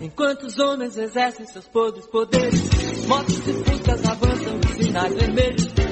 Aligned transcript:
Enquanto 0.00 0.44
os 0.44 0.58
homens 0.58 0.96
exercem 0.96 1.46
seus 1.46 1.66
podres 1.66 2.06
poderes, 2.06 3.06
motos 3.06 3.38
e 3.38 3.52
fuscas 3.64 4.04
avançam 4.08 4.60
sinais 4.76 5.14
vermelhos 5.14 5.87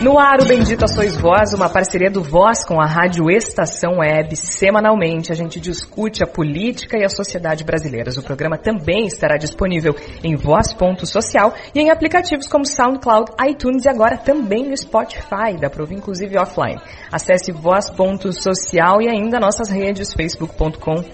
No 0.00 0.18
ar, 0.18 0.40
o 0.40 0.46
Bendita 0.46 0.86
Sois 0.86 1.14
Voz, 1.20 1.52
uma 1.52 1.68
parceria 1.68 2.10
do 2.10 2.22
Voz 2.22 2.64
com 2.64 2.80
a 2.80 2.86
Rádio 2.86 3.30
Estação 3.30 3.98
Web. 3.98 4.34
Semanalmente, 4.34 5.30
a 5.30 5.34
gente 5.34 5.60
discute 5.60 6.24
a 6.24 6.26
política 6.26 6.96
e 6.96 7.04
a 7.04 7.08
sociedade 7.10 7.64
brasileiras. 7.64 8.16
O 8.16 8.22
programa 8.22 8.56
também 8.56 9.04
estará 9.04 9.36
disponível 9.36 9.94
em 10.24 10.36
voz.social 10.36 11.52
e 11.74 11.80
em 11.80 11.90
aplicativos 11.90 12.48
como 12.48 12.64
SoundCloud, 12.66 13.32
iTunes 13.46 13.84
e 13.84 13.90
agora 13.90 14.16
também 14.16 14.70
no 14.70 14.74
Spotify. 14.74 15.58
Dá 15.60 15.68
para 15.68 15.84
inclusive, 15.92 16.38
offline. 16.38 16.80
Acesse 17.12 17.52
voz.social 17.52 19.02
e 19.02 19.08
ainda 19.10 19.38
nossas 19.38 19.68
redes, 19.68 20.14
facebook.com 20.14 21.04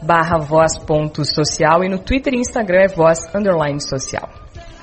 barra 0.00 0.38
voz.social 0.38 1.82
e 1.82 1.88
no 1.88 1.98
Twitter 1.98 2.34
e 2.34 2.38
Instagram 2.38 2.82
é 2.82 2.88
voz 2.88 3.18
underline 3.34 3.80
social. 3.80 4.41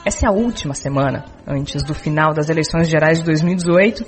Essa 0.09 0.25
é 0.25 0.27
a 0.27 0.31
última 0.31 0.73
semana 0.73 1.23
antes 1.45 1.83
do 1.83 1.93
final 1.93 2.33
das 2.33 2.49
eleições 2.49 2.89
gerais 2.89 3.19
de 3.19 3.25
2018. 3.25 4.03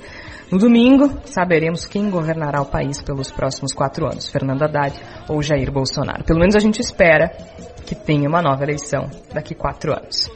No 0.50 0.58
domingo, 0.58 1.08
saberemos 1.26 1.86
quem 1.86 2.10
governará 2.10 2.60
o 2.60 2.66
país 2.66 3.00
pelos 3.00 3.30
próximos 3.30 3.72
quatro 3.72 4.06
anos, 4.06 4.28
Fernando 4.28 4.64
Haddad 4.64 5.00
ou 5.28 5.40
Jair 5.40 5.70
Bolsonaro. 5.70 6.24
Pelo 6.24 6.40
menos 6.40 6.56
a 6.56 6.58
gente 6.58 6.80
espera 6.80 7.28
que 7.86 7.94
tenha 7.94 8.28
uma 8.28 8.42
nova 8.42 8.64
eleição 8.64 9.08
daqui 9.32 9.54
quatro 9.54 9.92
anos. 9.92 10.28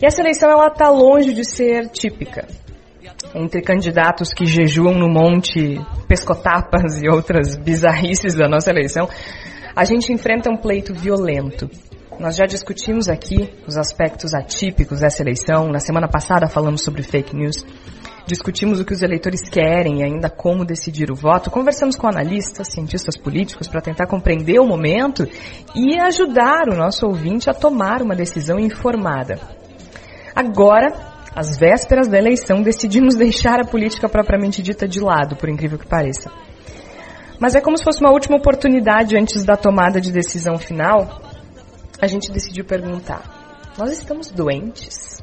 E 0.00 0.06
essa 0.06 0.22
eleição 0.22 0.50
ela 0.50 0.68
está 0.68 0.88
longe 0.88 1.34
de 1.34 1.44
ser 1.44 1.90
típica. 1.90 2.48
Entre 3.34 3.60
candidatos 3.60 4.32
que 4.32 4.46
jejuam 4.46 4.94
no 4.94 5.10
monte 5.10 5.78
pescotapas 6.08 7.02
e 7.02 7.06
outras 7.06 7.54
bizarrices 7.54 8.34
da 8.34 8.48
nossa 8.48 8.70
eleição, 8.70 9.06
a 9.76 9.84
gente 9.84 10.10
enfrenta 10.10 10.50
um 10.50 10.56
pleito 10.56 10.94
violento 10.94 11.68
nós 12.20 12.36
já 12.36 12.44
discutimos 12.44 13.08
aqui 13.08 13.50
os 13.66 13.78
aspectos 13.78 14.34
atípicos 14.34 15.00
dessa 15.00 15.22
eleição. 15.22 15.68
Na 15.68 15.80
semana 15.80 16.06
passada 16.06 16.46
falamos 16.46 16.84
sobre 16.84 17.02
fake 17.02 17.34
news. 17.34 17.64
Discutimos 18.26 18.78
o 18.78 18.84
que 18.84 18.92
os 18.92 19.00
eleitores 19.00 19.48
querem 19.48 20.00
e 20.00 20.04
ainda 20.04 20.28
como 20.28 20.62
decidir 20.62 21.10
o 21.10 21.14
voto. 21.14 21.50
Conversamos 21.50 21.96
com 21.96 22.06
analistas, 22.06 22.68
cientistas 22.68 23.16
políticos 23.16 23.68
para 23.68 23.80
tentar 23.80 24.06
compreender 24.06 24.60
o 24.60 24.66
momento 24.66 25.26
e 25.74 25.98
ajudar 25.98 26.68
o 26.70 26.76
nosso 26.76 27.06
ouvinte 27.06 27.48
a 27.48 27.54
tomar 27.54 28.02
uma 28.02 28.14
decisão 28.14 28.58
informada. 28.58 29.40
Agora, 30.36 30.92
às 31.34 31.58
vésperas 31.58 32.06
da 32.06 32.18
eleição, 32.18 32.60
decidimos 32.60 33.16
deixar 33.16 33.60
a 33.60 33.66
política 33.66 34.10
propriamente 34.10 34.60
dita 34.60 34.86
de 34.86 35.00
lado, 35.00 35.36
por 35.36 35.48
incrível 35.48 35.78
que 35.78 35.86
pareça. 35.86 36.30
Mas 37.40 37.54
é 37.54 37.62
como 37.62 37.78
se 37.78 37.84
fosse 37.84 38.02
uma 38.02 38.12
última 38.12 38.36
oportunidade 38.36 39.16
antes 39.16 39.42
da 39.42 39.56
tomada 39.56 39.98
de 40.02 40.12
decisão 40.12 40.58
final 40.58 41.29
a 42.00 42.06
gente 42.06 42.30
decidiu 42.30 42.64
perguntar: 42.64 43.22
nós 43.78 43.92
estamos 43.92 44.30
doentes? 44.30 45.22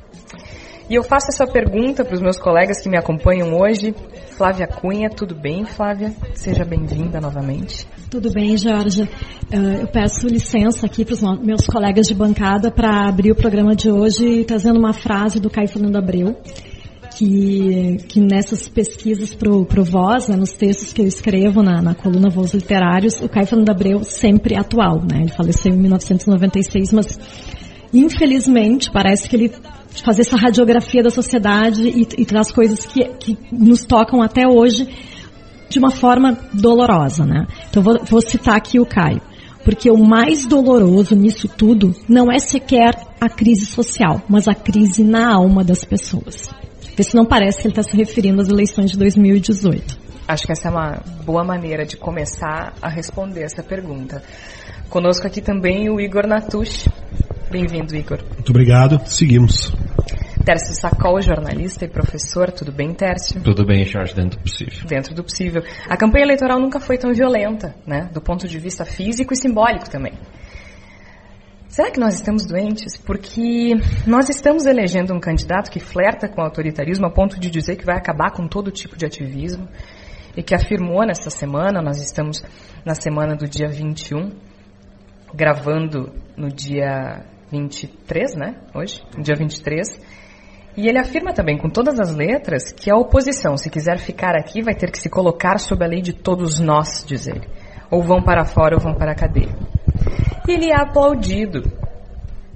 E 0.89 0.95
eu 0.95 1.03
faço 1.03 1.28
essa 1.28 1.45
pergunta 1.45 2.06
para 2.06 2.16
os 2.16 2.22
meus 2.22 2.38
colegas 2.38 2.81
que 2.81 2.88
me 2.88 2.97
acompanham 2.97 3.53
hoje. 3.59 3.94
Flávia 4.38 4.67
Cunha, 4.67 5.09
tudo 5.09 5.36
bem, 5.36 5.66
Flávia? 5.66 6.14
Seja 6.33 6.64
bem-vinda 6.64 7.20
novamente. 7.20 7.86
Tudo 8.09 8.31
bem, 8.31 8.55
Jorge. 8.55 9.03
Uh, 9.52 9.81
eu 9.81 9.88
peço 9.88 10.28
licença 10.28 10.86
aqui 10.86 11.03
para 11.03 11.16
os 11.16 11.22
meus 11.44 11.66
colegas 11.66 12.08
de 12.08 12.14
bancada 12.14 12.72
para 12.72 13.09
abrir 13.09 13.31
o 13.31 13.36
programa 13.36 13.75
de 13.75 13.92
hoje 13.92 14.45
trazendo 14.45 14.80
uma 14.80 14.94
frase 14.94 15.42
do 15.42 15.50
Caio 15.50 15.67
Fernando 15.67 15.98
Abreu, 15.98 16.38
que, 17.17 17.97
que 18.07 18.19
nessas 18.19 18.69
pesquisas 18.69 19.33
para 19.33 19.51
o 19.51 19.83
Voz, 19.83 20.27
né, 20.27 20.35
nos 20.35 20.51
textos 20.51 20.93
que 20.93 21.01
eu 21.01 21.07
escrevo 21.07 21.63
na, 21.63 21.81
na 21.81 21.95
coluna 21.95 22.29
Voz 22.29 22.53
Literários, 22.53 23.19
o 23.19 23.27
Caio 23.27 23.47
Fernando 23.47 23.71
Abreu 23.71 24.03
sempre 24.03 24.55
atual. 24.55 25.01
Né? 25.01 25.21
Ele 25.21 25.31
faleceu 25.31 25.73
em 25.73 25.77
1996, 25.77 26.93
mas 26.93 27.19
infelizmente 27.91 28.91
parece 28.91 29.27
que 29.27 29.35
ele 29.35 29.51
faz 30.05 30.19
essa 30.19 30.37
radiografia 30.37 31.02
da 31.02 31.09
sociedade 31.09 31.87
e, 31.87 32.02
e 32.21 32.25
traz 32.25 32.52
coisas 32.52 32.86
que, 32.86 33.03
que 33.19 33.36
nos 33.52 33.83
tocam 33.83 34.21
até 34.21 34.47
hoje 34.47 34.87
de 35.69 35.80
uma 35.80 35.89
forma 35.89 36.37
dolorosa. 36.53 37.25
Né? 37.25 37.47
Então 37.67 37.81
vou, 37.81 37.97
vou 38.05 38.21
citar 38.21 38.55
aqui 38.55 38.80
o 38.80 38.86
Caio. 38.86 39.21
Porque 39.63 39.89
o 39.89 39.97
mais 39.97 40.45
doloroso 40.45 41.15
nisso 41.15 41.47
tudo 41.47 41.95
não 42.08 42.31
é 42.31 42.37
sequer 42.37 42.93
a 43.19 43.27
crise 43.27 43.65
social, 43.65 44.21
mas 44.30 44.47
a 44.47 44.53
crise 44.53 45.03
na 45.03 45.33
alma 45.33 45.63
das 45.63 45.83
pessoas. 45.83 46.47
Vê 46.97 47.03
se 47.03 47.15
não 47.15 47.25
parece 47.25 47.61
que 47.61 47.67
ele 47.67 47.73
está 47.73 47.83
se 47.83 47.95
referindo 47.95 48.41
às 48.41 48.49
eleições 48.49 48.89
de 48.89 48.97
2018. 48.97 49.99
Acho 50.27 50.47
que 50.47 50.52
essa 50.52 50.67
é 50.67 50.71
uma 50.71 50.99
boa 51.23 51.43
maneira 51.43 51.85
de 51.85 51.95
começar 51.95 52.73
a 52.81 52.89
responder 52.89 53.43
essa 53.43 53.61
pergunta. 53.61 54.23
Conosco 54.89 55.27
aqui 55.27 55.39
também 55.39 55.91
o 55.91 56.02
Igor 56.02 56.25
Natush. 56.25 56.89
Bem-vindo, 57.52 57.95
Igor. 57.95 58.17
Muito 58.33 58.49
obrigado. 58.49 58.99
Seguimos. 59.05 59.71
Tércio 60.43 60.73
Sacol, 60.73 61.21
jornalista 61.21 61.86
e 61.86 61.87
professor. 61.87 62.52
Tudo 62.52 62.71
bem, 62.71 62.91
Tércio? 62.95 63.43
Tudo 63.43 63.63
bem, 63.63 63.86
Jorge, 63.86 64.15
dentro 64.15 64.39
do 64.39 64.41
possível. 64.41 64.87
Dentro 64.87 65.13
do 65.13 65.23
possível. 65.23 65.63
A 65.87 65.95
campanha 65.95 66.25
eleitoral 66.25 66.59
nunca 66.59 66.80
foi 66.80 66.97
tão 66.97 67.13
violenta, 67.13 67.75
né? 67.86 68.09
Do 68.11 68.21
ponto 68.21 68.47
de 68.47 68.57
vista 68.57 68.83
físico 68.83 69.36
e 69.36 69.37
simbólico 69.37 69.87
também. 69.87 70.13
Será 71.70 71.92
que 71.92 72.00
nós 72.00 72.16
estamos 72.16 72.45
doentes? 72.45 72.98
Porque 72.98 73.73
nós 74.05 74.30
estamos 74.30 74.66
elegendo 74.66 75.14
um 75.14 75.20
candidato 75.20 75.70
que 75.70 75.80
flerta 75.80 76.28
com 76.28 76.42
o 76.42 76.44
autoritarismo 76.44 77.05
a 77.05 77.11
ponto 77.11 77.39
de 77.39 77.50
dizer 77.50 77.76
que 77.76 77.86
vai 77.86 77.98
acabar 77.98 78.32
com 78.32 78.48
todo 78.48 78.72
tipo 78.72 78.98
de 78.98 79.05
ativismo 79.05 79.67
e 80.36 80.42
que 80.42 80.55
afirmou 80.55 81.05
nessa 81.05 81.30
semana, 81.30 81.82
nós 81.82 82.02
estamos 82.02 82.42
na 82.86 82.95
semana 82.95 83.36
do 83.36 83.48
dia 83.48 83.67
21, 83.67 84.32
gravando 85.33 86.14
no 86.38 86.48
dia 86.48 87.26
23, 87.52 88.36
né? 88.36 88.55
Hoje, 88.73 89.02
no 89.16 89.22
dia 89.22 89.36
23. 89.36 89.99
E 90.78 90.88
ele 90.88 90.99
afirma 90.99 91.34
também, 91.34 91.58
com 91.58 91.70
todas 91.70 91.99
as 91.99 92.16
letras, 92.16 92.72
que 92.72 92.89
a 92.89 92.95
oposição, 92.95 93.58
se 93.58 93.70
quiser 93.70 93.98
ficar 93.98 94.36
aqui, 94.36 94.61
vai 94.61 94.76
ter 94.76 94.92
que 94.92 94.99
se 94.99 95.10
colocar 95.10 95.58
sob 95.58 95.84
a 95.84 95.88
lei 95.88 96.02
de 96.02 96.14
todos 96.14 96.60
nós, 96.60 97.04
diz 97.05 97.28
ele. 97.28 97.48
Ou 97.89 98.04
vão 98.04 98.22
para 98.22 98.45
fora 98.45 98.76
ou 98.76 98.82
vão 98.82 98.94
para 98.94 99.11
a 99.11 99.16
cadeia. 99.16 99.55
E 100.47 100.52
ele 100.52 100.71
é 100.71 100.75
aplaudido. 100.75 101.63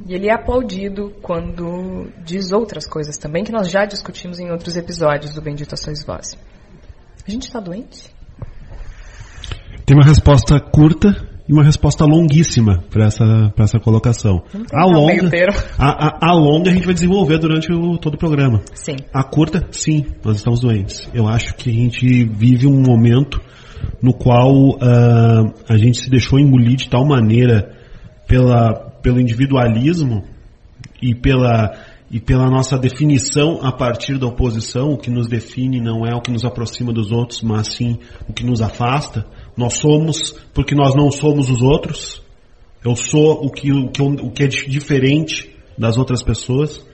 E 0.07 0.13
ele 0.13 0.28
é 0.28 0.34
aplaudido 0.34 1.13
quando 1.22 2.09
diz 2.24 2.52
outras 2.52 2.88
coisas 2.88 3.18
também, 3.18 3.44
que 3.44 3.52
nós 3.52 3.69
já 3.69 3.85
discutimos 3.85 4.40
em 4.40 4.50
outros 4.50 4.75
episódios 4.75 5.34
do 5.34 5.41
Bendito 5.41 5.78
Sois 5.78 6.03
Vós. 6.03 6.38
A 7.28 7.30
gente 7.30 7.44
está 7.44 7.59
doente? 7.59 8.09
Tem 9.85 9.96
uma 9.96 10.06
resposta 10.06 10.59
curta 10.59 11.31
e 11.47 11.53
uma 11.53 11.63
resposta 11.63 12.06
longuíssima 12.06 12.84
para 12.90 13.06
essa, 13.06 13.53
essa 13.57 13.80
colocação. 13.80 14.41
A 14.74 14.85
longa, 14.85 15.30
a, 15.78 16.07
a, 16.07 16.30
a, 16.30 16.34
longa 16.34 16.72
a 16.72 16.74
gente 16.74 16.85
vai 16.85 16.94
desenvolver 16.94 17.38
durante 17.40 17.72
o, 17.72 17.97
todo 17.97 18.16
o 18.16 18.18
programa. 18.18 18.62
Sim. 18.74 18.96
A 19.13 19.24
curta, 19.24 19.68
sim, 19.72 20.06
nós 20.24 20.38
estamos 20.38 20.62
doentes. 20.62 21.09
Eu 21.13 21.28
acho 21.28 21.53
que 21.56 21.69
a 21.69 21.74
gente 21.74 22.25
vive 22.25 22.68
um 22.68 22.81
momento 22.81 23.41
no 24.02 24.14
qual 24.14 24.52
uh, 24.52 25.53
a 25.68 25.78
gente 25.78 26.00
se 26.00 26.09
deixou 26.09 26.40
engolir 26.40 26.75
de 26.75 26.90
tal 26.90 27.06
maneira 27.06 27.75
pela, 28.28 28.74
pelo 29.02 29.19
individualismo 29.19 30.24
e 31.02 31.14
pela, 31.14 31.75
e 32.09 32.19
pela 32.19 32.50
nossa 32.50 32.78
definição 32.78 33.59
a 33.62 33.72
partir 33.72 34.18
da 34.18 34.28
oposição, 34.28 34.92
o 34.92 34.97
que 34.97 35.09
nos 35.09 35.28
define 35.28 35.80
não 35.80 36.06
é 36.06 36.16
o 36.16 36.22
que 36.22 36.31
nos 36.31 36.46
aproxima 36.46 36.92
dos 36.92 37.12
outros, 37.12 37.42
mas 37.42 37.69
sim 37.75 38.00
o 38.28 38.34
que 38.34 38.46
nos 38.46 38.62
afasta. 38.62 39.25
Nós 39.56 39.75
somos 39.75 40.34
porque 40.53 40.75
nós 40.75 40.96
não 40.96 41.12
somos 41.12 41.50
os 41.50 41.62
outros. 41.62 42.22
Eu 42.84 42.96
sou 42.96 43.46
o 43.46 43.50
que, 43.52 43.72
o 43.72 43.90
que, 43.90 44.02
o 44.02 44.31
que 44.31 44.44
é 44.44 44.48
diferente 44.48 45.50
das 45.78 45.98
outras 45.98 46.24
pessoas. 46.24 46.86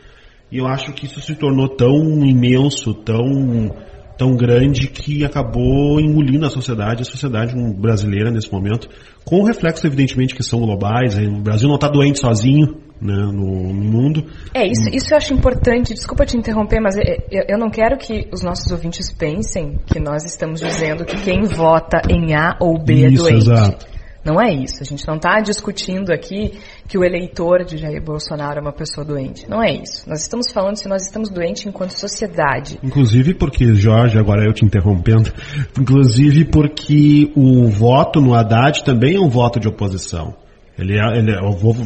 E 0.52 0.58
eu 0.58 0.68
acho 0.68 0.94
que 0.94 1.06
isso 1.06 1.22
se 1.22 1.36
tornou 1.36 1.68
tão 1.68 2.26
imenso, 2.26 2.94
tão 2.94 3.76
tão 4.18 4.36
grande 4.36 4.88
que 4.88 5.24
acabou 5.24 6.00
engolindo 6.00 6.46
a 6.46 6.50
sociedade, 6.50 7.02
a 7.02 7.06
sociedade 7.06 7.54
brasileira 7.76 8.32
nesse 8.32 8.52
momento, 8.52 8.90
com 9.24 9.44
reflexos 9.44 9.86
evidentemente 9.86 10.36
que 10.36 10.44
são 10.44 10.60
globais. 10.60 11.18
O 11.18 11.42
Brasil 11.42 11.68
não 11.68 11.76
está 11.76 11.88
doente 11.88 12.20
sozinho 12.20 12.78
né, 13.02 13.14
no, 13.14 13.74
mundo. 13.74 14.26
É, 14.54 14.66
isso, 14.66 14.90
isso 14.92 15.14
eu 15.14 15.18
acho 15.18 15.34
importante. 15.34 15.94
Desculpa 15.94 16.26
te 16.26 16.38
interromper, 16.38 16.80
mas 16.80 16.96
eu 17.30 17.58
não 17.58 17.70
quero 17.70 17.98
que 17.98 18.28
os 18.32 18.42
nossos 18.42 18.72
ouvintes 18.72 19.12
pensem 19.14 19.78
que 19.86 20.00
nós 20.00 20.24
estamos 20.26 20.60
dizendo 20.60 21.06
que 21.06 21.16
quem 21.22 21.44
vota 21.44 22.02
em 22.10 22.36
A 22.36 22.58
ou 22.60 22.84
B 22.84 23.06
é 23.06 23.10
isso, 23.10 23.28
é 23.28 23.32
doente. 23.32 23.50
Exato. 23.50 23.87
Não 24.28 24.42
é 24.42 24.54
isso. 24.54 24.84
A 24.84 24.86
gente 24.86 25.08
não 25.08 25.16
está 25.16 25.40
discutindo 25.40 26.12
aqui 26.12 26.52
que 26.86 26.98
o 26.98 27.04
eleitor 27.04 27.64
de 27.64 27.78
Jair 27.78 28.04
Bolsonaro 28.04 28.60
é 28.60 28.62
uma 28.62 28.74
pessoa 28.74 29.06
doente. 29.06 29.50
Não 29.50 29.64
é 29.64 29.72
isso. 29.72 30.04
Nós 30.06 30.20
estamos 30.20 30.52
falando 30.52 30.76
se 30.76 30.90
nós 30.90 31.04
estamos 31.04 31.30
doentes 31.30 31.66
enquanto 31.66 31.92
sociedade. 31.92 32.78
Inclusive 32.84 33.34
porque, 33.34 33.74
Jorge, 33.74 34.20
agora 34.20 34.46
eu 34.46 34.52
te 34.52 34.66
interrompendo, 34.66 35.32
inclusive 35.80 36.44
porque 36.44 37.32
o 37.38 37.70
voto 37.70 38.20
no 38.20 38.34
Haddad 38.34 38.84
também 38.84 39.16
é 39.16 39.20
um 39.20 39.30
voto 39.30 39.62
de 39.62 39.70
oposição. 39.70 40.36
Ele, 40.78 41.00
é, 41.00 41.18
ele 41.18 41.32
é, 41.32 41.40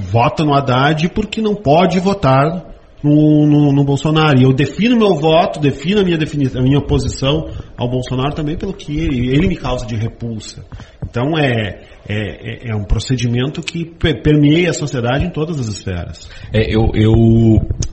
vota 0.09 0.43
no 0.43 0.55
Haddad 0.55 1.09
porque 1.09 1.41
não 1.41 1.53
pode 1.53 1.99
votar 1.99 2.70
no, 3.03 3.45
no, 3.48 3.71
no, 3.71 3.83
Bolsonaro. 3.83 4.39
E 4.39 4.44
eu 4.44 4.53
defino 4.53 4.98
meu 4.98 5.15
voto, 5.15 5.59
defino 5.59 6.01
a 6.01 6.03
minha, 6.03 6.18
definição, 6.18 6.62
a 6.62 6.63
minha 6.63 6.81
posição 6.81 7.50
ao 7.77 7.89
Bolsonaro 7.89 8.33
também 8.33 8.57
pelo 8.57 8.74
que 8.74 8.98
ele, 8.98 9.30
ele 9.30 9.48
me 9.48 9.56
causa 9.56 9.86
de 9.86 9.95
repulsa. 9.95 10.65
Então 11.03 11.38
é, 11.38 11.81
é, 12.07 12.68
é, 12.68 12.71
é 12.71 12.75
um 12.75 12.83
procedimento 12.83 13.62
que 13.62 13.86
permeia 13.86 14.69
a 14.69 14.74
sociedade 14.74 15.25
em 15.25 15.30
todas 15.30 15.59
as 15.59 15.68
esferas. 15.68 16.30
É, 16.53 16.74
eu, 16.74 16.92
eu 16.94 17.13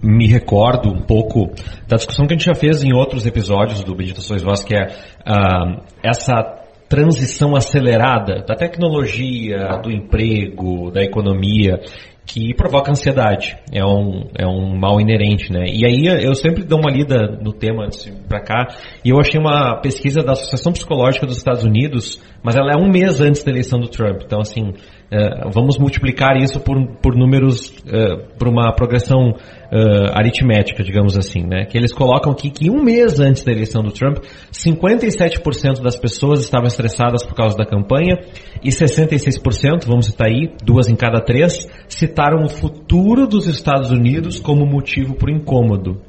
me 0.03 0.27
recordo 0.27 0.91
um 0.91 1.03
pouco 1.03 1.51
da 1.87 1.97
discussão 1.97 2.27
que 2.27 2.35
a 2.35 2.37
gente 2.37 2.47
já 2.47 2.55
fez 2.55 2.83
em 2.85 2.95
outros 2.95 3.27
episódios 3.27 3.83
do 3.83 3.97
Meditações 3.97 4.43
Voz, 4.43 4.63
que 4.63 4.75
é 4.75 4.87
uh, 4.87 5.83
essa 6.03 6.59
transição 6.89 7.55
acelerada 7.55 8.43
da 8.47 8.55
tecnologia, 8.55 9.79
do 9.83 9.91
emprego, 9.91 10.91
da 10.91 11.03
economia 11.03 11.81
que 12.29 12.55
provoca 12.55 12.91
ansiedade. 12.91 13.57
É 13.73 13.83
um, 13.83 14.29
é 14.39 14.47
um 14.47 14.79
mal 14.79 15.01
inerente, 15.01 15.51
né? 15.51 15.65
E 15.67 15.85
aí 15.87 16.05
eu 16.23 16.35
sempre 16.35 16.63
dou 16.63 16.79
uma 16.79 16.91
lida 16.91 17.39
no 17.43 17.53
tema 17.53 17.87
antes 17.87 18.07
para 18.29 18.41
cá, 18.41 18.67
e 19.03 19.09
eu 19.09 19.19
achei 19.19 19.41
uma 19.41 19.81
pesquisa 19.81 20.23
da 20.23 20.33
Associação 20.33 20.73
Psicológica 20.73 21.27
dos 21.27 21.39
Estados 21.39 21.65
Unidos, 21.65 22.21
mas 22.43 22.57
ela 22.57 22.73
é 22.73 22.77
um 22.77 22.91
mês 22.91 23.21
antes 23.21 23.43
da 23.43 23.51
eleição 23.51 23.79
do 23.81 23.89
Trump. 23.89 24.23
Então, 24.25 24.41
assim, 24.41 24.63
uh, 24.71 25.51
vamos 25.53 25.79
multiplicar 25.79 26.37
isso 26.37 26.61
por, 26.61 26.77
por 27.03 27.17
números, 27.17 27.69
uh, 27.69 28.37
por 28.39 28.49
uma 28.49 28.73
progressão 28.73 29.31
uh, 29.31 30.13
aritmética, 30.15 30.83
digamos 30.83 31.17
assim, 31.17 31.45
né? 31.45 31.65
Que 31.65 31.77
eles 31.77 31.93
colocam 31.93 32.33
aqui 32.33 32.51
que 32.51 32.71
um 32.71 32.83
mês 32.83 33.19
antes 33.21 33.43
da 33.43 33.53
eleição 33.53 33.83
do 33.83 33.91
Trump, 33.91 34.19
57% 34.53 35.83
das 35.83 35.97
pessoas 35.97 36.41
estavam 36.41 36.67
estressadas 36.67 37.25
por 37.25 37.35
causa 37.35 37.57
da 37.57 37.67
campanha 37.67 38.19
e 38.63 38.69
66%, 38.69 39.87
vamos 39.87 40.07
citar 40.07 40.29
aí, 40.29 40.53
duas 40.65 40.89
em 40.89 40.97
cada 40.97 41.21
três, 41.21 41.69
citaram 41.89 42.45
o 42.45 42.49
futuro 42.49 43.27
dos 43.27 43.47
Estados 43.47 43.91
Unidos 43.91 44.39
como 44.39 44.67
motivo 44.67 45.15
para 45.15 45.31
o 45.31 45.35
incômodo. 45.35 46.08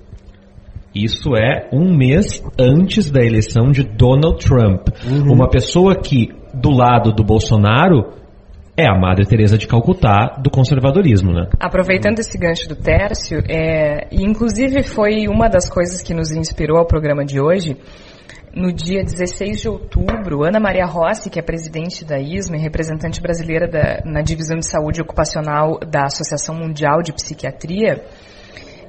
Isso 1.03 1.35
é 1.35 1.69
um 1.71 1.95
mês 1.95 2.43
antes 2.59 3.09
da 3.09 3.21
eleição 3.21 3.71
de 3.71 3.83
Donald 3.83 4.43
Trump. 4.43 4.89
Uhum. 5.05 5.33
Uma 5.33 5.49
pessoa 5.49 5.95
que, 5.95 6.29
do 6.53 6.71
lado 6.71 7.13
do 7.13 7.23
Bolsonaro, 7.23 8.13
é 8.79 8.87
a 8.87 8.97
Madre 8.97 9.25
Teresa 9.25 9.57
de 9.57 9.67
Calcutá 9.67 10.37
do 10.41 10.49
conservadorismo, 10.49 11.33
né? 11.33 11.49
Aproveitando 11.59 12.19
esse 12.19 12.37
gancho 12.37 12.69
do 12.69 12.75
Tércio, 12.75 13.39
é, 13.49 14.07
e 14.09 14.23
inclusive 14.23 14.83
foi 14.83 15.27
uma 15.27 15.49
das 15.49 15.69
coisas 15.69 16.01
que 16.01 16.13
nos 16.13 16.31
inspirou 16.31 16.77
ao 16.77 16.85
programa 16.85 17.25
de 17.25 17.41
hoje. 17.41 17.77
No 18.55 18.73
dia 18.73 19.03
16 19.03 19.61
de 19.61 19.69
outubro, 19.69 20.43
Ana 20.43 20.59
Maria 20.59 20.85
Rossi, 20.85 21.29
que 21.29 21.39
é 21.39 21.41
presidente 21.41 22.03
da 22.03 22.19
ISMA 22.19 22.57
e 22.57 22.61
representante 22.61 23.21
brasileira 23.21 23.67
da, 23.67 24.01
na 24.05 24.21
divisão 24.21 24.57
de 24.57 24.65
saúde 24.65 25.01
ocupacional 25.01 25.79
da 25.79 26.05
Associação 26.05 26.55
Mundial 26.55 27.03
de 27.03 27.13
Psiquiatria, 27.13 28.03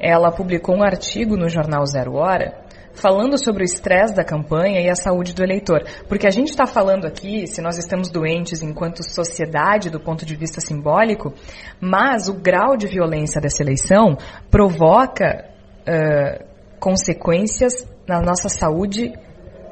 ela 0.00 0.32
publicou 0.32 0.75
um 0.75 0.82
artigo 0.82 1.37
no 1.37 1.49
jornal 1.49 1.85
Zero 1.85 2.14
Hora 2.14 2.70
falando 2.93 3.43
sobre 3.43 3.62
o 3.62 3.64
estresse 3.64 4.14
da 4.14 4.25
campanha 4.25 4.81
e 4.81 4.88
a 4.88 4.94
saúde 4.94 5.32
do 5.32 5.43
eleitor. 5.43 5.85
Porque 6.08 6.26
a 6.26 6.31
gente 6.31 6.49
está 6.49 6.67
falando 6.67 7.06
aqui, 7.06 7.47
se 7.47 7.61
nós 7.62 7.79
estamos 7.79 8.11
doentes 8.11 8.62
enquanto 8.62 9.02
sociedade 9.02 9.91
do 9.91 10.00
ponto 10.00 10.25
de 10.26 10.35
vista 10.35 10.61
simbólico, 10.61 11.32
mas 11.81 12.29
o 12.29 12.35
grau 12.35 12.76
de 12.76 12.87
violência 12.87 13.41
dessa 13.41 13.62
eleição 13.62 14.17
provoca 14.50 15.47
uh, 15.82 16.44
consequências 16.79 17.87
na 18.06 18.20
nossa 18.20 18.49
saúde 18.49 19.12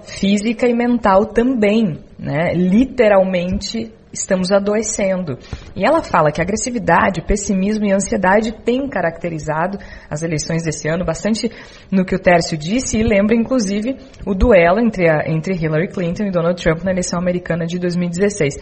física 0.09 0.67
e 0.67 0.75
mental 0.75 1.27
também, 1.27 1.99
né? 2.19 2.53
Literalmente 2.55 3.93
estamos 4.13 4.51
adoecendo. 4.51 5.39
E 5.77 5.85
ela 5.85 6.03
fala 6.03 6.33
que 6.33 6.41
agressividade, 6.41 7.23
pessimismo 7.23 7.85
e 7.85 7.93
ansiedade 7.93 8.53
têm 8.65 8.89
caracterizado 8.89 9.79
as 10.11 10.23
eleições 10.23 10.63
desse 10.63 10.89
ano, 10.89 11.05
bastante 11.05 11.51
no 11.91 12.05
que 12.05 12.15
o 12.15 12.19
Tércio 12.19 12.57
disse, 12.57 12.99
e 12.99 13.03
lembra 13.03 13.37
inclusive 13.37 13.97
o 14.27 14.35
duelo 14.35 14.81
entre, 14.81 15.09
a, 15.09 15.25
entre 15.27 15.55
Hillary 15.55 15.89
Clinton 15.89 16.25
e 16.25 16.31
Donald 16.31 16.61
Trump 16.61 16.83
na 16.83 16.91
eleição 16.91 17.19
americana 17.19 17.67
de 17.67 17.79
2016. 17.79 18.57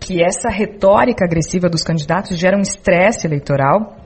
Que 0.00 0.22
essa 0.22 0.50
retórica 0.50 1.24
agressiva 1.24 1.68
dos 1.68 1.82
candidatos 1.82 2.36
gera 2.36 2.56
um 2.56 2.60
estresse 2.60 3.26
eleitoral 3.26 4.03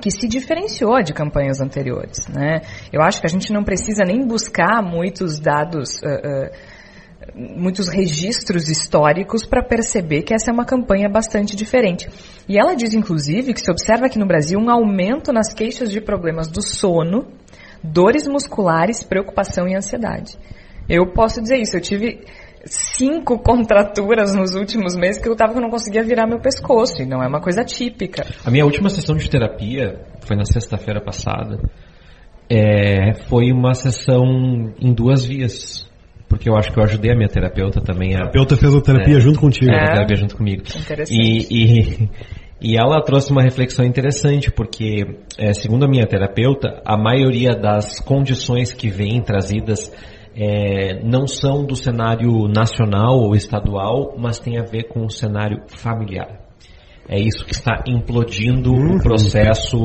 que 0.00 0.10
se 0.10 0.28
diferenciou 0.28 1.02
de 1.02 1.12
campanhas 1.12 1.60
anteriores. 1.60 2.26
Né? 2.28 2.62
Eu 2.92 3.02
acho 3.02 3.20
que 3.20 3.26
a 3.26 3.30
gente 3.30 3.52
não 3.52 3.64
precisa 3.64 4.04
nem 4.04 4.26
buscar 4.26 4.82
muitos 4.82 5.40
dados. 5.40 6.00
Uh, 6.02 6.48
uh, 6.48 6.76
muitos 7.34 7.88
registros 7.88 8.68
históricos 8.68 9.44
para 9.44 9.62
perceber 9.62 10.22
que 10.22 10.34
essa 10.34 10.50
é 10.50 10.54
uma 10.54 10.64
campanha 10.64 11.08
bastante 11.08 11.56
diferente. 11.56 12.08
E 12.48 12.58
ela 12.58 12.74
diz, 12.74 12.94
inclusive, 12.94 13.52
que 13.52 13.60
se 13.60 13.70
observa 13.70 14.06
aqui 14.06 14.18
no 14.18 14.26
Brasil 14.26 14.58
um 14.58 14.70
aumento 14.70 15.32
nas 15.32 15.52
queixas 15.52 15.90
de 15.90 16.00
problemas 16.00 16.48
do 16.48 16.62
sono, 16.62 17.26
dores 17.82 18.26
musculares, 18.26 19.02
preocupação 19.02 19.68
e 19.68 19.74
ansiedade. 19.74 20.38
Eu 20.88 21.12
posso 21.12 21.42
dizer 21.42 21.58
isso, 21.58 21.76
eu 21.76 21.80
tive 21.80 22.24
cinco 22.66 23.38
contraturas 23.42 24.34
nos 24.34 24.54
últimos 24.54 24.96
meses 24.96 25.20
que 25.20 25.28
eu 25.28 25.36
tava 25.36 25.52
que 25.52 25.58
eu 25.58 25.62
não 25.62 25.70
conseguia 25.70 26.02
virar 26.02 26.26
meu 26.26 26.40
pescoço, 26.40 27.02
e 27.02 27.06
não 27.06 27.22
é 27.22 27.28
uma 27.28 27.40
coisa 27.40 27.64
típica. 27.64 28.26
A 28.44 28.50
minha 28.50 28.64
última 28.64 28.88
sessão 28.88 29.16
de 29.16 29.28
terapia 29.28 30.00
foi 30.20 30.36
na 30.36 30.44
sexta-feira 30.44 31.00
passada. 31.00 31.58
É, 32.48 33.14
foi 33.28 33.50
uma 33.50 33.74
sessão 33.74 34.24
em 34.80 34.92
duas 34.94 35.24
vias 35.24 35.86
porque 36.28 36.48
eu 36.48 36.56
acho 36.56 36.72
que 36.72 36.78
eu 36.78 36.82
ajudei 36.82 37.12
a 37.12 37.14
minha 37.14 37.28
terapeuta 37.28 37.80
também. 37.80 38.14
A, 38.14 38.18
a 38.18 38.20
terapeuta 38.22 38.56
fez 38.56 38.74
a 38.74 38.80
terapia 38.80 39.16
é, 39.16 39.20
junto 39.20 39.38
contigo. 39.38 39.70
É, 39.70 39.80
a 39.80 39.92
terapia 39.92 40.16
junto 40.16 40.36
comigo. 40.36 40.62
Interessante. 40.62 41.12
E, 41.12 41.46
e, 41.50 42.08
e 42.72 42.76
ela 42.76 43.00
trouxe 43.02 43.30
uma 43.30 43.42
reflexão 43.42 43.84
interessante, 43.84 44.50
porque, 44.50 45.18
é, 45.38 45.52
segundo 45.52 45.84
a 45.84 45.88
minha 45.88 46.06
terapeuta, 46.06 46.82
a 46.84 46.96
maioria 46.96 47.54
das 47.54 48.00
condições 48.00 48.72
que 48.72 48.88
vêm 48.88 49.22
trazidas 49.22 49.92
é, 50.36 51.02
não 51.02 51.26
são 51.26 51.64
do 51.64 51.74
cenário 51.74 52.46
nacional 52.46 53.18
ou 53.18 53.34
estadual, 53.34 54.14
mas 54.18 54.38
tem 54.38 54.58
a 54.58 54.62
ver 54.62 54.84
com 54.84 55.06
o 55.06 55.10
cenário 55.10 55.62
familiar. 55.68 56.44
É 57.08 57.18
isso 57.18 57.46
que 57.46 57.52
está 57.52 57.84
implodindo 57.86 58.72
uhum. 58.72 58.96
o 58.96 59.02
processo 59.02 59.78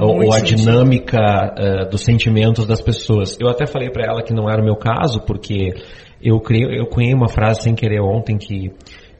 ou, 0.00 0.32
a 0.34 0.40
dinâmica 0.40 1.18
uh, 1.18 1.88
dos 1.88 2.02
sentimentos 2.02 2.66
das 2.66 2.82
pessoas. 2.82 3.38
Eu 3.40 3.48
até 3.48 3.66
falei 3.66 3.88
para 3.88 4.04
ela 4.04 4.22
que 4.22 4.34
não 4.34 4.50
era 4.50 4.60
o 4.60 4.64
meu 4.64 4.74
caso, 4.74 5.20
porque 5.20 5.74
eu 6.20 6.40
criei, 6.40 6.80
eu 6.80 6.86
cunhei 6.86 7.14
uma 7.14 7.28
frase 7.28 7.62
sem 7.62 7.74
querer 7.74 8.00
ontem 8.00 8.36
que 8.36 8.72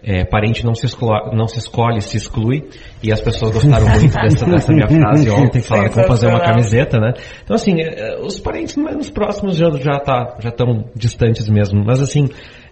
é, 0.06 0.24
parente 0.24 0.64
não 0.64 0.72
se, 0.72 0.86
escolhe, 0.86 1.36
não 1.36 1.48
se 1.48 1.58
escolhe, 1.58 2.00
se 2.00 2.16
exclui. 2.16 2.68
E 3.02 3.10
as 3.12 3.20
pessoas 3.20 3.52
gostaram 3.52 3.88
muito 3.88 4.14
dessa, 4.14 4.46
dessa 4.46 4.72
minha 4.72 4.86
frase 4.86 5.28
ontem, 5.30 5.60
falaram 5.60 5.88
que 5.88 5.96
vão 5.96 6.04
fazer 6.04 6.28
uma 6.28 6.40
camiseta, 6.40 7.00
né? 7.00 7.12
Então, 7.42 7.56
assim, 7.56 7.80
é, 7.80 8.16
os 8.20 8.38
parentes 8.38 8.76
mais 8.76 9.10
próximos 9.10 9.56
já, 9.56 9.68
já, 9.70 9.98
tá, 9.98 10.36
já 10.38 10.50
estão 10.50 10.84
distantes 10.94 11.48
mesmo. 11.48 11.82
Mas, 11.84 12.00
assim, 12.00 12.28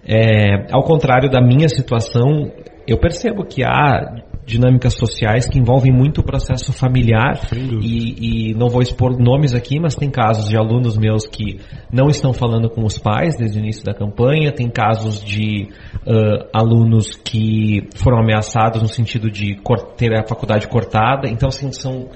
é, 0.07 0.73
ao 0.73 0.85
contrário 0.85 1.29
da 1.29 1.41
minha 1.41 1.69
situação, 1.69 2.53
eu 2.87 2.99
percebo 2.99 3.45
que 3.45 3.65
há 3.65 4.15
dinâmicas 4.47 4.95
sociais 4.95 5.47
que 5.47 5.59
envolvem 5.59 5.93
muito 5.93 6.21
o 6.21 6.25
processo 6.25 6.73
familiar 6.73 7.41
e, 7.81 8.51
e, 8.51 8.55
não 8.55 8.69
vou 8.69 8.83
expor 8.83 9.19
nomes 9.19 9.55
aqui, 9.55 9.81
mas 9.81 9.95
tem 9.95 10.11
casos 10.11 10.49
de 10.49 10.57
alunos 10.57 10.99
meus 10.99 11.27
que 11.27 11.61
não 11.91 12.09
estão 12.09 12.33
falando 12.33 12.69
com 12.69 12.85
os 12.85 12.99
pais 12.99 13.37
desde 13.37 13.59
o 13.59 13.61
início 13.61 13.85
da 13.85 13.95
campanha, 13.95 14.53
tem 14.53 14.69
casos 14.69 15.25
de 15.25 15.69
uh, 16.07 16.49
alunos 16.53 17.15
que 17.15 17.89
foram 17.97 18.19
ameaçados 18.19 18.83
no 18.83 18.89
sentido 18.89 19.31
de 19.31 19.57
ter 19.97 20.15
a 20.15 20.27
faculdade 20.27 20.69
cortada, 20.69 21.29
então 21.29 21.49
assim, 21.49 21.73
são 21.73 22.09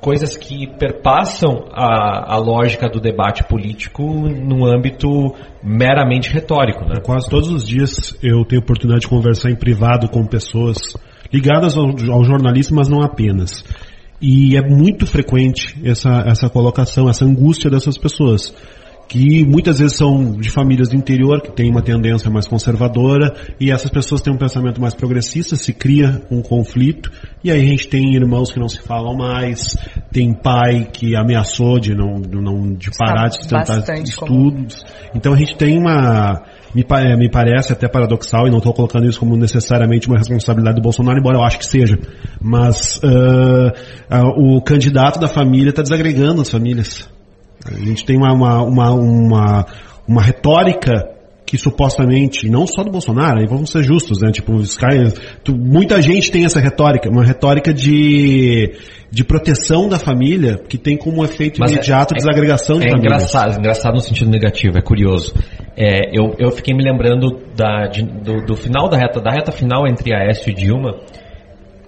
coisas 0.00 0.36
que 0.36 0.66
perpassam 0.78 1.66
a, 1.72 2.34
a, 2.34 2.38
lógica 2.38 2.88
do 2.88 3.00
debate 3.00 3.44
político 3.44 4.02
no 4.02 4.64
âmbito 4.64 5.08
meramente 5.62 6.32
retórico. 6.32 6.84
Né? 6.84 7.00
Quase 7.04 7.28
todos 7.28 7.48
os 7.48 7.66
dias 7.66 8.16
eu 8.22 8.44
tenho 8.44 8.62
oportunidade 8.62 9.02
de 9.02 9.08
conversar 9.08 9.50
em 9.50 9.56
privado 9.56 10.08
com 10.08 10.24
pessoas 10.24 10.78
ligadas 11.32 11.76
ao, 11.76 11.86
ao 12.12 12.24
jornalismo, 12.24 12.76
mas 12.76 12.88
não 12.88 13.02
apenas. 13.02 13.64
E 14.20 14.56
é 14.56 14.62
muito 14.62 15.06
frequente 15.06 15.76
essa, 15.84 16.24
essa 16.26 16.48
colocação, 16.48 17.08
essa 17.08 17.24
angústia 17.24 17.70
dessas 17.70 17.96
pessoas 17.96 18.52
que 19.08 19.42
muitas 19.44 19.78
vezes 19.78 19.96
são 19.96 20.32
de 20.32 20.50
famílias 20.50 20.90
do 20.90 20.96
interior, 20.96 21.40
que 21.40 21.50
têm 21.50 21.70
uma 21.70 21.80
tendência 21.80 22.30
mais 22.30 22.46
conservadora, 22.46 23.34
e 23.58 23.70
essas 23.72 23.90
pessoas 23.90 24.20
têm 24.20 24.32
um 24.32 24.36
pensamento 24.36 24.80
mais 24.80 24.94
progressista, 24.94 25.56
se 25.56 25.72
cria 25.72 26.20
um 26.30 26.42
conflito, 26.42 27.10
e 27.42 27.50
aí 27.50 27.62
a 27.62 27.64
gente 27.66 27.88
tem 27.88 28.14
irmãos 28.14 28.52
que 28.52 28.60
não 28.60 28.68
se 28.68 28.82
falam 28.82 29.16
mais, 29.16 29.74
tem 30.12 30.34
pai 30.34 30.88
que 30.92 31.16
ameaçou 31.16 31.80
de 31.80 31.94
não, 31.94 32.20
de, 32.20 32.36
não, 32.38 32.74
de 32.74 32.90
parar 32.98 33.28
de 33.28 33.48
tentar 33.48 33.78
estudos. 34.02 34.82
Comum. 34.82 35.10
Então 35.14 35.32
a 35.32 35.36
gente 35.36 35.56
tem 35.56 35.78
uma, 35.78 36.42
me, 36.74 36.84
me 37.16 37.30
parece 37.30 37.72
até 37.72 37.88
paradoxal, 37.88 38.46
e 38.46 38.50
não 38.50 38.58
estou 38.58 38.72
colocando 38.72 39.08
isso 39.08 39.18
como 39.18 39.36
necessariamente 39.36 40.08
uma 40.08 40.18
responsabilidade 40.18 40.76
do 40.76 40.82
Bolsonaro, 40.82 41.18
embora 41.18 41.38
eu 41.38 41.42
acho 41.42 41.58
que 41.58 41.66
seja, 41.66 41.98
mas 42.40 43.00
uh, 43.02 43.68
uh, 44.14 44.56
o 44.56 44.62
candidato 44.62 45.18
da 45.18 45.28
família 45.28 45.70
está 45.70 45.82
desagregando 45.82 46.42
as 46.42 46.50
famílias. 46.50 47.08
A 47.66 47.74
gente 47.74 48.04
tem 48.04 48.16
uma, 48.16 48.32
uma, 48.32 48.62
uma, 48.62 48.90
uma, 48.92 49.66
uma 50.06 50.22
retórica 50.22 51.17
que 51.50 51.56
supostamente, 51.56 52.46
não 52.50 52.66
só 52.66 52.82
do 52.84 52.90
Bolsonaro, 52.90 53.40
aí 53.40 53.46
vamos 53.46 53.70
ser 53.70 53.82
justos, 53.82 54.20
né? 54.20 54.30
Tipo, 54.30 54.52
os 54.52 54.76
caras, 54.76 55.14
tu- 55.42 55.56
muita 55.56 56.02
gente 56.02 56.30
tem 56.30 56.44
essa 56.44 56.60
retórica, 56.60 57.08
uma 57.08 57.24
retórica 57.24 57.72
de, 57.72 58.70
de 59.10 59.24
proteção 59.24 59.88
da 59.88 59.98
família, 59.98 60.58
que 60.68 60.76
tem 60.76 60.94
como 60.94 61.24
efeito 61.24 61.58
Mas 61.58 61.70
é- 61.70 61.76
imediato 61.76 62.12
é- 62.12 62.18
desagregação 62.18 62.78
de 62.78 62.86
É 62.86 62.90
famílias. 62.90 63.14
engraçado, 63.14 63.58
engraçado 63.58 63.94
no 63.94 64.00
sentido 64.02 64.30
negativo, 64.30 64.76
é 64.76 64.82
curioso. 64.82 65.32
É, 65.74 66.10
eu, 66.12 66.34
eu 66.38 66.50
fiquei 66.50 66.74
me 66.74 66.84
lembrando 66.84 67.38
da, 67.56 67.86
de- 67.86 68.02
do, 68.02 68.44
do 68.44 68.54
final 68.54 68.90
da 68.90 68.98
reta, 68.98 69.18
da 69.18 69.30
reta 69.30 69.50
final 69.50 69.88
entre 69.88 70.14
Aécio 70.14 70.50
e 70.50 70.54
Dilma, 70.54 70.96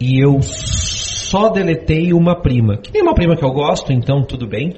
e 0.01 0.25
eu 0.25 0.41
só 0.41 1.51
deletei 1.51 2.15
uma 2.15 2.41
prima, 2.41 2.79
que 2.79 2.91
tem 2.91 3.03
uma 3.03 3.15
prima 3.15 3.37
que 3.37 3.45
eu 3.45 3.51
gosto, 3.53 3.93
então 3.93 4.23
tudo 4.23 4.49
bem, 4.49 4.73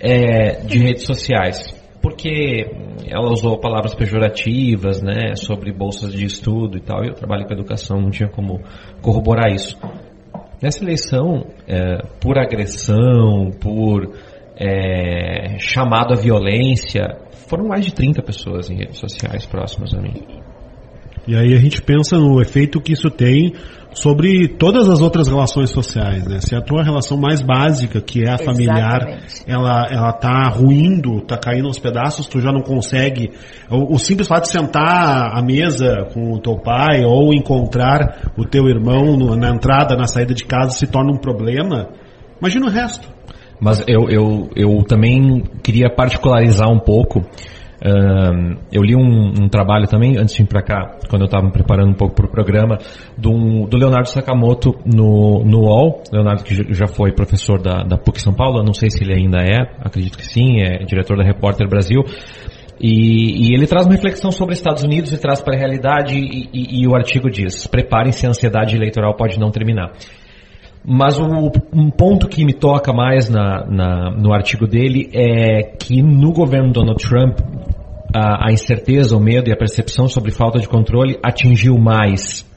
é, 0.00 0.60
de 0.66 0.78
redes 0.78 1.04
sociais. 1.06 1.72
Porque 2.04 2.70
ela 3.08 3.32
usou 3.32 3.58
palavras 3.58 3.94
pejorativas, 3.94 5.00
né, 5.00 5.34
sobre 5.36 5.72
bolsas 5.72 6.12
de 6.12 6.26
estudo 6.26 6.76
e 6.76 6.80
tal, 6.82 7.02
e 7.02 7.08
eu 7.08 7.14
trabalho 7.14 7.46
com 7.46 7.54
educação, 7.54 7.98
não 7.98 8.10
tinha 8.10 8.28
como 8.28 8.60
corroborar 9.00 9.50
isso. 9.50 9.80
Nessa 10.62 10.84
eleição, 10.84 11.46
é, 11.66 12.02
por 12.20 12.38
agressão, 12.38 13.52
por 13.58 14.14
é, 14.54 15.58
chamado 15.58 16.12
à 16.12 16.16
violência, 16.20 17.08
foram 17.48 17.68
mais 17.68 17.86
de 17.86 17.94
30 17.94 18.22
pessoas 18.22 18.68
em 18.68 18.76
redes 18.76 18.98
sociais 18.98 19.46
próximas 19.46 19.94
a 19.94 19.98
mim. 19.98 20.12
E 21.26 21.34
aí 21.34 21.54
a 21.54 21.58
gente 21.58 21.80
pensa 21.80 22.18
no 22.18 22.40
efeito 22.40 22.80
que 22.80 22.92
isso 22.92 23.10
tem 23.10 23.54
sobre 23.94 24.48
todas 24.48 24.88
as 24.88 25.00
outras 25.00 25.28
relações 25.28 25.70
sociais, 25.70 26.26
né? 26.26 26.40
Se 26.40 26.54
a 26.54 26.60
tua 26.60 26.82
relação 26.82 27.16
mais 27.16 27.40
básica, 27.40 28.00
que 28.00 28.22
é 28.24 28.32
a 28.32 28.38
familiar, 28.38 29.02
Exatamente. 29.02 29.44
ela, 29.46 29.86
ela 29.90 30.12
tá 30.12 30.48
ruindo, 30.48 31.20
tá 31.20 31.38
caindo 31.38 31.68
aos 31.68 31.78
pedaços, 31.78 32.26
tu 32.26 32.40
já 32.40 32.50
não 32.52 32.60
consegue. 32.60 33.30
O, 33.70 33.94
o 33.94 33.98
simples 33.98 34.26
fato 34.28 34.42
de 34.44 34.50
sentar 34.50 35.36
à 35.38 35.40
mesa 35.42 36.08
com 36.12 36.32
o 36.32 36.40
teu 36.40 36.56
pai 36.58 37.04
ou 37.04 37.32
encontrar 37.32 38.32
o 38.36 38.44
teu 38.44 38.66
irmão 38.66 39.16
no- 39.16 39.36
na 39.36 39.50
entrada, 39.50 39.96
na 39.96 40.06
saída 40.06 40.34
de 40.34 40.44
casa 40.44 40.70
se 40.72 40.86
torna 40.86 41.12
um 41.12 41.18
problema. 41.18 41.88
Imagina 42.40 42.66
o 42.66 42.70
resto. 42.70 43.08
Mas 43.60 43.82
eu, 43.86 44.10
eu, 44.10 44.50
eu 44.56 44.82
também 44.82 45.42
queria 45.62 45.88
particularizar 45.88 46.68
um 46.68 46.80
pouco. 46.80 47.24
Ahn, 47.86 48.56
eu 48.72 48.82
li 48.82 48.96
um, 48.96 49.34
um 49.44 49.48
trabalho 49.48 49.86
também, 49.86 50.16
antes 50.16 50.34
de 50.34 50.42
vir 50.42 50.48
para 50.48 50.62
cá, 50.62 50.96
quando 51.10 51.22
eu 51.22 51.26
estava 51.26 51.44
me 51.44 51.52
preparando 51.52 51.90
um 51.90 51.94
pouco 51.94 52.14
para 52.14 52.24
o 52.24 52.30
programa, 52.30 52.78
do, 53.18 53.66
do 53.66 53.76
Leonardo 53.76 54.08
Sakamoto 54.08 54.74
no, 54.86 55.44
no 55.44 55.60
UOL. 55.66 56.02
Leonardo 56.10 56.42
que 56.44 56.54
já- 56.72 56.86
foi 56.86 57.12
professor 57.12 57.60
da, 57.60 57.82
da 57.82 57.98
PUC 57.98 58.20
São 58.22 58.32
Paulo, 58.32 58.62
não 58.64 58.72
sei 58.72 58.88
se 58.88 59.04
ele 59.04 59.12
ainda 59.12 59.38
é, 59.42 59.60
acredito 59.80 60.16
que 60.16 60.24
sim, 60.24 60.60
é 60.60 60.84
diretor 60.84 61.18
da 61.18 61.24
Repórter 61.24 61.68
Brasil. 61.68 62.02
E, 62.80 63.48
e 63.50 63.54
ele 63.54 63.66
traz 63.66 63.84
uma 63.86 63.94
reflexão 63.94 64.30
sobre 64.30 64.54
Estados 64.54 64.82
Unidos 64.82 65.12
e 65.12 65.18
traz 65.18 65.40
para 65.42 65.54
a 65.54 65.58
realidade 65.58 66.16
e, 66.18 66.48
e- 66.52 66.82
e 66.82 66.88
o 66.88 66.94
artigo 66.94 67.28
diz, 67.30 67.66
preparem-se, 67.66 68.26
a 68.26 68.30
ansiedade 68.30 68.74
eleitoral 68.76 69.14
pode 69.14 69.38
não 69.38 69.50
terminar. 69.50 69.92
Mas 70.86 71.18
o- 71.18 71.50
um 71.72 71.90
ponto 71.90 72.28
que 72.28 72.44
me 72.44 72.52
toca 72.52 72.92
mais 72.92 73.28
na- 73.30 73.64
na- 73.66 74.10
no 74.10 74.32
artigo 74.34 74.66
dele 74.66 75.08
é 75.14 75.62
que 75.78 76.02
no 76.02 76.32
governo 76.32 76.72
Donald 76.72 77.02
Trump 77.02 77.38
a, 78.14 78.48
a 78.48 78.52
incerteza, 78.52 79.16
o 79.16 79.20
medo 79.20 79.50
e 79.50 79.52
a 79.52 79.56
percepção 79.56 80.06
sobre 80.06 80.30
falta 80.30 80.60
de 80.60 80.68
controle 80.68 81.18
atingiu 81.20 81.76
mais 81.76 82.48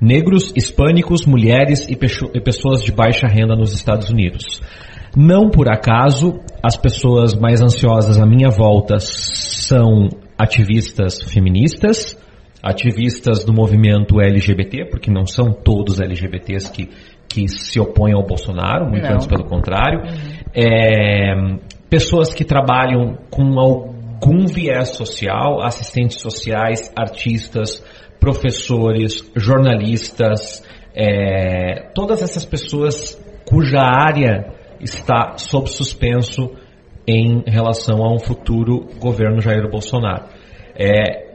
negros, 0.00 0.52
hispânicos, 0.56 1.24
mulheres 1.24 1.88
e, 1.88 1.92
e 1.92 2.40
pessoas 2.40 2.82
de 2.82 2.90
baixa 2.90 3.28
renda 3.28 3.54
nos 3.54 3.72
Estados 3.72 4.10
Unidos. 4.10 4.60
Não 5.16 5.48
por 5.48 5.70
acaso, 5.70 6.40
as 6.60 6.76
pessoas 6.76 7.34
mais 7.34 7.62
ansiosas 7.62 8.18
à 8.18 8.26
minha 8.26 8.50
volta 8.50 8.98
são 8.98 10.08
ativistas 10.36 11.22
feministas, 11.22 12.18
ativistas 12.60 13.44
do 13.44 13.52
movimento 13.52 14.20
LGBT, 14.20 14.86
porque 14.90 15.10
não 15.10 15.24
são 15.24 15.52
todos 15.52 16.00
LGBTs 16.00 16.72
que, 16.72 16.88
que 17.28 17.46
se 17.46 17.78
opõem 17.78 18.14
ao 18.14 18.26
Bolsonaro, 18.26 18.88
muito 18.88 19.04
Não. 19.04 19.14
antes 19.14 19.26
pelo 19.26 19.44
contrário. 19.44 20.00
É, 20.52 21.34
pessoas 21.88 22.32
que 22.32 22.42
trabalham 22.42 23.18
com 23.30 23.44
algum 24.22 24.46
viés 24.46 24.90
social, 24.90 25.60
assistentes 25.60 26.20
sociais, 26.20 26.92
artistas, 26.96 27.84
professores, 28.20 29.28
jornalistas, 29.34 30.62
é, 30.94 31.90
todas 31.94 32.22
essas 32.22 32.44
pessoas 32.44 33.20
cuja 33.44 33.80
área 33.80 34.54
está 34.80 35.36
sob 35.38 35.68
suspenso 35.68 36.52
em 37.06 37.42
relação 37.46 38.04
a 38.04 38.14
um 38.14 38.18
futuro 38.20 38.88
governo 39.00 39.40
Jair 39.40 39.68
Bolsonaro. 39.68 40.26
É, 40.76 41.31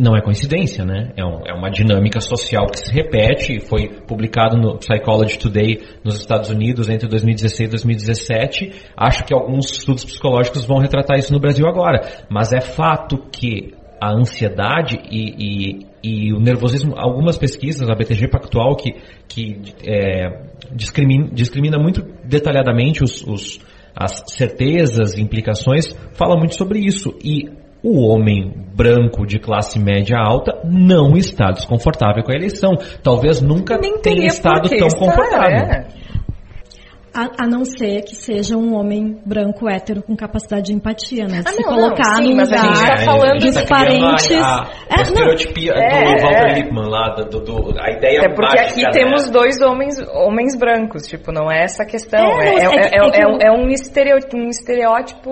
não 0.00 0.16
é 0.16 0.22
coincidência, 0.22 0.84
né? 0.84 1.12
É, 1.16 1.24
um- 1.24 1.42
é 1.46 1.52
uma 1.52 1.70
dinâmica 1.70 2.20
social 2.20 2.66
que 2.66 2.78
se 2.78 2.90
repete. 2.92 3.60
Foi 3.60 3.88
publicado 4.06 4.56
no 4.56 4.78
Psychology 4.78 5.38
Today 5.38 5.80
nos 6.02 6.16
Estados 6.16 6.48
Unidos 6.50 6.88
entre 6.88 7.06
2016 7.08 7.68
e 7.68 7.70
2017. 7.70 8.72
Acho 8.96 9.24
que 9.24 9.34
alguns 9.34 9.70
estudos 9.70 10.04
psicológicos 10.04 10.64
vão 10.64 10.78
retratar 10.78 11.18
isso 11.18 11.32
no 11.32 11.38
Brasil 11.40 11.66
agora. 11.66 12.00
Mas 12.30 12.52
é 12.52 12.60
fato 12.60 13.18
que 13.30 13.74
a 14.00 14.12
ansiedade 14.14 14.98
e, 15.10 15.34
e- 15.38 15.86
e 16.02 16.32
o 16.32 16.40
nervosismo, 16.40 16.94
algumas 16.96 17.36
pesquisas, 17.36 17.86
a 17.90 17.94
BTG 17.94 18.28
Pactual, 18.28 18.74
que, 18.76 18.94
que 19.28 19.60
é, 19.86 20.44
discrimina, 20.74 21.28
discrimina 21.30 21.78
muito 21.78 22.02
detalhadamente 22.24 23.04
os- 23.04 23.22
os, 23.26 23.60
as 23.94 24.22
certezas 24.28 25.14
e 25.18 25.20
implicações, 25.20 25.94
fala 26.14 26.36
muito 26.38 26.54
sobre 26.56 26.78
isso. 26.78 27.14
E 27.22 27.50
o 27.82 28.06
homem 28.08 28.52
branco 28.74 29.26
de 29.26 29.38
classe 29.38 29.78
média 29.78 30.16
alta 30.18 30.58
não 30.64 31.16
está 31.16 31.50
desconfortável 31.50 32.22
com 32.22 32.32
a 32.32 32.34
eleição. 32.34 32.72
Talvez 33.02 33.40
nunca 33.40 33.76
Nem 33.78 33.98
tenha 34.00 34.26
estado 34.26 34.68
tão 34.68 34.86
estar, 34.88 34.98
confortável. 34.98 35.56
é. 35.56 35.86
A, 37.12 37.42
a 37.42 37.46
não 37.48 37.64
ser 37.64 38.02
que 38.02 38.14
seja 38.14 38.56
um 38.56 38.72
homem 38.76 39.18
branco 39.26 39.68
hétero 39.68 40.00
com 40.00 40.14
capacidade 40.14 40.66
de 40.66 40.74
empatia, 40.74 41.26
né? 41.26 41.42
Ah, 41.44 41.50
Se 41.50 41.60
não, 41.60 41.68
colocar 41.74 42.08
não, 42.10 42.16
sim, 42.18 42.34
no 42.34 42.44
lugar 42.44 42.86
tá 42.86 42.96
falando 43.04 43.38
dos 43.40 43.54
tá 43.54 43.66
parentes. 43.68 44.30
A, 44.36 44.62
a, 44.62 44.66
É, 44.96 45.02
estereotipia 45.02 45.72
É, 45.72 46.04
do 46.04 46.22
Walter 46.22 46.50
é. 46.50 46.54
Lippmann 46.54 46.88
lá, 46.88 47.08
do, 47.16 47.40
do- 47.40 47.74
a 47.80 47.90
ideia 47.90 48.20
Até 48.20 48.28
porque 48.32 48.56
mágica, 48.56 48.70
aqui 48.70 48.82
né? 48.84 48.90
temos 48.92 49.28
dois 49.28 49.60
homens, 49.60 49.96
homens 50.14 50.56
brancos, 50.56 51.02
tipo, 51.08 51.32
não 51.32 51.50
é 51.50 51.64
essa 51.64 51.84
questão. 51.84 52.20
É, 52.40 52.44
É, 52.44 52.54
é, 52.54 52.62
é 52.62 52.76
é- 52.76 52.90
é 52.92 53.22
é 53.22 53.26
um- 53.26 53.38
é 53.42 53.50
um, 53.50 53.68
estereótipo, 53.70 54.36
um 54.36 54.48
estereótipo 54.48 55.30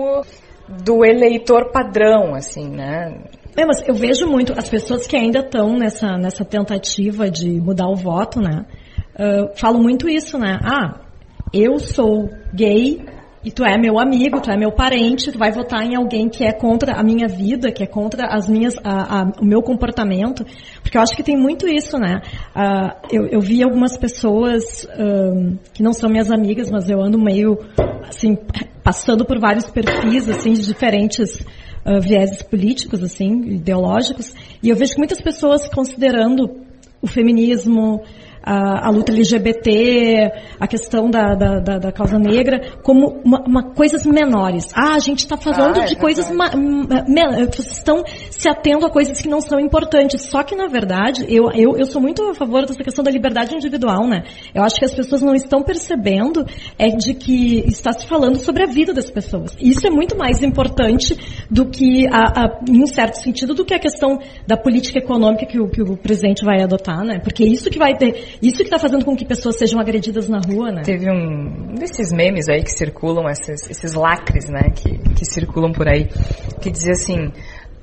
do 0.83 1.03
eleitor 1.03 1.71
padrão, 1.71 2.35
assim, 2.35 2.69
né? 2.69 3.23
É, 3.57 3.65
mas 3.65 3.87
eu 3.87 3.93
vejo 3.93 4.27
muito 4.27 4.53
as 4.57 4.69
pessoas 4.69 5.07
que 5.07 5.15
ainda 5.15 5.39
estão 5.39 5.77
nessa, 5.77 6.17
nessa 6.17 6.45
tentativa 6.45 7.29
de 7.29 7.49
mudar 7.59 7.87
o 7.87 7.95
voto, 7.95 8.39
né? 8.39 8.65
ah, 9.19 9.51
falam 9.55 9.81
muito 9.81 10.07
isso, 10.07 10.37
né? 10.37 10.57
Ah, 10.63 11.01
eu 11.51 11.77
sou 11.79 12.29
gay 12.53 13.05
e 13.43 13.51
tu 13.51 13.63
é 13.63 13.77
meu 13.77 13.97
amigo, 13.99 14.41
tu 14.41 14.51
é 14.51 14.57
meu 14.57 14.71
parente, 14.71 15.31
tu 15.31 15.37
vai 15.39 15.51
votar 15.51 15.81
em 15.83 15.95
alguém 15.95 16.27
que 16.27 16.43
é 16.43 16.51
contra 16.51 16.93
a 16.93 17.03
minha 17.03 17.27
vida, 17.27 17.71
que 17.71 17.81
é 17.83 17.87
contra 17.87 18.27
as 18.27 18.49
minhas, 18.49 18.75
a- 18.83 19.21
a- 19.21 19.31
o 19.41 19.45
meu 19.45 19.61
comportamento, 19.61 20.45
porque 20.81 20.97
eu 20.97 21.01
acho 21.01 21.15
que 21.15 21.23
tem 21.23 21.37
muito 21.37 21.67
isso, 21.67 21.97
né? 21.97 22.21
Ah, 22.53 22.97
eu, 23.11 23.27
eu 23.27 23.39
vi 23.39 23.63
algumas 23.63 23.97
pessoas 23.97 24.85
ah, 24.91 25.55
que 25.73 25.81
não 25.81 25.93
são 25.93 26.09
minhas 26.09 26.29
amigas, 26.31 26.69
mas 26.69 26.89
eu 26.89 27.01
ando 27.01 27.17
meio 27.17 27.57
assim 28.07 28.37
passando 28.83 29.23
por 29.25 29.39
vários 29.39 29.69
perfis 29.69 30.29
assim 30.29 30.53
de 30.53 30.65
diferentes 30.65 31.45
ah, 31.85 31.99
vieses 31.99 32.41
políticos, 32.43 33.01
assim, 33.01 33.55
ideológicos, 33.55 34.33
e 34.61 34.67
eu 34.69 34.75
vejo 34.75 34.93
que 34.93 34.97
muitas 34.99 35.21
pessoas 35.21 35.67
considerando 35.69 36.49
o 37.01 37.07
feminismo, 37.07 38.01
a, 38.51 38.87
a 38.87 38.89
luta 38.89 39.11
LGBT, 39.11 40.31
a 40.59 40.67
questão 40.67 41.09
da, 41.09 41.35
da, 41.35 41.59
da- 41.59 41.77
da 41.77 41.91
causa 41.91 42.17
negra, 42.17 42.59
como 42.81 43.21
uma, 43.23 43.41
uma 43.45 43.63
coisas 43.75 44.05
menores. 44.05 44.71
Ah, 44.73 44.95
a 44.95 44.99
gente 44.99 45.19
está 45.19 45.37
falando 45.37 45.77
Ah, 45.79 45.83
é 45.83 45.85
de 45.85 45.95
coisas... 45.95 46.31
ma- 46.31 46.51
ma- 46.55 47.03
me- 47.07 47.45
Vocês 47.45 47.71
estão 47.71 48.03
se 48.31 48.49
atendo 48.49 48.85
a 48.85 48.89
coisas 48.89 49.21
que 49.21 49.27
não 49.27 49.39
são 49.41 49.59
importantes. 49.59 50.23
Só 50.29 50.41
que, 50.43 50.55
na 50.55 50.67
verdade, 50.67 51.25
eu, 51.29 51.51
eu, 51.51 51.77
eu 51.77 51.85
sou 51.85 52.01
muito 52.01 52.23
a 52.23 52.33
favor 52.33 52.65
dessa 52.65 52.83
questão 52.83 53.03
da 53.03 53.11
liberdade 53.11 53.55
individual, 53.55 54.07
né? 54.07 54.23
Eu 54.53 54.63
acho 54.63 54.75
que 54.77 54.85
as 54.85 54.93
pessoas 54.95 55.21
não 55.21 55.35
estão 55.35 55.61
percebendo 55.61 56.45
é 56.77 56.87
de 56.89 57.13
que 57.13 57.63
está 57.67 57.93
se 57.93 58.07
falando 58.07 58.37
sobre 58.37 58.63
a 58.63 58.67
vida 58.67 58.93
das 58.93 59.09
pessoas. 59.11 59.55
Isso 59.59 59.85
é 59.85 59.89
muito 59.91 60.17
mais 60.17 60.41
importante 60.41 61.15
do 61.51 61.65
que, 61.67 62.07
a, 62.11 62.45
a- 62.45 62.59
em 62.67 62.81
um 62.81 62.87
certo 62.87 63.15
sentido, 63.15 63.53
do 63.53 63.63
que 63.63 63.73
a 63.73 63.79
questão 63.79 64.17
da 64.47 64.57
política 64.57 64.97
econômica 64.99 65.45
que 65.45 65.59
o, 65.59 65.69
que 65.69 65.81
o 65.81 65.95
presidente 65.97 66.43
vai 66.43 66.61
adotar, 66.63 67.03
né? 67.03 67.19
Porque 67.23 67.43
isso 67.43 67.69
que 67.69 67.77
vai 67.77 67.95
ter, 67.95 68.37
isso 68.41 68.57
que 68.57 68.63
está 68.63 68.79
fazendo 68.79 69.03
com 69.03 69.15
que 69.15 69.25
pessoas 69.25 69.57
sejam 69.57 69.79
agredidas 69.79 70.29
na 70.29 70.39
rua, 70.39 70.71
né? 70.71 70.81
Teve 70.83 71.11
um 71.11 71.73
desses 71.75 72.11
memes 72.11 72.47
aí 72.47 72.63
que 72.63 72.71
circulam, 72.71 73.29
esses, 73.29 73.69
esses 73.69 73.93
lacres, 73.93 74.49
né, 74.49 74.69
que, 74.73 74.97
que 75.13 75.25
circulam 75.25 75.71
por 75.71 75.87
aí, 75.87 76.07
que 76.61 76.71
dizia 76.71 76.93
assim, 76.93 77.31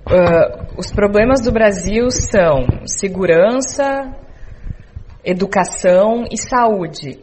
ah, 0.07 0.67
os 0.79 0.91
problemas 0.91 1.43
do 1.43 1.53
Brasil 1.53 2.11
são 2.11 2.67
segurança, 2.87 4.15
educação 5.25 6.25
e 6.31 6.39
saúde. 6.39 7.21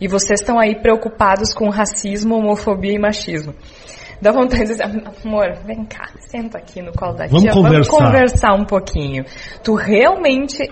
E 0.00 0.06
vocês 0.06 0.40
estão 0.40 0.60
aí 0.60 0.80
preocupados 0.80 1.52
com 1.52 1.68
racismo, 1.70 2.36
homofobia 2.36 2.92
e 2.92 2.98
machismo. 2.98 3.54
Dá 4.20 4.30
vontade 4.32 4.64
de 4.64 4.68
dizer, 4.70 4.84
amor, 5.24 5.54
vem 5.64 5.84
cá, 5.84 6.10
senta 6.20 6.58
aqui 6.58 6.82
no 6.82 6.92
colo 6.92 7.14
da 7.14 7.26
Vamos 7.26 7.42
tia, 7.42 7.52
conversar. 7.52 7.72
vamos 7.72 7.88
conversar 7.88 8.54
um 8.54 8.64
pouquinho. 8.64 9.24
Tu 9.62 9.74
realmente 9.74 10.68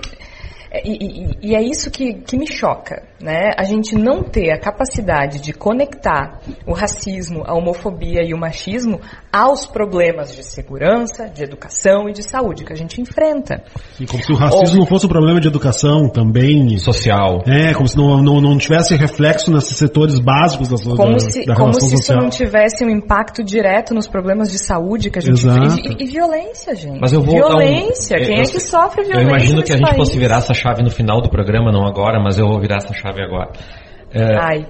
e, 0.72 0.92
e- 1.22 1.38
e 1.42 1.54
é 1.54 1.62
isso 1.62 1.90
que, 1.90 2.14
que 2.14 2.36
me 2.36 2.46
choca, 2.46 3.02
né? 3.20 3.50
A 3.56 3.64
gente 3.64 3.94
não 3.96 4.22
ter 4.22 4.50
a 4.50 4.58
capacidade 4.58 5.40
de 5.40 5.52
conectar 5.52 6.40
o 6.66 6.72
racismo, 6.72 7.42
a 7.46 7.54
homofobia 7.54 8.22
e 8.22 8.34
o 8.34 8.38
machismo 8.38 9.00
aos 9.32 9.66
problemas 9.66 10.34
de 10.34 10.42
segurança, 10.42 11.28
de 11.28 11.42
educação 11.42 12.08
e 12.08 12.12
de 12.12 12.22
saúde 12.22 12.64
que 12.64 12.72
a 12.72 12.76
gente 12.76 13.00
enfrenta. 13.00 13.62
E 14.00 14.06
como 14.06 14.22
se 14.22 14.32
o 14.32 14.36
racismo 14.36 14.78
não 14.78 14.86
fosse 14.86 15.06
um 15.06 15.08
problema 15.08 15.40
de 15.40 15.48
educação 15.48 16.08
também. 16.08 16.76
Social. 16.78 17.42
É, 17.46 17.72
como 17.74 17.88
se 17.88 17.96
não, 17.96 18.22
não, 18.22 18.40
não 18.40 18.58
tivesse 18.58 18.94
reflexo 18.94 19.50
nesses 19.52 19.76
setores 19.76 20.18
básicos 20.18 20.68
da, 20.68 20.76
Como 20.96 21.12
da, 21.12 21.18
se, 21.20 21.44
da 21.46 21.54
como 21.54 21.72
se 21.72 21.86
isso 21.86 21.96
social. 21.98 22.20
não 22.22 22.28
tivesse 22.28 22.84
um 22.84 22.90
impacto 22.90 23.42
direto 23.42 23.94
nos 23.94 24.06
problemas 24.06 24.50
de 24.50 24.58
saúde 24.58 25.10
que 25.10 25.18
a 25.18 25.22
gente 25.22 25.34
Exato. 25.46 25.60
vive. 25.76 25.96
E, 25.98 26.04
e 26.04 26.06
violência, 26.06 26.74
gente. 26.74 26.98
Mas 27.00 27.12
eu 27.12 27.22
vou 27.22 27.34
dar 27.40 27.46
um- 27.46 27.58
violência. 27.58 28.18
Quem 28.18 28.36
eu- 28.36 28.42
é 28.42 28.46
que 28.46 28.60
sofre 28.60 29.02
Eu 29.02 29.06
violência? 29.06 29.28
imagino 29.28 29.62
que 29.62 29.72
a 29.72 29.76
gente 29.76 29.86
país? 29.86 29.96
fosse 29.96 30.18
virar 30.18 30.36
essa 30.38 30.54
chave 30.54 30.82
no 30.82 30.90
final 30.90 31.20
do 31.20 31.28
programa, 31.30 31.70
não 31.72 31.86
agora, 31.86 32.20
mas 32.22 32.38
eu 32.38 32.46
vou 32.46 32.60
virar 32.60 32.76
essa 32.76 32.92
chave 32.92 33.05
agora. 33.08 33.52
É, 34.12 34.36
Ai, 34.36 34.66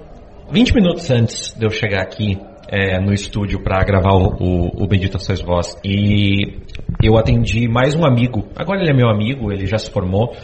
20 0.50 0.75
minutos 0.75 1.11
antes 1.11 1.55
de 1.57 1.64
eu 1.66 1.71
chegar 1.71 2.02
aqui 2.02 2.38
é, 2.69 3.00
no 3.00 3.12
estúdio 3.12 3.62
para 3.62 3.85
gravar 3.85 4.14
o, 4.14 4.37
o, 4.40 4.85
o 4.85 4.87
Bendita 4.87 5.19
Sois 5.19 5.40
Vós, 5.40 5.76
e 5.85 6.59
eu 7.02 7.16
atendi 7.16 7.69
mais 7.69 7.95
um 7.95 8.05
amigo, 8.05 8.45
agora 8.57 8.81
ele 8.81 8.90
é 8.90 8.95
meu 8.95 9.09
amigo, 9.09 9.52
ele 9.52 9.66
já 9.66 9.78
se 9.78 9.90
formou, 9.90 10.35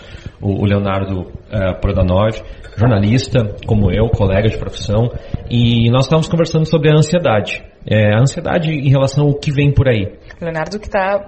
o, 0.40 0.62
o 0.62 0.64
Leonardo 0.64 1.30
é, 1.50 1.72
Prodanov, 1.74 2.40
jornalista, 2.76 3.56
como 3.66 3.90
eu, 3.90 4.08
colega 4.08 4.48
de 4.48 4.58
profissão, 4.58 5.10
e 5.50 5.90
nós 5.90 6.04
estávamos 6.04 6.28
conversando 6.28 6.66
sobre 6.66 6.90
a 6.90 6.96
ansiedade. 6.96 7.62
É, 7.84 8.14
a 8.14 8.20
ansiedade 8.20 8.70
em 8.70 8.88
relação 8.88 9.26
ao 9.26 9.34
que 9.34 9.50
vem 9.50 9.72
por 9.72 9.88
aí. 9.88 10.06
Leonardo 10.40 10.78
que 10.78 10.86
está 10.86 11.20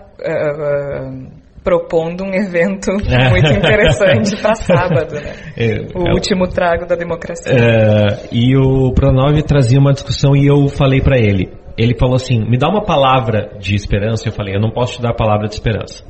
propondo 1.64 2.22
um 2.22 2.34
evento 2.34 2.92
muito 3.30 3.50
interessante 3.52 4.36
para 4.40 4.54
sábado, 4.54 5.14
né? 5.14 5.32
É, 5.56 5.80
O 5.98 6.06
é- 6.06 6.12
último 6.12 6.46
trago 6.46 6.86
da 6.86 6.94
democracia. 6.94 7.52
É, 7.52 8.28
e 8.30 8.54
o 8.56 8.92
Pronov 8.92 9.42
trazia 9.42 9.80
uma 9.80 9.92
discussão 9.92 10.36
e 10.36 10.46
eu 10.46 10.68
falei 10.68 11.00
pra 11.00 11.18
ele. 11.18 11.50
Ele 11.76 11.96
falou 11.98 12.14
assim: 12.14 12.38
me 12.38 12.58
dá 12.58 12.68
uma 12.68 12.84
palavra 12.84 13.50
de 13.58 13.74
esperança. 13.74 14.28
Eu 14.28 14.32
falei: 14.32 14.54
eu 14.54 14.60
não 14.60 14.70
posso 14.70 14.96
te 14.96 15.02
dar 15.02 15.10
a 15.10 15.14
palavra 15.16 15.48
de 15.48 15.54
esperança. 15.54 16.04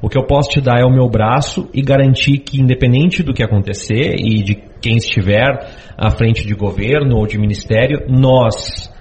O 0.00 0.08
que 0.08 0.16
eu 0.16 0.24
posso 0.24 0.50
te 0.50 0.60
dar 0.60 0.78
é 0.80 0.84
o 0.84 0.92
meu 0.92 1.08
braço 1.08 1.68
e 1.74 1.82
garantir 1.82 2.38
que, 2.38 2.60
independente 2.60 3.20
do 3.22 3.34
que 3.34 3.42
acontecer 3.42 4.14
e 4.16 4.42
de 4.44 4.54
quem 4.80 4.96
estiver 4.96 5.58
à 5.96 6.08
frente 6.10 6.46
de 6.46 6.54
governo 6.54 7.16
ou 7.16 7.26
de 7.26 7.36
ministério, 7.36 8.06
nós, 8.08 8.92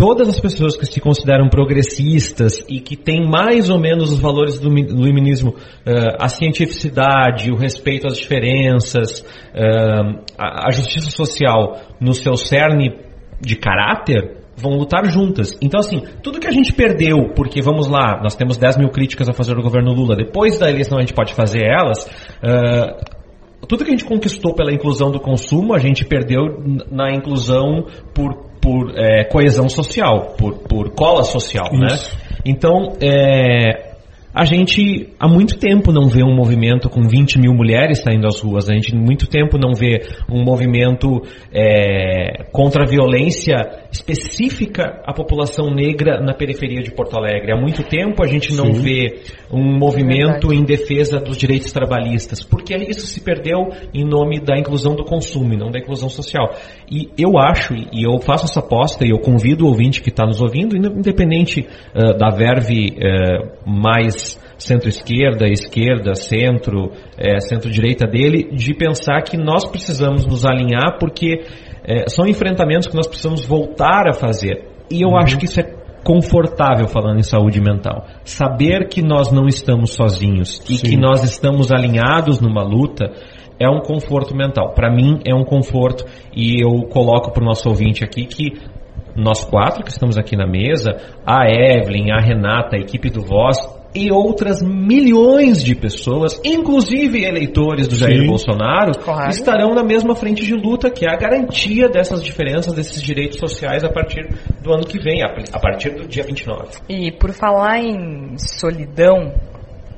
todas 0.00 0.30
as 0.30 0.40
pessoas 0.40 0.78
que 0.78 0.86
se 0.86 0.98
consideram 0.98 1.50
progressistas 1.50 2.64
e 2.66 2.80
que 2.80 2.96
têm 2.96 3.28
mais 3.28 3.68
ou 3.68 3.78
menos 3.78 4.10
os 4.10 4.18
valores 4.18 4.58
do 4.58 4.70
mi- 4.70 4.86
do 4.86 5.04
iluminismo, 5.04 5.54
eh, 5.84 6.16
a 6.18 6.26
cientificidade, 6.26 7.52
o 7.52 7.54
respeito 7.54 8.06
às 8.06 8.16
diferenças, 8.16 9.22
eh, 9.54 10.22
a, 10.38 10.70
justiça 10.70 11.10
social 11.10 11.76
no 12.00 12.14
seu 12.14 12.34
cerne 12.34 12.96
de 13.42 13.56
caráter, 13.56 14.38
vão 14.56 14.72
lutar 14.72 15.04
juntas. 15.04 15.54
Então, 15.60 15.80
assim, 15.80 16.02
tudo 16.22 16.40
que 16.40 16.46
a 16.46 16.50
gente 16.50 16.72
perdeu, 16.72 17.34
porque 17.36 17.60
vamos 17.60 17.86
lá, 17.86 18.20
nós 18.22 18.34
temos 18.34 18.56
10 18.56 18.78
mil 18.78 18.88
críticas 18.88 19.28
a 19.28 19.34
fazer 19.34 19.54
do 19.54 19.62
governo 19.62 19.92
Lula, 19.92 20.16
depois 20.16 20.58
da 20.58 20.70
eleição 20.70 20.96
a 20.96 21.02
gente 21.02 21.12
pode 21.12 21.34
fazer 21.34 21.62
elas, 21.62 22.08
eh, 22.42 22.96
tudo 23.68 23.84
que 23.84 23.90
a 23.90 23.92
gente 23.92 24.06
conquistou 24.06 24.54
pela 24.54 24.72
inclusão 24.72 25.10
do 25.10 25.20
consumo, 25.20 25.74
a 25.74 25.78
gente 25.78 26.06
perdeu 26.06 26.40
na 26.90 27.12
inclusão 27.12 27.84
por, 28.14 28.49
por 28.60 28.92
é, 28.96 29.24
coesão 29.24 29.68
social, 29.68 30.34
por, 30.36 30.58
por 30.58 30.90
cola 30.90 31.24
social, 31.24 31.70
né? 31.72 31.94
Isso. 31.94 32.16
Então, 32.44 32.96
é, 33.00 33.89
a 34.32 34.44
gente 34.44 35.08
há 35.18 35.28
muito 35.28 35.58
tempo 35.58 35.92
não 35.92 36.08
vê 36.08 36.22
um 36.22 36.34
movimento 36.34 36.88
com 36.88 37.02
20 37.02 37.38
mil 37.38 37.52
mulheres 37.52 38.00
saindo 38.02 38.26
às 38.26 38.40
ruas, 38.40 38.70
a 38.70 38.74
gente 38.74 38.94
há 38.94 38.98
muito 38.98 39.26
tempo 39.26 39.58
não 39.58 39.74
vê 39.74 40.02
um 40.30 40.44
movimento 40.44 41.22
é, 41.52 42.44
contra 42.52 42.84
a 42.84 42.86
violência 42.86 43.56
específica 43.92 45.02
à 45.04 45.12
população 45.12 45.70
negra 45.70 46.20
na 46.20 46.32
periferia 46.32 46.80
de 46.80 46.92
Porto 46.92 47.16
Alegre. 47.16 47.52
Há 47.52 47.60
muito 47.60 47.82
tempo 47.82 48.22
a 48.22 48.26
gente 48.26 48.54
não 48.54 48.72
Sim. 48.72 48.80
vê 48.80 49.20
um 49.52 49.76
movimento 49.78 50.48
Verdade. 50.48 50.56
em 50.56 50.64
defesa 50.64 51.18
dos 51.18 51.36
direitos 51.36 51.72
trabalhistas, 51.72 52.44
porque 52.44 52.74
isso 52.76 53.06
se 53.06 53.20
perdeu 53.20 53.70
em 53.92 54.04
nome 54.04 54.40
da 54.40 54.56
inclusão 54.56 54.94
do 54.94 55.04
consumo 55.04 55.54
e 55.54 55.56
não 55.56 55.70
da 55.70 55.80
inclusão 55.80 56.08
social. 56.08 56.54
E 56.90 57.08
eu 57.18 57.36
acho, 57.36 57.74
e 57.74 58.06
eu 58.06 58.18
faço 58.20 58.44
essa 58.44 58.60
aposta, 58.60 59.04
e 59.04 59.10
eu 59.10 59.18
convido 59.18 59.64
o 59.64 59.68
ouvinte 59.68 60.00
que 60.00 60.10
está 60.10 60.24
nos 60.24 60.40
ouvindo, 60.40 60.76
independente 60.76 61.66
eh, 61.94 62.16
da 62.16 62.30
verve 62.30 62.96
eh, 62.96 63.58
mais 63.66 64.29
centro-esquerda, 64.60 65.48
esquerda, 65.48 66.14
centro, 66.14 66.92
eh, 67.18 67.40
centro-direita 67.40 68.06
dele, 68.06 68.50
de 68.52 68.74
pensar 68.74 69.22
que 69.22 69.36
nós 69.36 69.66
precisamos 69.66 70.26
nos 70.26 70.44
alinhar 70.44 70.98
porque 71.00 71.42
eh, 71.82 72.04
são 72.08 72.26
enfrentamentos 72.26 72.86
que 72.86 72.94
nós 72.94 73.06
precisamos 73.06 73.44
voltar 73.44 74.06
a 74.06 74.12
fazer. 74.12 74.68
E 74.90 75.02
eu 75.02 75.16
acho 75.16 75.38
que 75.38 75.46
isso 75.46 75.60
é 75.60 75.80
confortável 76.04 76.86
falando 76.86 77.18
em 77.18 77.22
saúde 77.22 77.60
mental. 77.60 78.06
Saber 78.22 78.88
que 78.88 79.02
nós 79.02 79.32
não 79.32 79.46
estamos 79.46 79.94
sozinhos 79.94 80.62
e 80.68 80.76
Sim. 80.76 80.90
que 80.90 80.96
nós 80.96 81.24
estamos 81.24 81.72
alinhados 81.72 82.40
numa 82.40 82.62
luta 82.62 83.12
é 83.58 83.68
um 83.68 83.80
conforto 83.80 84.34
mental. 84.34 84.72
Para 84.74 84.90
mim 84.90 85.20
é 85.24 85.34
um 85.34 85.44
conforto 85.44 86.04
e 86.34 86.62
eu 86.62 86.88
coloco 86.88 87.32
para 87.32 87.42
o 87.42 87.46
nosso 87.46 87.68
ouvinte 87.68 88.04
aqui 88.04 88.24
que 88.24 88.58
nós 89.16 89.44
quatro 89.44 89.84
que 89.84 89.90
estamos 89.90 90.16
aqui 90.16 90.36
na 90.36 90.46
mesa, 90.46 90.96
a 91.26 91.46
Evelyn, 91.46 92.10
a 92.12 92.20
Renata, 92.20 92.76
a 92.76 92.80
equipe 92.80 93.10
do 93.10 93.22
Voz 93.22 93.79
e 93.94 94.10
outras 94.12 94.62
milhões 94.62 95.62
de 95.62 95.74
pessoas, 95.74 96.40
inclusive 96.44 97.24
eleitores 97.24 97.88
do 97.88 97.96
Jair 97.96 98.20
Sim. 98.20 98.26
Bolsonaro, 98.26 98.92
Claro. 98.98 99.30
estarão 99.30 99.74
na 99.74 99.82
mesma 99.82 100.14
frente 100.14 100.44
de 100.44 100.54
luta, 100.54 100.90
que 100.90 101.04
é 101.04 101.10
a 101.10 101.16
garantia 101.16 101.88
dessas 101.88 102.22
diferenças, 102.22 102.72
desses 102.72 103.02
direitos 103.02 103.38
sociais 103.38 103.82
a 103.82 103.90
partir 103.90 104.28
do 104.62 104.72
ano 104.72 104.86
que 104.86 104.98
vem, 105.02 105.22
a 105.22 105.58
partir 105.58 105.90
do 105.90 106.06
dia 106.06 106.22
29. 106.22 106.78
E 106.88 107.10
por 107.12 107.32
falar 107.32 107.78
em 107.78 108.36
solidão, 108.38 109.34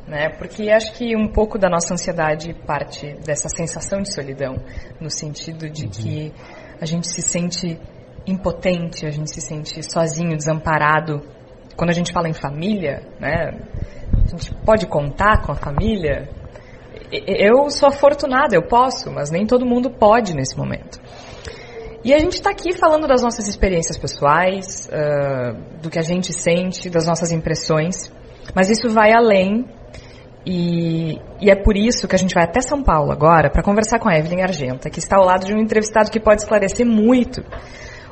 né? 0.06 0.30
Porque 0.38 0.70
acho 0.70 0.92
que 0.94 1.14
um 1.16 1.28
pouco 1.28 1.58
da 1.58 1.68
nossa 1.68 1.94
ansiedade 1.94 2.54
parte 2.66 3.14
dessa 3.24 3.48
sensação 3.48 4.00
de 4.00 4.12
solidão, 4.12 4.56
no 5.00 5.10
sentido 5.10 5.68
de 5.68 5.88
que 5.88 6.32
a 6.80 6.86
gente 6.86 7.08
se 7.08 7.22
sente 7.22 7.78
impotente, 8.26 9.06
a 9.06 9.10
gente 9.10 9.30
se 9.30 9.40
sente 9.40 9.82
sozinho, 9.82 10.36
desamparado. 10.36 11.22
Quando 11.76 11.90
a 11.90 11.94
gente 11.94 12.12
fala 12.12 12.28
em 12.28 12.32
família, 12.32 13.02
né? 13.18 13.50
A 14.12 14.28
gente 14.28 14.54
pode 14.64 14.86
contar 14.86 15.42
com 15.42 15.52
a 15.52 15.54
família. 15.54 16.28
Eu 17.10 17.68
sou 17.70 17.88
afortunada, 17.88 18.54
eu 18.54 18.62
posso, 18.62 19.10
mas 19.10 19.30
nem 19.30 19.46
todo 19.46 19.66
mundo 19.66 19.90
pode 19.90 20.34
nesse 20.34 20.56
momento. 20.56 21.00
E 22.04 22.12
a 22.12 22.18
gente 22.18 22.34
está 22.34 22.50
aqui 22.50 22.72
falando 22.72 23.06
das 23.06 23.22
nossas 23.22 23.46
experiências 23.46 23.96
pessoais, 23.96 24.88
ah, 24.92 25.54
do 25.80 25.88
que 25.88 25.98
a 25.98 26.02
gente 26.02 26.32
sente, 26.32 26.90
das 26.90 27.06
nossas 27.06 27.30
impressões, 27.30 28.12
mas 28.54 28.70
isso 28.70 28.88
vai 28.88 29.12
além 29.12 29.64
e, 30.44 31.20
e 31.40 31.50
é 31.50 31.54
por 31.54 31.76
isso 31.76 32.08
que 32.08 32.16
a 32.16 32.18
gente 32.18 32.34
vai 32.34 32.42
até 32.42 32.60
São 32.60 32.82
Paulo 32.82 33.12
agora 33.12 33.48
para 33.48 33.62
conversar 33.62 34.00
com 34.00 34.08
a 34.08 34.18
Evelyn 34.18 34.42
Argenta, 34.42 34.90
que 34.90 34.98
está 34.98 35.16
ao 35.16 35.24
lado 35.24 35.46
de 35.46 35.54
um 35.54 35.58
entrevistado 35.58 36.10
que 36.10 36.18
pode 36.18 36.42
esclarecer 36.42 36.84
muito 36.84 37.44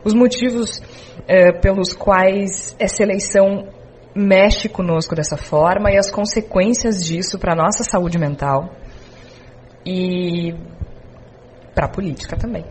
os 0.04 0.14
motivos 0.14 0.82
eh, 1.26 1.52
pelos 1.52 1.92
quais 1.92 2.74
essa 2.78 3.02
eleição 3.02 3.68
mexe 4.14 4.68
conosco 4.68 5.14
dessa 5.14 5.36
forma 5.36 5.90
e 5.90 5.96
as 5.96 6.10
consequências 6.10 7.04
disso 7.04 7.38
para 7.38 7.52
a 7.52 7.56
nossa 7.56 7.84
saúde 7.84 8.18
mental 8.18 8.74
e 9.86 10.54
para 11.74 11.86
a 11.86 11.88
política 11.88 12.36
também. 12.36 12.64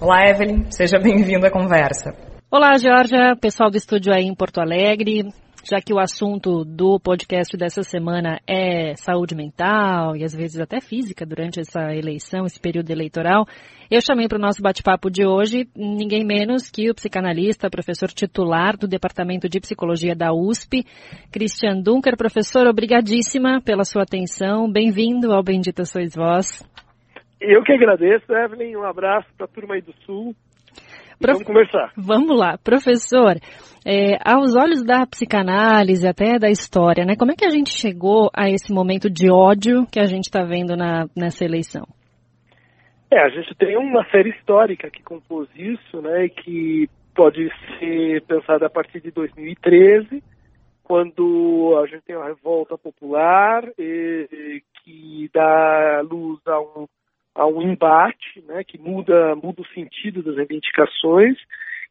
Olá, 0.00 0.28
Evelyn, 0.28 0.70
seja 0.70 0.98
bem-vinda 0.98 1.48
à 1.48 1.50
conversa. 1.50 2.14
Olá, 2.50 2.76
Georgia, 2.78 3.36
pessoal 3.40 3.70
do 3.70 3.76
estúdio 3.76 4.12
aí 4.12 4.24
em 4.24 4.34
Porto 4.34 4.60
Alegre. 4.60 5.28
Já 5.68 5.80
que 5.80 5.92
o 5.92 5.98
assunto 5.98 6.64
do 6.64 7.00
podcast 7.00 7.56
dessa 7.56 7.82
semana 7.82 8.38
é 8.46 8.94
saúde 8.94 9.34
mental 9.34 10.14
e 10.14 10.22
às 10.22 10.32
vezes 10.32 10.60
até 10.60 10.80
física 10.80 11.26
durante 11.26 11.58
essa 11.58 11.92
eleição, 11.92 12.46
esse 12.46 12.60
período 12.60 12.88
eleitoral, 12.90 13.44
eu 13.90 14.00
chamei 14.00 14.28
para 14.28 14.38
o 14.38 14.40
nosso 14.40 14.62
bate-papo 14.62 15.10
de 15.10 15.26
hoje 15.26 15.68
ninguém 15.74 16.24
menos 16.24 16.70
que 16.70 16.88
o 16.88 16.94
psicanalista, 16.94 17.68
professor 17.68 18.08
titular 18.10 18.76
do 18.76 18.86
Departamento 18.86 19.48
de 19.48 19.58
Psicologia 19.58 20.14
da 20.14 20.32
USP, 20.32 20.84
Christian 21.32 21.80
Dunker. 21.82 22.16
Professor, 22.16 22.68
obrigadíssima 22.68 23.60
pela 23.60 23.82
sua 23.82 24.02
atenção. 24.02 24.70
Bem-vindo 24.70 25.32
ao 25.32 25.42
Bendita 25.42 25.84
Sois 25.84 26.14
Vós. 26.14 26.62
Eu 27.40 27.64
que 27.64 27.72
agradeço, 27.72 28.24
Evelyn. 28.32 28.76
Um 28.76 28.84
abraço 28.84 29.26
para 29.36 29.46
a 29.46 29.48
turma 29.48 29.74
aí 29.74 29.82
do 29.82 29.92
Sul. 30.04 30.32
Prof- 31.18 31.38
Vamos 31.38 31.46
conversar. 31.46 31.92
Vamos 31.96 32.38
lá, 32.38 32.56
professor. 32.58 33.36
É, 33.88 34.18
aos 34.24 34.56
olhos 34.56 34.84
da 34.84 35.06
psicanálise, 35.06 36.08
até 36.08 36.40
da 36.40 36.50
história, 36.50 37.04
né? 37.04 37.14
Como 37.16 37.30
é 37.30 37.36
que 37.36 37.46
a 37.46 37.50
gente 37.50 37.70
chegou 37.70 38.28
a 38.34 38.50
esse 38.50 38.72
momento 38.72 39.08
de 39.08 39.30
ódio 39.30 39.86
que 39.86 40.00
a 40.00 40.06
gente 40.06 40.24
está 40.24 40.42
vendo 40.42 40.76
na, 40.76 41.06
nessa 41.16 41.44
eleição? 41.44 41.86
É, 43.08 43.20
a 43.20 43.28
gente 43.28 43.54
tem 43.54 43.76
uma 43.76 44.04
série 44.10 44.30
histórica 44.30 44.90
que 44.90 45.04
compôs 45.04 45.48
isso, 45.54 46.02
né, 46.02 46.24
e 46.24 46.30
que 46.30 46.88
pode 47.14 47.48
ser 47.78 48.22
pensada 48.22 48.66
a 48.66 48.70
partir 48.70 49.00
de 49.00 49.12
2013, 49.12 50.20
quando 50.82 51.80
a 51.80 51.86
gente 51.86 52.02
tem 52.02 52.16
uma 52.16 52.26
revolta 52.26 52.76
popular 52.76 53.62
e, 53.78 54.60
que 54.82 55.30
dá 55.32 56.02
luz 56.02 56.40
a 56.46 56.60
um, 56.60 56.88
a 57.36 57.46
um 57.46 57.62
embate, 57.62 58.42
né, 58.48 58.64
que 58.64 58.78
muda, 58.78 59.36
muda 59.36 59.62
o 59.62 59.68
sentido 59.68 60.24
das 60.24 60.36
reivindicações 60.36 61.38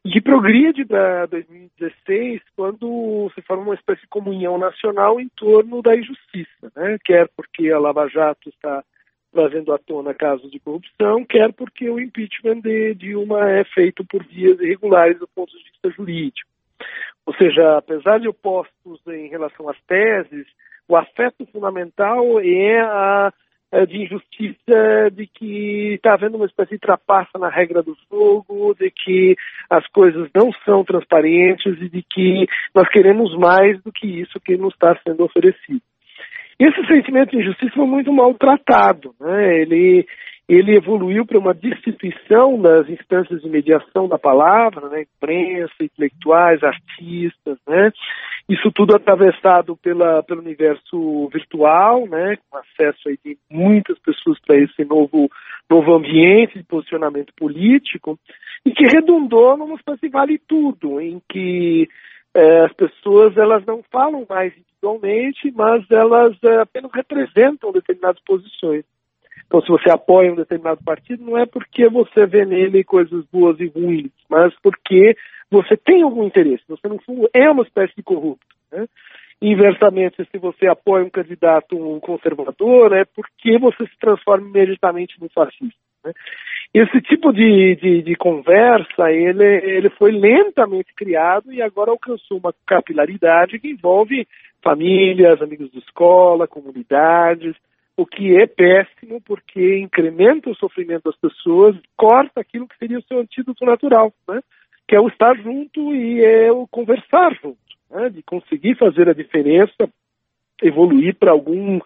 e 0.06 0.10
que 0.10 0.20
progride 0.20 0.84
para 0.84 1.26
2016, 1.26 2.40
quando 2.54 3.28
se 3.34 3.42
forma 3.42 3.64
uma 3.64 3.74
espécie 3.74 4.02
de 4.02 4.06
comunhão 4.06 4.56
nacional 4.56 5.20
em 5.20 5.28
torno 5.30 5.82
da 5.82 5.96
injustiça, 5.96 6.70
né, 6.76 6.96
quer 7.04 7.28
porque 7.36 7.72
a 7.72 7.78
Lava 7.80 8.08
Jato 8.08 8.48
está 8.48 8.84
trazendo 9.32 9.72
à 9.72 9.78
tona 9.78 10.14
casos 10.14 10.48
de 10.52 10.60
corrupção, 10.60 11.24
quer 11.24 11.52
porque 11.52 11.90
o 11.90 11.98
impeachment 11.98 12.60
de 12.60 12.94
Dilma 12.94 13.50
é 13.50 13.64
feito 13.64 14.04
por 14.04 14.24
vias 14.24 14.60
irregulares 14.60 15.18
do 15.18 15.26
ponto 15.26 15.50
de 15.50 15.64
vista 15.64 15.90
jurídico. 15.90 16.48
Ou 17.26 17.34
seja, 17.34 17.76
apesar 17.76 18.20
de 18.20 18.28
opostos 18.28 19.00
em 19.08 19.26
relação 19.26 19.68
às 19.68 19.80
teses, 19.88 20.46
o 20.86 20.94
afeto 20.94 21.44
fundamental 21.46 22.40
é 22.40 22.80
a 22.80 23.32
de 23.84 24.02
injustiça, 24.02 25.10
de 25.12 25.26
que 25.26 25.94
está 25.94 26.14
havendo 26.14 26.36
uma 26.36 26.46
espécie 26.46 26.70
de 26.72 26.78
trapaça 26.78 27.38
na 27.38 27.48
regra 27.48 27.82
do 27.82 27.96
jogo, 28.10 28.74
de 28.78 28.90
que 28.90 29.36
as 29.68 29.86
coisas 29.88 30.30
não 30.34 30.52
são 30.64 30.84
transparentes 30.84 31.76
e 31.82 31.88
de 31.88 32.02
que 32.02 32.46
nós 32.74 32.88
queremos 32.88 33.36
mais 33.36 33.82
do 33.82 33.92
que 33.92 34.06
isso 34.06 34.40
que 34.40 34.56
nos 34.56 34.72
está 34.72 34.96
sendo 35.06 35.24
oferecido. 35.24 35.82
Esse 36.58 36.86
sentimento 36.86 37.32
de 37.32 37.38
injustiça 37.38 37.74
foi 37.74 37.86
muito 37.86 38.10
maltratado. 38.12 39.14
Né? 39.20 39.60
Ele, 39.60 40.06
ele 40.48 40.76
evoluiu 40.76 41.26
para 41.26 41.38
uma 41.38 41.52
destituição 41.52 42.60
das 42.60 42.88
instâncias 42.88 43.42
de 43.42 43.48
mediação 43.48 44.06
da 44.06 44.16
palavra, 44.16 44.88
né? 44.88 45.02
imprensa, 45.02 45.74
intelectuais, 45.80 46.62
artistas, 46.62 47.58
né? 47.66 47.92
Isso 48.48 48.70
tudo 48.70 48.94
atravessado 48.94 49.76
pela, 49.76 50.22
pelo 50.22 50.40
universo 50.40 51.28
virtual, 51.32 52.06
né? 52.06 52.36
Com 52.48 52.58
acesso 52.58 53.08
aí 53.08 53.18
de 53.24 53.36
muitas 53.50 53.98
pessoas 53.98 54.38
para 54.38 54.56
esse 54.56 54.84
novo, 54.84 55.28
novo 55.68 55.92
ambiente 55.92 56.58
de 56.58 56.64
posicionamento 56.64 57.32
político 57.36 58.16
e 58.64 58.70
que 58.70 58.84
redundou 58.84 59.56
numa 59.56 59.74
espécie 59.74 60.02
de 60.02 60.08
vale 60.08 60.38
tudo, 60.38 61.00
em 61.00 61.20
que 61.28 61.88
é, 62.32 62.60
as 62.66 62.72
pessoas 62.72 63.36
elas 63.36 63.66
não 63.66 63.82
falam 63.90 64.24
mais 64.28 64.52
individualmente, 64.56 65.50
mas 65.52 65.84
elas 65.90 66.36
é, 66.44 66.58
apenas 66.58 66.92
representam 66.94 67.72
determinadas 67.72 68.22
posições. 68.24 68.84
Então, 69.46 69.60
se 69.60 69.68
você 69.68 69.90
apoia 69.90 70.32
um 70.32 70.36
determinado 70.36 70.82
partido, 70.84 71.24
não 71.24 71.38
é 71.38 71.46
porque 71.46 71.88
você 71.88 72.26
vê 72.26 72.44
nele 72.44 72.82
coisas 72.82 73.24
boas 73.32 73.58
e 73.60 73.66
ruins, 73.66 74.10
mas 74.28 74.52
porque 74.60 75.16
você 75.50 75.76
tem 75.76 76.02
algum 76.02 76.24
interesse. 76.24 76.64
Você, 76.68 76.88
no 76.88 77.00
fundo, 77.02 77.28
é 77.32 77.48
uma 77.48 77.62
espécie 77.62 77.94
de 77.96 78.02
corrupto. 78.02 78.46
Né? 78.72 78.86
Inversamente, 79.40 80.26
se 80.30 80.38
você 80.38 80.66
apoia 80.66 81.04
um 81.04 81.10
candidato 81.10 81.76
um 81.76 82.00
conservador, 82.00 82.92
é 82.92 83.04
porque 83.04 83.58
você 83.58 83.86
se 83.86 83.98
transforma 84.00 84.48
imediatamente 84.48 85.20
no 85.20 85.28
fascista. 85.28 85.78
Né? 86.04 86.12
Esse 86.74 87.00
tipo 87.02 87.32
de, 87.32 87.76
de, 87.76 88.02
de, 88.02 88.16
conversa, 88.16 89.10
ele, 89.10 89.44
ele 89.44 89.90
foi 89.90 90.10
lentamente 90.10 90.92
criado 90.94 91.52
e 91.52 91.62
agora 91.62 91.90
alcançou 91.90 92.38
uma 92.38 92.52
capilaridade 92.66 93.58
que 93.58 93.70
envolve 93.70 94.26
famílias, 94.62 95.40
amigos 95.40 95.70
de 95.70 95.78
escola, 95.78 96.48
comunidades, 96.48 97.54
o 97.96 98.04
que 98.04 98.36
é 98.36 98.46
péssimo 98.46 99.20
porque 99.22 99.78
incrementa 99.78 100.50
o 100.50 100.56
sofrimento 100.56 101.04
das 101.04 101.16
pessoas, 101.16 101.76
corta 101.96 102.40
aquilo 102.40 102.68
que 102.68 102.76
seria 102.76 102.98
o 102.98 103.02
seu 103.02 103.20
antídoto 103.20 103.64
natural, 103.64 104.12
né? 104.28 104.40
que 104.86 104.94
é 104.94 105.00
o 105.00 105.08
estar 105.08 105.34
junto 105.36 105.94
e 105.94 106.22
é 106.22 106.52
o 106.52 106.66
conversar 106.68 107.34
junto, 107.42 107.58
né? 107.90 108.10
de 108.10 108.22
conseguir 108.22 108.76
fazer 108.76 109.08
a 109.08 109.14
diferença, 109.14 109.88
evoluir 110.62 111.14
para 111.16 111.30
algum 111.32 111.80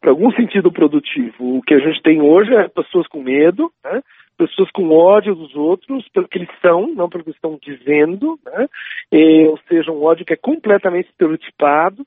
para 0.00 0.10
algum 0.10 0.30
sentido 0.32 0.70
produtivo. 0.70 1.56
O 1.56 1.62
que 1.62 1.72
a 1.72 1.78
gente 1.78 2.02
tem 2.02 2.20
hoje 2.20 2.54
é 2.54 2.68
pessoas 2.68 3.06
com 3.06 3.22
medo, 3.22 3.72
né? 3.82 4.02
pessoas 4.36 4.70
com 4.70 4.90
ódio 4.90 5.34
dos 5.34 5.54
outros 5.54 6.06
pelo 6.10 6.28
que 6.28 6.36
eles 6.36 6.50
são, 6.60 6.88
não 6.94 7.08
pelo 7.08 7.24
que 7.24 7.30
estão 7.30 7.58
dizendo, 7.62 8.38
né? 8.44 8.68
E, 9.10 9.46
ou 9.46 9.58
seja, 9.68 9.90
um 9.90 10.02
ódio 10.02 10.26
que 10.26 10.34
é 10.34 10.36
completamente 10.36 11.08
estereotipado, 11.08 12.04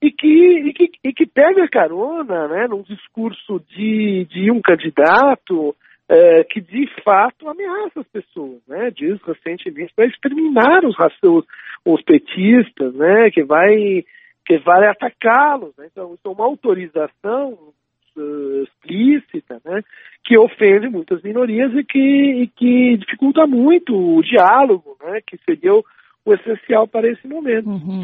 e 0.00 0.10
que, 0.12 0.28
e 0.28 0.72
que, 0.72 0.90
e 1.04 1.12
que 1.12 1.26
pega 1.26 1.68
carona 1.68 2.48
né, 2.48 2.66
num 2.68 2.82
discurso 2.82 3.60
de, 3.68 4.26
de 4.30 4.50
um 4.50 4.60
candidato 4.60 5.74
é, 6.08 6.44
que 6.44 6.60
de 6.60 6.88
fato 7.02 7.48
ameaça 7.48 8.00
as 8.00 8.08
pessoas, 8.08 8.60
né? 8.66 8.90
Diz 8.90 9.20
recentemente 9.22 9.92
vai 9.94 10.06
exterminar 10.06 10.84
os, 10.84 10.96
os, 11.22 11.44
os 11.84 12.02
petistas, 12.02 12.94
né? 12.94 13.30
Que 13.30 13.42
vai 13.42 14.04
que 14.46 14.56
vai 14.58 14.88
atacá-los. 14.88 15.76
Né? 15.76 15.88
Então, 15.92 16.14
isso 16.14 16.26
é 16.26 16.30
uma 16.30 16.46
autorização 16.46 17.58
uh, 18.16 18.62
explícita, 18.62 19.60
né? 19.62 19.82
Que 20.24 20.38
ofende 20.38 20.88
muitas 20.88 21.22
minorias 21.22 21.70
e 21.74 21.84
que, 21.84 21.98
e 21.98 22.46
que 22.46 22.96
dificulta 22.96 23.46
muito 23.46 23.94
o 23.94 24.22
diálogo, 24.22 24.96
né? 25.02 25.20
Que 25.26 25.36
seria 25.44 25.74
o, 25.74 25.84
o 26.26 26.34
essencial 26.34 26.86
para 26.86 27.10
esse 27.10 27.26
momento. 27.26 27.68
Uhum. 27.68 28.02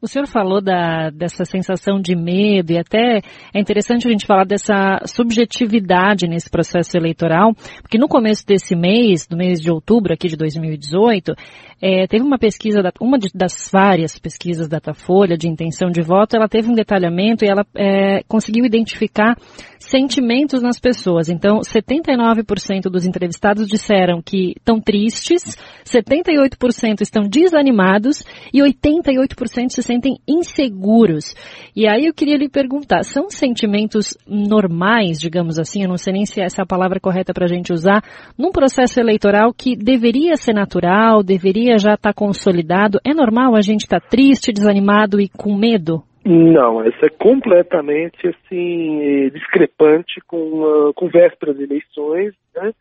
O 0.00 0.06
senhor 0.06 0.26
falou 0.28 0.62
da, 0.62 1.10
dessa 1.10 1.44
sensação 1.44 2.00
de 2.00 2.14
medo 2.14 2.72
e 2.72 2.78
até 2.78 3.20
é 3.52 3.60
interessante 3.60 4.06
a 4.06 4.10
gente 4.10 4.26
falar 4.26 4.44
dessa 4.44 5.00
subjetividade 5.06 6.28
nesse 6.28 6.48
processo 6.48 6.96
eleitoral, 6.96 7.52
porque 7.82 7.98
no 7.98 8.06
começo 8.06 8.46
desse 8.46 8.76
mês, 8.76 9.26
do 9.26 9.36
mês 9.36 9.60
de 9.60 9.72
outubro 9.72 10.12
aqui 10.14 10.28
de 10.28 10.36
2018, 10.36 11.34
é, 11.82 12.06
teve 12.06 12.22
uma 12.24 12.38
pesquisa, 12.38 12.80
uma 13.00 13.18
das 13.34 13.68
várias 13.72 14.18
pesquisas 14.18 14.68
da 14.68 14.78
Datafolha 14.84 15.36
de 15.36 15.48
intenção 15.48 15.88
de 15.90 16.02
voto, 16.02 16.36
ela 16.36 16.48
teve 16.48 16.70
um 16.70 16.74
detalhamento 16.74 17.44
e 17.44 17.48
ela 17.48 17.64
é, 17.74 18.22
conseguiu 18.28 18.64
identificar 18.64 19.34
sentimentos 19.78 20.62
nas 20.62 20.78
pessoas. 20.78 21.28
Então, 21.28 21.60
79% 21.60 22.90
dos 22.90 23.06
entrevistados 23.06 23.66
disseram 23.66 24.20
que 24.22 24.52
estão 24.58 24.80
tristes, 24.80 25.56
78% 25.84 27.00
estão 27.00 27.22
desanimados 27.54 28.24
e 28.52 28.60
88% 28.60 29.68
se 29.68 29.82
sentem 29.82 30.16
inseguros. 30.28 31.34
E 31.74 31.88
aí 31.88 32.06
eu 32.06 32.14
queria 32.14 32.36
lhe 32.36 32.48
perguntar, 32.48 33.04
são 33.04 33.30
sentimentos 33.30 34.16
normais, 34.26 35.18
digamos 35.18 35.58
assim, 35.58 35.82
eu 35.82 35.88
não 35.88 35.96
sei 35.96 36.12
nem 36.12 36.26
se 36.26 36.40
essa 36.40 36.62
é 36.62 36.64
a 36.64 36.66
palavra 36.66 36.98
correta 36.98 37.32
para 37.32 37.44
a 37.44 37.48
gente 37.48 37.72
usar, 37.72 38.02
num 38.36 38.50
processo 38.50 38.98
eleitoral 38.98 39.52
que 39.52 39.76
deveria 39.76 40.36
ser 40.36 40.52
natural, 40.52 41.22
deveria 41.22 41.78
já 41.78 41.94
estar 41.94 42.12
tá 42.12 42.14
consolidado? 42.14 42.98
É 43.06 43.14
normal 43.14 43.54
a 43.54 43.60
gente 43.60 43.82
estar 43.82 44.00
tá 44.00 44.08
triste, 44.08 44.52
desanimado 44.52 45.20
e 45.20 45.28
com 45.28 45.56
medo? 45.56 46.02
Não, 46.24 46.82
isso 46.86 47.04
é 47.04 47.10
completamente 47.10 48.26
assim 48.26 49.28
discrepante 49.30 50.20
com, 50.26 50.62
uh, 50.62 50.94
com 50.94 51.06
vésperas 51.08 51.56
de 51.56 51.64
eleições, 51.64 52.32
né? 52.56 52.72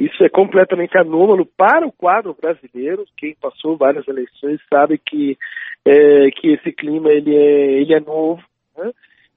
Isso 0.00 0.24
é 0.24 0.30
completamente 0.30 0.96
anômalo 0.96 1.44
para 1.44 1.86
o 1.86 1.92
quadro 1.92 2.34
brasileiro. 2.34 3.04
Quem 3.18 3.34
passou 3.34 3.76
várias 3.76 4.08
eleições 4.08 4.58
sabe 4.72 4.96
que 4.96 5.36
é, 5.84 6.30
que 6.30 6.54
esse 6.54 6.72
clima 6.72 7.10
ele 7.10 7.36
é, 7.36 7.80
ele 7.82 7.92
é 7.92 8.00
novo. 8.00 8.42
Né? 8.78 8.92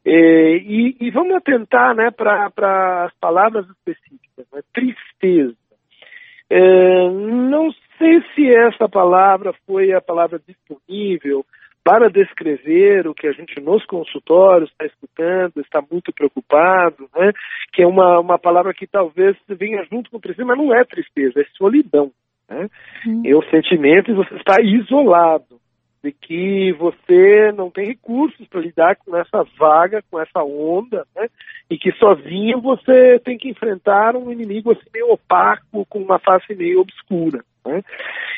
É, 0.06 0.56
e, 0.56 0.95
e, 1.02 1.12
vamos 1.12 1.36
atentar 1.36 1.93
né, 1.93 2.12
para 2.12 3.06
as 3.06 3.13
palavras 3.19 3.65
específicas. 3.69 4.45
Né? 4.54 4.62
Tristeza. 4.73 5.54
É, 6.49 7.10
não 7.10 7.69
sei 7.97 8.23
se 8.34 8.49
essa 8.49 8.88
palavra 8.88 9.54
foi 9.67 9.91
a 9.91 9.99
palavra 9.99 10.39
disponível 10.47 11.45
para 11.84 12.10
descrever 12.10 13.08
o 13.08 13.13
que 13.13 13.28
a 13.28 13.34
gente 13.34 13.60
nos 13.60 13.86
consultórios 13.86 14.72
está 14.72 14.86
escutando, 14.86 15.60
está 15.60 15.84
muito 15.91 16.13
preocupado, 16.13 17.10
né? 17.13 17.32
que 17.74 17.84
é 17.84 17.88
uma, 17.88 18.19
uma 18.19 18.39
palavra 18.39 18.74
que 18.74 18.88
talvez 18.88 19.36
venha 19.48 19.86
junto 19.91 20.10
com 20.10 20.19
tristeza, 20.19 20.48
mas 20.48 20.58
não 20.58 20.74
é 20.74 20.84
tristeza, 20.86 21.41
é 21.41 21.46
solidão. 21.58 22.12
Né? 22.50 22.69
Hum. 23.06 23.24
É 23.26 23.36
o 23.36 23.43
sentimento 23.50 24.06
de 24.06 24.13
você 24.13 24.34
estar 24.36 24.63
isolado, 24.63 25.60
de 26.02 26.12
que 26.13 26.72
você 26.74 27.52
não 27.52 27.69
tem 27.69 27.88
recursos 27.88 28.48
para 28.48 28.62
lidar 28.62 28.96
com 28.96 29.15
essa 29.17 29.46
vaga, 29.58 30.02
com 30.10 30.19
essa 30.19 30.41
onda, 30.41 31.06
né? 31.13 31.28
e 31.69 31.78
que 31.78 31.91
sozinho 31.93 32.62
você 32.62 33.19
tem 33.19 33.38
que 33.38 33.50
enfrentar 33.50 34.15
um 34.15 34.32
inimigo 34.32 34.72
assim 34.72 34.89
meio 34.93 35.12
opaco, 35.12 35.86
com 35.89 36.00
uma 36.00 36.19
face 36.19 36.56
meio 36.56 36.80
obscura. 36.80 37.43
Né? 37.65 37.82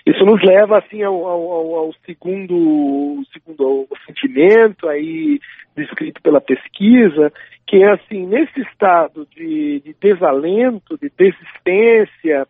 Isso 0.05 0.23
nos 0.23 0.41
leva 0.43 0.77
assim 0.77 1.01
ao, 1.01 1.25
ao, 1.25 1.75
ao 1.75 1.93
segundo, 2.05 3.23
segundo 3.33 3.63
ao 3.63 3.97
sentimento 4.05 4.87
aí 4.87 5.39
descrito 5.75 6.21
pela 6.21 6.39
pesquisa, 6.39 7.33
que 7.67 7.83
é 7.83 7.91
assim 7.91 8.25
nesse 8.25 8.61
estado 8.61 9.27
de, 9.35 9.81
de 9.81 9.95
desalento, 9.99 10.97
de 10.97 11.11
desistência, 11.17 12.47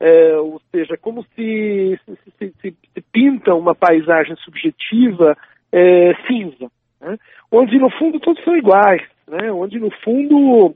é, 0.00 0.36
ou 0.36 0.60
seja, 0.72 0.96
como 0.96 1.24
se 1.34 1.98
se, 2.04 2.18
se, 2.38 2.54
se, 2.60 3.00
pinta 3.12 3.54
uma 3.54 3.74
paisagem 3.74 4.34
subjetiva 4.36 5.36
é, 5.70 6.14
cinza, 6.26 6.70
né? 7.00 7.16
onde 7.50 7.78
no 7.78 7.90
fundo 7.90 8.18
todos 8.18 8.42
são 8.42 8.56
iguais, 8.56 9.02
né? 9.28 9.52
onde 9.52 9.78
no 9.78 9.90
fundo 10.02 10.74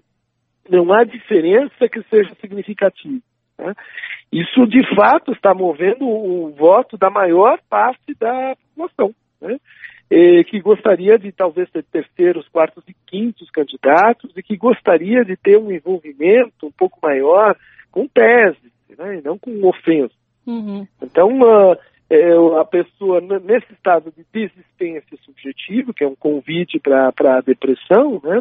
não 0.68 0.92
há 0.92 1.04
diferença 1.04 1.88
que 1.88 2.02
seja 2.04 2.34
significativa. 2.40 3.20
Né? 3.58 3.74
Isso, 4.32 4.66
de 4.66 4.82
fato, 4.94 5.32
está 5.32 5.54
movendo 5.54 6.06
o 6.06 6.50
voto 6.50 6.96
da 6.96 7.10
maior 7.10 7.58
parte 7.68 8.14
da 8.18 8.56
população, 8.56 9.14
né? 9.40 9.58
e, 10.10 10.44
que 10.44 10.60
gostaria 10.60 11.18
de 11.18 11.32
talvez 11.32 11.70
ter 11.70 11.84
terceiros, 11.84 12.48
quartos 12.48 12.84
e 12.88 12.94
quintos 13.06 13.50
candidatos 13.50 14.30
e 14.36 14.42
que 14.42 14.56
gostaria 14.56 15.24
de 15.24 15.36
ter 15.36 15.58
um 15.58 15.72
envolvimento 15.72 16.66
um 16.66 16.72
pouco 16.72 16.98
maior 17.02 17.56
com 17.90 18.06
tese, 18.06 18.72
né? 18.96 19.18
e 19.18 19.22
não 19.22 19.38
com 19.38 19.66
ofensa. 19.66 20.14
Uhum. 20.46 20.86
Então, 21.02 21.28
uh, 21.40 21.76
é, 22.10 22.32
a 22.58 22.64
pessoa 22.64 23.20
nesse 23.20 23.70
estado 23.72 24.10
de 24.16 24.24
desistência 24.32 25.18
subjetiva, 25.24 25.92
que 25.92 26.02
é 26.02 26.08
um 26.08 26.16
convite 26.16 26.80
para 26.80 27.12
a 27.36 27.40
depressão, 27.42 28.20
né, 28.24 28.40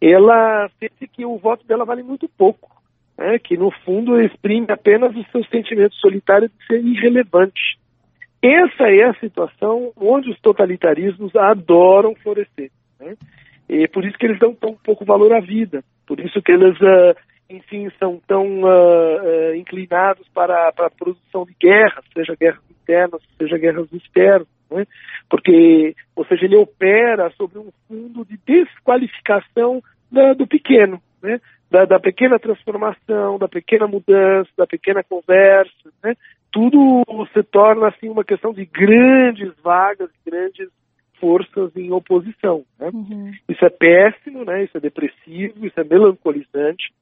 ela 0.00 0.70
sente 0.80 1.06
que 1.08 1.24
o 1.24 1.36
voto 1.36 1.66
dela 1.66 1.84
vale 1.84 2.02
muito 2.02 2.28
pouco, 2.28 2.70
né, 3.16 3.38
que 3.38 3.56
no 3.56 3.70
fundo 3.70 4.20
exprime 4.20 4.66
apenas 4.70 5.14
o 5.14 5.24
seu 5.30 5.44
sentimento 5.44 5.94
solitário 5.96 6.48
de 6.48 6.66
ser 6.66 6.84
irrelevante. 6.84 7.78
Essa 8.42 8.90
é 8.90 9.04
a 9.04 9.14
situação 9.14 9.92
onde 9.96 10.30
os 10.30 10.38
totalitarismos 10.40 11.34
adoram 11.34 12.14
florescer. 12.16 12.70
Né? 13.00 13.16
E 13.68 13.88
por 13.88 14.04
isso 14.04 14.18
que 14.18 14.26
eles 14.26 14.38
dão 14.38 14.54
tão 14.54 14.74
pouco 14.74 15.04
valor 15.04 15.32
à 15.32 15.40
vida, 15.40 15.82
por 16.06 16.20
isso 16.20 16.42
que 16.42 16.52
eles 16.52 16.78
uh, 16.80 17.16
enfim, 17.48 17.88
são 17.98 18.20
tão 18.26 18.62
uh, 18.62 19.50
uh, 19.50 19.54
inclinados 19.54 20.26
para, 20.34 20.72
para, 20.72 20.86
a 20.86 20.90
produção 20.90 21.44
de 21.44 21.54
guerras, 21.58 22.04
seja 22.12 22.34
guerras 22.38 22.62
internas, 22.70 23.22
seja 23.38 23.58
guerras 23.58 23.92
externas, 23.92 24.48
né? 24.70 24.86
porque, 25.28 25.94
ou 26.14 26.24
seja, 26.26 26.44
ele 26.44 26.56
opera 26.56 27.30
sobre 27.36 27.58
um 27.58 27.70
fundo 27.86 28.24
de 28.24 28.38
desqualificação 28.46 29.82
da, 30.10 30.32
do 30.32 30.46
pequeno, 30.46 31.00
né? 31.22 31.40
Da, 31.74 31.84
da, 31.84 31.98
pequena 31.98 32.38
transformação, 32.38 33.36
da 33.36 33.48
pequena 33.48 33.88
mudança, 33.88 34.48
da 34.56 34.64
pequena 34.64 35.02
conversa, 35.02 35.90
né? 36.04 36.14
tudo 36.52 37.02
se 37.32 37.42
torna 37.42 37.88
assim 37.88 38.08
uma 38.08 38.22
questão 38.22 38.52
de 38.52 38.64
grandes 38.64 39.52
vagas, 39.60 40.08
grandes 40.24 40.68
forças 41.18 41.74
em 41.74 41.90
oposição. 41.90 42.62
Né? 42.78 42.90
Uhum. 42.94 43.32
Isso 43.48 43.64
é 43.64 43.70
péssimo, 43.70 44.44
né? 44.44 44.62
isso 44.62 44.76
é 44.76 44.80
depressivo, 44.80 45.66
isso 45.66 45.80
é 45.80 45.82
melancolizante. 45.82 46.92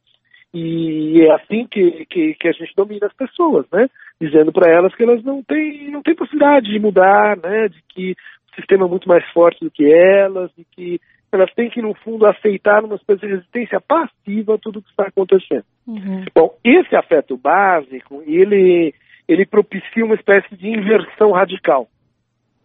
E 0.55 1.21
é 1.21 1.35
assim 1.35 1.67
que, 1.67 2.07
que, 2.07 2.35
que, 2.35 2.49
a 2.49 2.53
gente 2.53 2.73
domina 2.75 3.07
as 3.07 3.15
pessoas, 3.15 3.65
né? 3.73 3.89
Dizendo 4.21 4.53
para 4.53 4.71
elas 4.71 4.95
que 4.95 5.03
elas 5.03 5.25
não 5.25 5.43
têm, 5.43 5.91
não 5.91 6.03
têm 6.03 6.15
possibilidade 6.15 6.71
de 6.71 6.79
mudar, 6.79 7.39
né? 7.39 7.69
De 7.69 7.83
que 7.89 8.13
o 8.13 8.55
sistema 8.57 8.85
é 8.85 8.89
muito 8.89 9.09
mais 9.09 9.25
forte 9.33 9.65
do 9.65 9.71
que 9.71 9.91
elas, 9.91 10.51
e 10.59 10.65
que 10.65 11.01
elas 11.33 11.53
têm 11.55 11.71
que, 11.71 11.81
no 11.81 11.95
fundo, 11.95 12.27
aceitar 12.27 12.85
uma 12.85 12.97
espécie 12.97 13.21
de 13.21 13.27
resistência 13.29 13.81
passiva 13.81 14.55
a 14.55 14.59
tudo 14.59 14.79
o 14.79 14.83
que 14.83 14.91
está 14.91 15.05
acontecendo. 15.05 15.65
Uhum. 15.87 16.25
Bom, 16.35 16.57
esse 16.63 16.95
afeto 16.95 17.37
básico, 17.37 18.23
ele, 18.27 18.95
ele 19.27 19.47
propicia 19.47 20.05
uma 20.05 20.15
espécie 20.15 20.55
de 20.55 20.69
inversão 20.69 21.33
radical, 21.33 21.89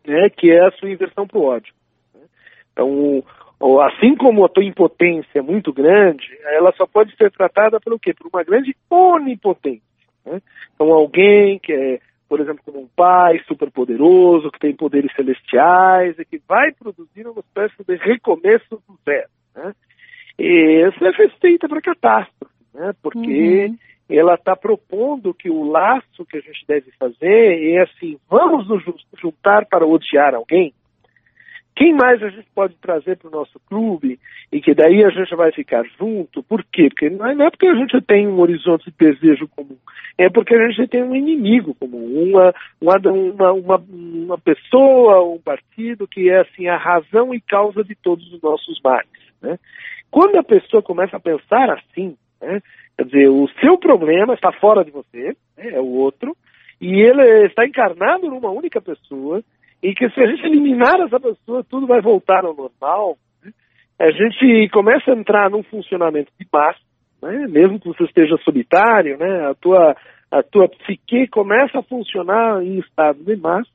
né? 0.06 0.30
Que 0.30 0.52
é 0.52 0.66
a 0.66 0.72
sua 0.72 0.90
inversão 0.90 1.26
para 1.26 1.40
o 1.40 1.46
ódio. 1.46 1.74
Então, 2.74 3.24
assim 3.82 4.16
como 4.16 4.46
a 4.46 4.50
tua 4.50 4.64
impotência 4.64 5.40
é 5.40 5.42
muito 5.42 5.74
grande, 5.74 6.28
ela 6.44 6.72
só 6.74 6.86
pode 6.86 7.16
ser 7.16 7.32
tratada 7.32 7.80
pelo 7.80 7.98
quê? 7.98 8.14
Por 8.14 8.28
uma 8.28 8.44
grande 8.44 8.76
onipotência. 8.90 9.82
Né? 10.26 10.42
Então 10.76 10.92
alguém 10.92 11.58
que 11.60 11.74
é, 11.74 12.00
por 12.28 12.40
exemplo, 12.40 12.62
como 12.66 12.82
um 12.82 12.90
pai 12.96 13.40
super 13.48 13.72
poderoso, 13.72 14.52
que 14.52 14.60
tem 14.60 14.76
poderes 14.76 15.14
celestiais 15.16 16.18
e 16.20 16.26
que 16.26 16.42
vai 16.48 16.72
produzir 16.72 17.28
uma 17.28 17.40
espécie 17.40 17.84
de 17.88 17.96
recomeço 17.96 18.82
do 18.88 19.00
zero. 19.06 19.30
Né? 19.56 19.74
E 20.40 20.84
essa 20.86 21.06
é 21.06 21.12
receita 21.12 21.68
para 21.68 21.82
catástrofe, 21.82 22.54
né? 22.74 22.94
porque 23.02 23.66
uhum. 23.68 23.78
ela 24.10 24.36
está 24.36 24.56
propondo 24.56 25.34
que 25.34 25.50
o 25.50 25.64
laço 25.64 26.26
que 26.26 26.38
a 26.38 26.42
gente 26.42 26.66
deve 26.68 26.92
fazer 27.00 27.74
é 27.74 27.82
assim, 27.82 28.18
vamos 28.30 28.68
nos 28.68 28.84
juntar 29.20 29.66
para 29.66 29.86
odiar 29.86 30.36
alguém? 30.36 30.74
Quem 31.78 31.94
mais 31.94 32.24
a 32.24 32.30
gente 32.30 32.48
pode 32.56 32.74
trazer 32.78 33.18
para 33.18 33.28
o 33.28 33.32
nosso 33.32 33.60
clube 33.70 34.20
e 34.52 34.60
que 34.60 34.74
daí 34.74 35.04
a 35.04 35.12
gente 35.12 35.36
vai 35.36 35.52
ficar 35.52 35.86
junto? 36.00 36.42
Por 36.42 36.64
quê? 36.64 36.90
Porque 36.90 37.08
não 37.08 37.28
é, 37.28 37.36
não 37.36 37.46
é, 37.46 37.52
porque 37.52 37.68
a 37.68 37.76
gente 37.76 38.02
tem 38.02 38.28
um 38.28 38.40
horizonte 38.40 38.90
de 38.90 38.98
desejo 38.98 39.48
comum, 39.50 39.78
é 40.18 40.28
porque 40.28 40.56
a 40.56 40.70
gente 40.72 40.90
tem 40.90 41.04
um 41.04 41.16
inimigo 41.16 41.76
comum, 41.76 42.32
uma, 42.32 42.52
uma, 42.82 43.52
uma, 43.52 43.76
uma 43.78 44.38
pessoa, 44.40 45.24
um 45.24 45.38
partido 45.38 46.08
que 46.08 46.32
é 46.32 46.40
assim 46.42 46.68
a 46.68 46.78
razão 46.78 47.32
e 47.32 47.40
causa 47.40 47.84
de 47.84 47.94
todos 47.94 48.26
os 48.34 48.42
nossos 48.42 48.82
males. 48.84 49.08
Né? 49.40 49.60
Quando 50.10 50.36
a 50.38 50.44
pessoa 50.44 50.82
começa 50.82 51.18
a 51.18 51.20
pensar 51.20 51.70
assim, 51.70 52.18
né, 52.42 52.60
quer 52.98 53.06
dizer, 53.06 53.30
o 53.30 53.48
seu 53.62 53.78
problema 53.78 54.34
está 54.34 54.52
fora 54.52 54.84
de 54.84 54.90
você, 54.90 55.38
né, 55.56 55.74
é 55.74 55.80
o 55.80 55.86
outro, 55.86 56.36
e 56.82 57.02
ele 57.02 57.46
está 57.46 57.68
encarnado 57.68 58.28
numa 58.28 58.50
única 58.50 58.82
pessoa, 58.82 59.44
e 59.82 59.94
que 59.94 60.10
se 60.10 60.22
a 60.22 60.28
gente 60.28 60.46
eliminar 60.46 61.00
essa 61.02 61.20
pessoa, 61.20 61.64
tudo 61.64 61.88
vai 61.88 62.02
voltar 62.02 62.46
ao 62.46 62.56
normal. 62.56 63.18
Né? 63.44 63.52
A 64.00 64.12
gente 64.12 64.70
começa 64.70 65.12
a 65.12 65.16
entrar 65.16 65.50
num 65.50 65.64
funcionamento 65.64 66.32
de 66.40 66.48
massa, 66.52 66.80
né? 67.22 67.48
mesmo 67.48 67.80
que 67.80 67.88
você 67.88 68.04
esteja 68.04 68.36
solitário, 68.44 69.18
né? 69.18 69.50
a, 69.50 69.54
tua, 69.56 69.96
a 70.32 70.44
tua 70.44 70.68
psique 70.70 71.28
começa 71.28 71.80
a 71.80 71.84
funcionar 71.84 72.64
em 72.64 72.80
estado 72.80 73.24
de 73.24 73.36
massa 73.36 73.70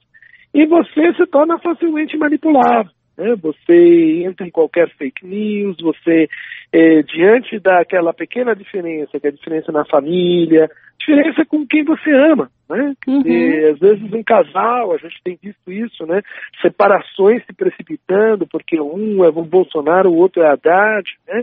e 0.55 0.67
você 0.67 1.15
se 1.15 1.27
torna 1.27 1.59
facilmente 1.59 2.17
manipulável. 2.17 2.91
Né? 3.17 3.35
Você 3.37 4.25
entra 4.25 4.47
em 4.47 4.51
qualquer 4.51 4.91
fake 4.97 5.27
news, 5.27 5.77
você, 5.81 6.29
é, 6.73 7.03
diante 7.03 7.59
daquela 7.59 8.15
pequena 8.15 8.57
diferença, 8.57 9.21
que 9.21 9.27
é 9.27 9.31
a 9.31 9.33
diferença 9.33 9.71
na 9.71 9.85
família, 9.85 10.71
diferença 10.99 11.45
com 11.45 11.67
quem 11.67 11.85
você 11.85 12.11
ama, 12.11 12.51
né? 12.69 12.95
Uhum. 13.07 13.23
E, 13.27 13.65
às 13.71 13.79
vezes 13.79 14.13
em 14.13 14.23
casal, 14.23 14.93
a 14.93 14.97
gente 14.97 15.21
tem 15.23 15.39
visto 15.43 15.71
isso, 15.71 16.07
né? 16.07 16.23
Separações 16.63 17.45
se 17.45 17.53
precipitando, 17.53 18.47
porque 18.47 18.81
um 18.81 19.25
é 19.25 19.29
o 19.29 19.45
Bolsonaro, 19.45 20.11
o 20.11 20.17
outro 20.17 20.43
é 20.43 20.49
Haddad, 20.49 21.09
né? 21.29 21.43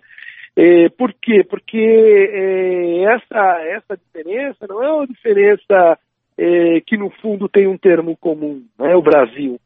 É, 0.56 0.90
por 0.90 1.14
quê? 1.14 1.44
Porque 1.44 1.78
é, 1.78 3.04
essa, 3.04 3.62
essa 3.66 3.98
diferença 3.98 4.66
não 4.68 4.84
é 4.84 4.92
uma 4.92 5.08
diferença 5.08 5.98
é, 6.38 6.82
que 6.82 6.98
no 6.98 7.10
fundo 7.22 7.48
tem 7.48 7.68
um 7.68 7.78
termo 7.78 8.18
comum, 8.18 8.64
né? 8.78 8.96
o 8.96 9.02
Brasil. 9.02 9.60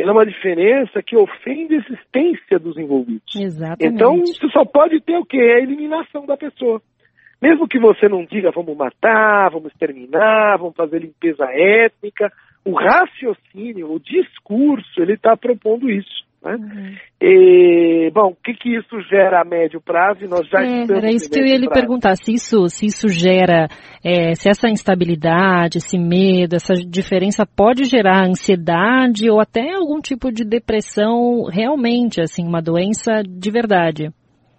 Ela 0.00 0.10
é 0.10 0.12
uma 0.12 0.26
diferença 0.26 1.02
que 1.02 1.16
ofende 1.16 1.74
a 1.74 1.78
existência 1.78 2.58
dos 2.58 2.76
envolvidos. 2.76 3.34
Exatamente. 3.36 3.94
Então, 3.94 4.16
você 4.18 4.48
só 4.50 4.64
pode 4.64 5.00
ter 5.00 5.16
o 5.16 5.24
quê? 5.24 5.38
A 5.38 5.62
eliminação 5.62 6.24
da 6.26 6.36
pessoa. 6.36 6.80
Mesmo 7.40 7.66
que 7.66 7.78
você 7.78 8.08
não 8.08 8.24
diga 8.24 8.50
vamos 8.50 8.76
matar, 8.76 9.50
vamos 9.50 9.72
exterminar, 9.72 10.58
vamos 10.58 10.76
fazer 10.76 11.00
limpeza 11.00 11.44
étnica, 11.52 12.30
o 12.64 12.72
raciocínio, 12.72 13.92
o 13.92 13.98
discurso, 13.98 15.00
ele 15.00 15.14
está 15.14 15.36
propondo 15.36 15.90
isso. 15.90 16.28
Né? 16.42 16.54
Uhum. 16.54 16.94
E, 17.20 18.10
bom, 18.12 18.28
o 18.28 18.36
que, 18.36 18.54
que 18.54 18.76
isso 18.76 19.00
gera 19.02 19.42
a 19.42 19.44
médio 19.44 19.80
prazo? 19.80 20.24
E 20.24 20.28
nós 20.28 20.46
já 20.48 20.62
é, 20.62 20.82
era 20.82 21.10
isso 21.10 21.30
que 21.30 21.38
eu 21.38 21.44
ia 21.44 21.58
lhe 21.58 21.68
perguntar, 21.68 22.16
se 22.16 22.32
isso, 22.32 22.66
se 22.68 22.86
isso 22.86 23.08
gera, 23.08 23.68
é, 24.02 24.34
se 24.34 24.48
essa 24.48 24.68
instabilidade, 24.68 25.78
esse 25.78 25.98
medo, 25.98 26.56
essa 26.56 26.74
diferença 26.74 27.44
pode 27.44 27.84
gerar 27.84 28.26
ansiedade 28.26 29.30
ou 29.30 29.40
até 29.40 29.74
algum 29.74 30.00
tipo 30.00 30.32
de 30.32 30.44
depressão 30.44 31.44
realmente, 31.44 32.20
assim, 32.20 32.46
uma 32.46 32.62
doença 32.62 33.22
de 33.22 33.50
verdade. 33.50 34.10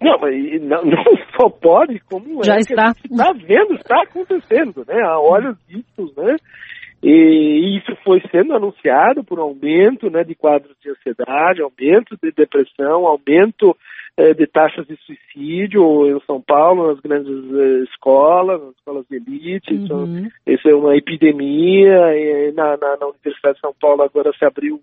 Não, 0.01 0.17
mas 0.19 0.61
não, 0.61 0.83
não 0.85 1.03
só 1.39 1.49
pode, 1.49 1.99
como 2.01 2.43
Já 2.43 2.55
é 2.55 2.59
está. 2.59 2.91
está 2.91 3.33
vendo, 3.33 3.73
está 3.75 4.01
acontecendo, 4.03 4.83
né? 4.87 4.99
A 5.03 5.19
olhos 5.19 5.57
vistos, 5.67 6.15
né? 6.15 6.35
E 7.03 7.77
isso 7.77 7.95
foi 8.03 8.21
sendo 8.31 8.53
anunciado 8.53 9.23
por 9.23 9.39
aumento 9.39 10.09
né, 10.09 10.23
de 10.23 10.35
quadros 10.35 10.75
de 10.81 10.89
ansiedade, 10.91 11.61
aumento 11.61 12.15
de 12.21 12.31
depressão, 12.31 13.07
aumento 13.07 13.75
eh, 14.17 14.35
de 14.35 14.45
taxas 14.45 14.85
de 14.85 14.95
suicídio 14.97 16.15
em 16.15 16.19
São 16.27 16.39
Paulo, 16.39 16.87
nas 16.87 16.99
grandes 16.99 17.31
eh, 17.31 17.83
escolas, 17.89 18.61
nas 18.61 18.75
escolas 18.75 19.05
de 19.09 19.15
elite. 19.15 19.73
Uhum. 19.73 19.83
Então, 19.83 20.31
isso 20.45 20.69
é 20.69 20.75
uma 20.75 20.95
epidemia. 20.95 22.15
E 22.15 22.51
na, 22.51 22.77
na, 22.77 22.97
na 22.97 23.07
Universidade 23.07 23.55
de 23.55 23.61
São 23.61 23.73
Paulo 23.79 24.03
agora 24.03 24.31
se 24.37 24.45
abriu 24.45 24.79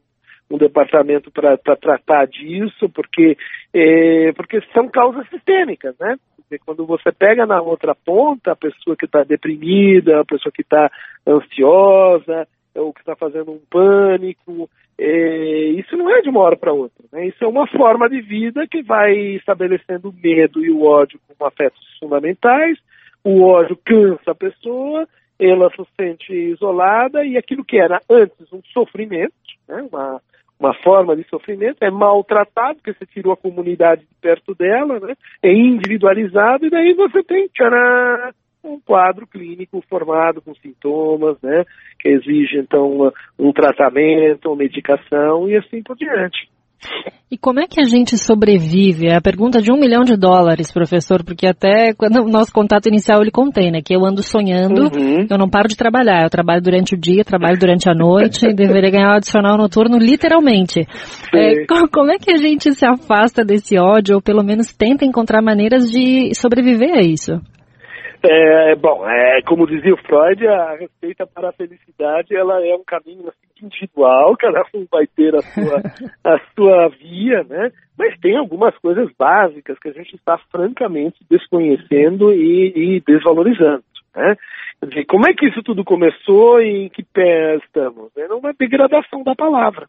um 0.50 0.58
departamento 0.58 1.30
para 1.30 1.56
tratar 1.56 2.26
disso, 2.26 2.88
porque, 2.88 3.36
é, 3.72 4.32
porque 4.32 4.60
são 4.72 4.88
causas 4.88 5.28
sistêmicas, 5.28 5.94
né? 6.00 6.16
Porque 6.48 6.64
quando 6.64 6.86
você 6.86 7.12
pega 7.12 7.44
na 7.44 7.60
outra 7.60 7.94
ponta 7.94 8.52
a 8.52 8.56
pessoa 8.56 8.96
que 8.96 9.04
está 9.04 9.22
deprimida, 9.22 10.20
a 10.20 10.24
pessoa 10.24 10.50
que 10.50 10.62
está 10.62 10.90
ansiosa, 11.26 12.48
ou 12.74 12.92
que 12.92 13.00
está 13.00 13.14
fazendo 13.14 13.52
um 13.52 13.60
pânico, 13.70 14.70
é, 14.98 15.66
isso 15.76 15.94
não 15.96 16.08
é 16.10 16.22
de 16.22 16.30
uma 16.30 16.40
hora 16.40 16.56
para 16.56 16.72
outra, 16.72 17.04
né? 17.12 17.26
Isso 17.26 17.44
é 17.44 17.46
uma 17.46 17.66
forma 17.66 18.08
de 18.08 18.20
vida 18.20 18.66
que 18.66 18.82
vai 18.82 19.12
estabelecendo 19.36 20.08
o 20.08 20.14
medo 20.14 20.64
e 20.64 20.70
o 20.70 20.84
ódio 20.84 21.20
como 21.28 21.46
afetos 21.46 21.80
fundamentais, 22.00 22.78
o 23.22 23.42
ódio 23.42 23.78
cansa 23.84 24.30
a 24.30 24.34
pessoa, 24.34 25.06
ela 25.38 25.70
se 25.70 25.86
sente 25.96 26.32
isolada 26.32 27.24
e 27.24 27.36
aquilo 27.36 27.64
que 27.64 27.78
era 27.78 28.00
antes 28.08 28.52
um 28.52 28.62
sofrimento, 28.72 29.34
né, 29.68 29.86
uma, 29.90 30.20
uma 30.58 30.74
forma 30.74 31.14
de 31.14 31.22
sofrimento, 31.28 31.82
é 31.82 31.90
maltratado, 31.90 32.76
porque 32.76 32.92
você 32.92 33.06
tirou 33.06 33.32
a 33.32 33.36
comunidade 33.36 34.02
de 34.02 34.14
perto 34.20 34.54
dela, 34.54 34.98
né? 34.98 35.14
é 35.42 35.52
individualizado, 35.52 36.66
e 36.66 36.70
daí 36.70 36.94
você 36.94 37.22
tem 37.22 37.48
tcharam, 37.48 38.32
um 38.64 38.80
quadro 38.80 39.26
clínico 39.26 39.82
formado 39.88 40.42
com 40.42 40.54
sintomas, 40.56 41.36
né, 41.40 41.64
que 41.98 42.08
exige 42.08 42.58
então 42.58 43.12
um 43.38 43.52
tratamento, 43.52 44.48
uma 44.48 44.56
medicação 44.56 45.48
e 45.48 45.56
assim 45.56 45.82
por 45.82 45.96
diante. 45.96 46.48
E 47.30 47.36
como 47.36 47.60
é 47.60 47.66
que 47.66 47.78
a 47.78 47.84
gente 47.84 48.16
sobrevive? 48.16 49.08
É 49.08 49.16
a 49.16 49.20
pergunta 49.20 49.60
de 49.60 49.70
um 49.70 49.78
milhão 49.78 50.02
de 50.02 50.16
dólares, 50.16 50.72
professor, 50.72 51.22
porque 51.22 51.46
até 51.46 51.92
quando 51.92 52.22
o 52.22 52.28
nosso 52.28 52.50
contato 52.50 52.86
inicial 52.86 53.20
ele 53.20 53.30
contém, 53.30 53.70
né? 53.70 53.80
Que 53.84 53.94
eu 53.94 54.02
ando 54.02 54.22
sonhando, 54.22 54.84
uhum. 54.84 55.26
eu 55.30 55.36
não 55.36 55.48
paro 55.48 55.68
de 55.68 55.76
trabalhar. 55.76 56.22
Eu 56.22 56.30
trabalho 56.30 56.62
durante 56.62 56.94
o 56.94 56.98
dia, 56.98 57.22
trabalho 57.24 57.58
durante 57.58 57.90
a 57.90 57.94
noite, 57.94 58.46
e 58.46 58.54
deveria 58.56 58.90
ganhar 58.90 59.10
um 59.10 59.16
adicional 59.16 59.58
noturno 59.58 59.98
literalmente. 59.98 60.86
É, 61.34 61.66
como 61.66 62.10
é 62.10 62.16
que 62.16 62.32
a 62.32 62.36
gente 62.36 62.72
se 62.72 62.86
afasta 62.86 63.44
desse 63.44 63.78
ódio, 63.78 64.14
ou 64.14 64.22
pelo 64.22 64.42
menos 64.42 64.72
tenta 64.74 65.04
encontrar 65.04 65.42
maneiras 65.42 65.90
de 65.90 66.34
sobreviver 66.34 66.94
a 66.94 67.02
isso? 67.02 67.32
É, 68.24 68.74
bom, 68.74 69.06
é, 69.06 69.42
como 69.46 69.66
dizia 69.66 69.94
o 69.94 69.98
Freud, 69.98 70.44
a 70.48 70.76
receita 70.76 71.26
para 71.26 71.50
a 71.50 71.52
felicidade 71.52 72.34
ela 72.34 72.60
é 72.66 72.74
um 72.74 72.82
caminho 72.84 73.28
assim, 73.28 73.47
individual, 73.64 74.36
cada 74.36 74.62
um 74.74 74.86
vai 74.90 75.06
ter 75.06 75.34
a 75.34 75.42
sua, 75.42 75.82
a 76.24 76.40
sua 76.54 76.88
via, 76.88 77.44
né? 77.44 77.70
Mas 77.98 78.18
tem 78.20 78.36
algumas 78.36 78.76
coisas 78.78 79.10
básicas 79.18 79.78
que 79.78 79.88
a 79.88 79.92
gente 79.92 80.14
está 80.14 80.38
francamente 80.50 81.18
desconhecendo 81.28 82.32
e, 82.32 82.96
e 82.96 83.00
desvalorizando. 83.00 83.82
Né? 84.14 84.36
Dizer, 84.84 85.04
como 85.06 85.28
é 85.28 85.34
que 85.34 85.46
isso 85.46 85.62
tudo 85.62 85.84
começou 85.84 86.60
e 86.60 86.86
em 86.86 86.88
que 86.88 87.02
pé 87.02 87.56
estamos? 87.56 88.16
É 88.16 88.32
uma 88.32 88.52
degradação 88.52 89.24
da 89.24 89.34
palavra. 89.34 89.88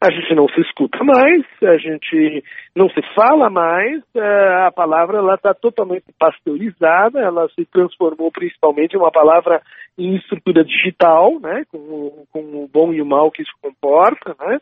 A 0.00 0.10
gente 0.10 0.34
não 0.34 0.48
se 0.48 0.60
escuta 0.62 1.02
mais, 1.04 1.44
a 1.62 1.76
gente 1.76 2.42
não 2.74 2.88
se 2.88 3.00
fala 3.14 3.50
mais, 3.50 4.02
é, 4.14 4.66
a 4.66 4.72
palavra 4.72 5.18
ela 5.18 5.34
está 5.34 5.52
totalmente 5.52 6.06
pasteurizada, 6.18 7.20
ela 7.20 7.46
se 7.50 7.64
transformou 7.66 8.30
principalmente 8.32 8.94
em 8.94 8.98
uma 8.98 9.12
palavra 9.12 9.60
em 9.96 10.16
estrutura 10.16 10.64
digital, 10.64 11.38
né, 11.40 11.64
com, 11.70 12.24
com 12.32 12.40
o 12.64 12.68
bom 12.68 12.92
e 12.92 13.00
o 13.00 13.06
mal 13.06 13.30
que 13.30 13.42
isso 13.42 13.52
comporta, 13.62 14.34
né, 14.38 14.58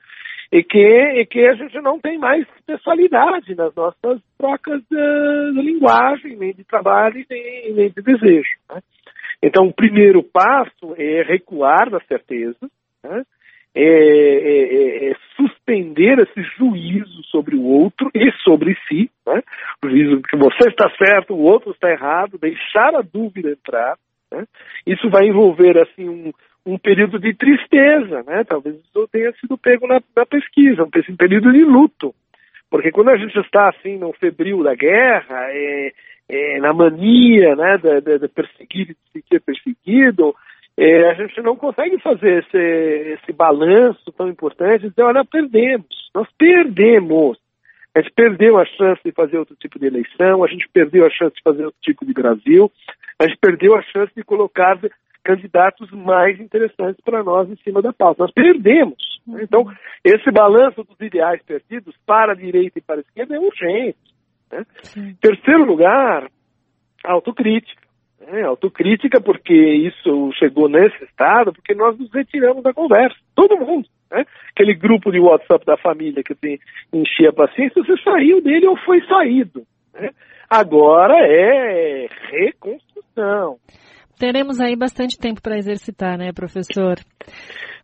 e 0.50 0.62
que, 0.62 0.78
e 0.78 1.26
que 1.26 1.40
a 1.46 1.54
gente 1.54 1.80
não 1.80 1.98
tem 1.98 2.18
mais 2.18 2.46
pessoalidade 2.66 3.54
nas 3.54 3.74
nossas 3.74 4.20
trocas 4.38 4.82
de, 4.90 5.52
de 5.54 5.62
linguagem, 5.62 6.36
nem 6.36 6.52
de 6.52 6.64
trabalho, 6.64 7.24
nem, 7.30 7.72
nem 7.72 7.90
de 7.90 8.02
desejo. 8.02 8.50
Né. 8.70 8.80
Então, 9.42 9.66
o 9.66 9.72
primeiro 9.72 10.22
passo 10.22 10.94
é 10.96 11.22
recuar 11.22 11.90
da 11.90 12.00
certeza, 12.00 12.70
né, 13.02 13.24
é, 13.74 13.82
é, 13.82 15.06
é, 15.08 15.10
é, 15.10 15.16
suspender 15.34 16.18
esse 16.18 16.42
juízo 16.58 17.22
sobre 17.30 17.56
o 17.56 17.64
outro 17.64 18.10
e 18.14 18.30
sobre 18.44 18.76
si, 18.86 19.10
né? 19.26 19.42
o 19.82 19.88
juízo 19.88 20.20
que 20.20 20.36
você 20.36 20.68
está 20.68 20.90
certo, 21.02 21.32
o 21.32 21.42
outro 21.42 21.70
está 21.70 21.90
errado, 21.90 22.38
deixar 22.38 22.94
a 22.94 23.00
dúvida 23.00 23.50
entrar. 23.50 23.96
Né? 24.32 24.44
Isso 24.86 25.08
vai 25.10 25.26
envolver 25.26 25.78
assim 25.78 26.08
um, 26.08 26.32
um 26.66 26.78
período 26.78 27.18
de 27.18 27.34
tristeza, 27.34 28.22
né? 28.24 28.44
talvez 28.44 28.76
isso 28.76 29.08
tenha 29.12 29.32
sido 29.32 29.58
pego 29.58 29.86
na, 29.86 30.00
na 30.16 30.26
pesquisa, 30.26 30.84
um 30.84 31.16
período 31.16 31.52
de 31.52 31.64
luto, 31.64 32.14
porque 32.70 32.90
quando 32.90 33.10
a 33.10 33.16
gente 33.18 33.38
está 33.38 33.68
assim 33.68 33.98
no 33.98 34.12
febril 34.14 34.62
da 34.62 34.74
guerra, 34.74 35.46
é, 35.50 35.92
é, 36.28 36.58
na 36.58 36.72
mania 36.72 37.54
né, 37.54 37.76
de, 37.76 38.00
de, 38.00 38.18
de 38.20 38.28
perseguir 38.28 38.90
e 38.90 38.94
de 38.94 39.20
se 39.20 39.24
ser 39.28 39.40
perseguido, 39.40 40.34
é, 40.76 41.10
a 41.10 41.14
gente 41.14 41.40
não 41.42 41.54
consegue 41.54 41.98
fazer 41.98 42.42
esse, 42.42 43.18
esse 43.20 43.32
balanço 43.32 44.10
tão 44.12 44.28
importante 44.28 44.86
e 44.86 44.88
dizer, 44.88 45.02
olha, 45.02 45.24
perdemos, 45.24 46.10
nós 46.14 46.26
perdemos. 46.38 47.38
A 47.94 48.00
gente 48.00 48.12
perdeu 48.14 48.58
a 48.58 48.64
chance 48.64 49.02
de 49.04 49.12
fazer 49.12 49.36
outro 49.36 49.54
tipo 49.56 49.78
de 49.78 49.86
eleição, 49.86 50.42
a 50.42 50.48
gente 50.48 50.66
perdeu 50.72 51.04
a 51.04 51.10
chance 51.10 51.36
de 51.36 51.42
fazer 51.42 51.66
outro 51.66 51.80
tipo 51.82 52.06
de 52.06 52.14
Brasil, 52.14 52.72
a 53.22 53.28
gente 53.28 53.38
perdeu 53.38 53.76
a 53.76 53.82
chance 53.82 54.12
de 54.16 54.24
colocar 54.24 54.78
candidatos 55.22 55.90
mais 55.92 56.40
interessantes 56.40 57.00
para 57.04 57.22
nós 57.22 57.48
em 57.48 57.56
cima 57.56 57.80
da 57.80 57.92
pauta. 57.92 58.24
Nós 58.24 58.32
perdemos. 58.32 58.98
Uhum. 59.26 59.40
Então, 59.40 59.64
esse 60.04 60.30
balanço 60.32 60.82
dos 60.82 61.00
ideais 61.00 61.40
perdidos 61.44 61.94
para 62.04 62.32
a 62.32 62.36
direita 62.36 62.78
e 62.78 62.82
para 62.82 62.96
a 62.96 63.00
esquerda 63.00 63.36
é 63.36 63.38
urgente. 63.38 63.98
Né? 64.50 64.64
Terceiro 65.20 65.64
lugar, 65.64 66.28
autocrítica. 67.04 67.80
É, 68.24 68.42
autocrítica, 68.42 69.20
porque 69.20 69.54
isso 69.54 70.30
chegou 70.38 70.68
nesse 70.68 71.04
estado, 71.04 71.52
porque 71.52 71.74
nós 71.74 71.98
nos 71.98 72.12
retiramos 72.12 72.62
da 72.62 72.72
conversa. 72.72 73.16
Todo 73.34 73.56
mundo. 73.56 73.88
Né? 74.10 74.24
Aquele 74.50 74.74
grupo 74.74 75.12
de 75.12 75.20
WhatsApp 75.20 75.64
da 75.64 75.76
família 75.76 76.22
que 76.24 76.34
tem, 76.34 76.58
enchia 76.92 77.30
a 77.30 77.32
paciência, 77.32 77.82
você 77.82 77.96
saiu 78.02 78.40
dele 78.40 78.66
ou 78.66 78.76
foi 78.78 79.00
saído. 79.06 79.62
Né? 79.94 80.10
Agora 80.54 81.14
é 81.16 82.08
reconstrução. 82.30 83.56
Teremos 84.18 84.60
aí 84.60 84.76
bastante 84.76 85.18
tempo 85.18 85.40
para 85.40 85.56
exercitar, 85.56 86.18
né, 86.18 86.30
professor? 86.30 86.96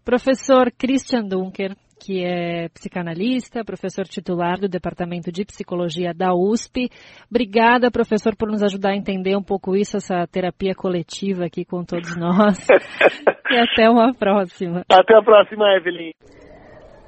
Professor 0.04 0.70
Christian 0.78 1.22
Dunker, 1.22 1.74
que 1.98 2.22
é 2.22 2.68
psicanalista, 2.68 3.64
professor 3.64 4.04
titular 4.04 4.61
do 4.61 4.68
Departamento 4.68 5.33
de 5.33 5.46
Psicologia 5.46 6.12
da 6.12 6.35
USP. 6.35 6.90
Obrigada, 7.31 7.90
professor, 7.90 8.37
por 8.37 8.50
nos 8.50 8.62
ajudar 8.62 8.90
a 8.90 8.96
entender 8.96 9.35
um 9.35 9.42
pouco 9.42 9.74
isso, 9.74 9.96
essa 9.96 10.26
terapia 10.26 10.74
coletiva 10.74 11.46
aqui 11.46 11.64
com 11.64 11.83
todos 11.83 12.14
nós. 12.18 12.66
e 13.50 13.57
até 13.57 13.88
uma 13.88 14.12
próxima. 14.12 14.85
Até 14.92 15.16
a 15.16 15.22
próxima, 15.22 15.74
Evelyn. 15.74 16.12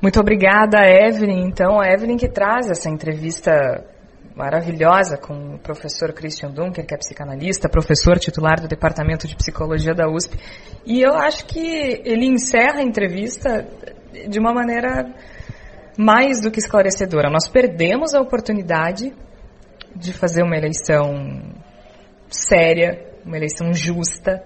Muito 0.02 0.18
obrigada, 0.18 0.78
Evelyn. 0.88 1.46
Então, 1.46 1.78
a 1.78 1.86
Evelyn 1.86 2.16
que 2.16 2.32
traz 2.32 2.70
essa 2.70 2.88
entrevista 2.88 3.89
maravilhosa 4.40 5.18
com 5.18 5.56
o 5.56 5.58
professor 5.58 6.14
Christian 6.14 6.50
Dunker, 6.50 6.86
que 6.86 6.94
é 6.94 6.96
psicanalista, 6.96 7.68
professor 7.68 8.18
titular 8.18 8.58
do 8.58 8.66
Departamento 8.66 9.28
de 9.28 9.36
Psicologia 9.36 9.94
da 9.94 10.08
USP. 10.08 10.38
E 10.86 11.02
eu 11.02 11.12
acho 11.14 11.44
que 11.44 11.60
ele 12.04 12.24
encerra 12.24 12.78
a 12.78 12.82
entrevista 12.82 13.68
de 14.28 14.38
uma 14.38 14.54
maneira 14.54 15.14
mais 15.98 16.40
do 16.40 16.50
que 16.50 16.58
esclarecedora. 16.58 17.28
Nós 17.28 17.48
perdemos 17.48 18.14
a 18.14 18.20
oportunidade 18.20 19.12
de 19.94 20.12
fazer 20.14 20.42
uma 20.42 20.56
eleição 20.56 21.42
séria, 22.30 23.06
uma 23.26 23.36
eleição 23.36 23.74
justa. 23.74 24.42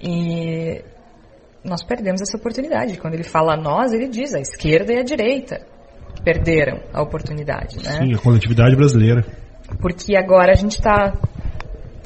E 0.00 0.82
nós 1.62 1.84
perdemos 1.84 2.20
essa 2.22 2.36
oportunidade. 2.36 2.98
Quando 2.98 3.14
ele 3.14 3.22
fala 3.22 3.56
nós, 3.56 3.92
ele 3.92 4.08
diz 4.08 4.34
a 4.34 4.40
esquerda 4.40 4.92
e 4.92 4.98
a 4.98 5.04
direita 5.04 5.77
perderam 6.22 6.80
a 6.92 7.02
oportunidade. 7.02 7.76
Né? 7.76 7.90
Sim, 7.90 8.14
a 8.14 8.18
coletividade 8.18 8.76
brasileira. 8.76 9.24
Porque 9.80 10.16
agora 10.16 10.52
a 10.52 10.56
gente 10.56 10.72
está. 10.72 11.12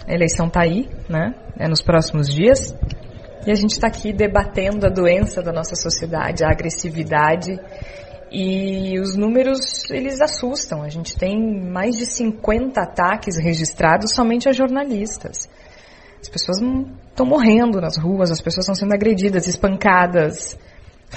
A 0.06 0.12
eleição 0.12 0.46
está 0.46 0.62
aí, 0.62 0.88
né? 1.08 1.34
É 1.58 1.68
nos 1.68 1.82
próximos 1.82 2.28
dias. 2.28 2.74
E 3.46 3.50
a 3.50 3.54
gente 3.54 3.72
está 3.72 3.88
aqui 3.88 4.12
debatendo 4.12 4.86
a 4.86 4.88
doença 4.88 5.42
da 5.42 5.52
nossa 5.52 5.74
sociedade, 5.74 6.44
a 6.44 6.50
agressividade. 6.50 7.58
E 8.30 8.98
os 8.98 9.16
números, 9.16 9.90
eles 9.90 10.20
assustam. 10.20 10.82
A 10.82 10.88
gente 10.88 11.16
tem 11.16 11.38
mais 11.70 11.96
de 11.96 12.06
50 12.06 12.80
ataques 12.80 13.36
registrados 13.38 14.12
somente 14.14 14.48
a 14.48 14.52
jornalistas. 14.52 15.48
As 16.20 16.28
pessoas 16.28 16.58
estão 17.10 17.26
morrendo 17.26 17.80
nas 17.80 17.98
ruas, 17.98 18.30
as 18.30 18.40
pessoas 18.40 18.64
estão 18.64 18.74
sendo 18.74 18.94
agredidas, 18.94 19.46
espancadas. 19.46 20.56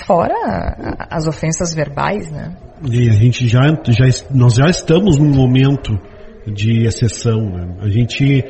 Fora 0.05 1.07
as 1.09 1.27
ofensas 1.27 1.73
verbais, 1.73 2.29
né? 2.29 2.55
E 2.91 3.09
a 3.09 3.13
gente 3.13 3.47
já, 3.47 3.61
já 3.87 4.05
nós 4.29 4.55
já 4.55 4.65
estamos 4.65 5.17
num 5.17 5.33
momento 5.33 5.97
de 6.45 6.85
exceção. 6.85 7.49
Né? 7.49 7.75
A 7.81 7.89
gente 7.89 8.43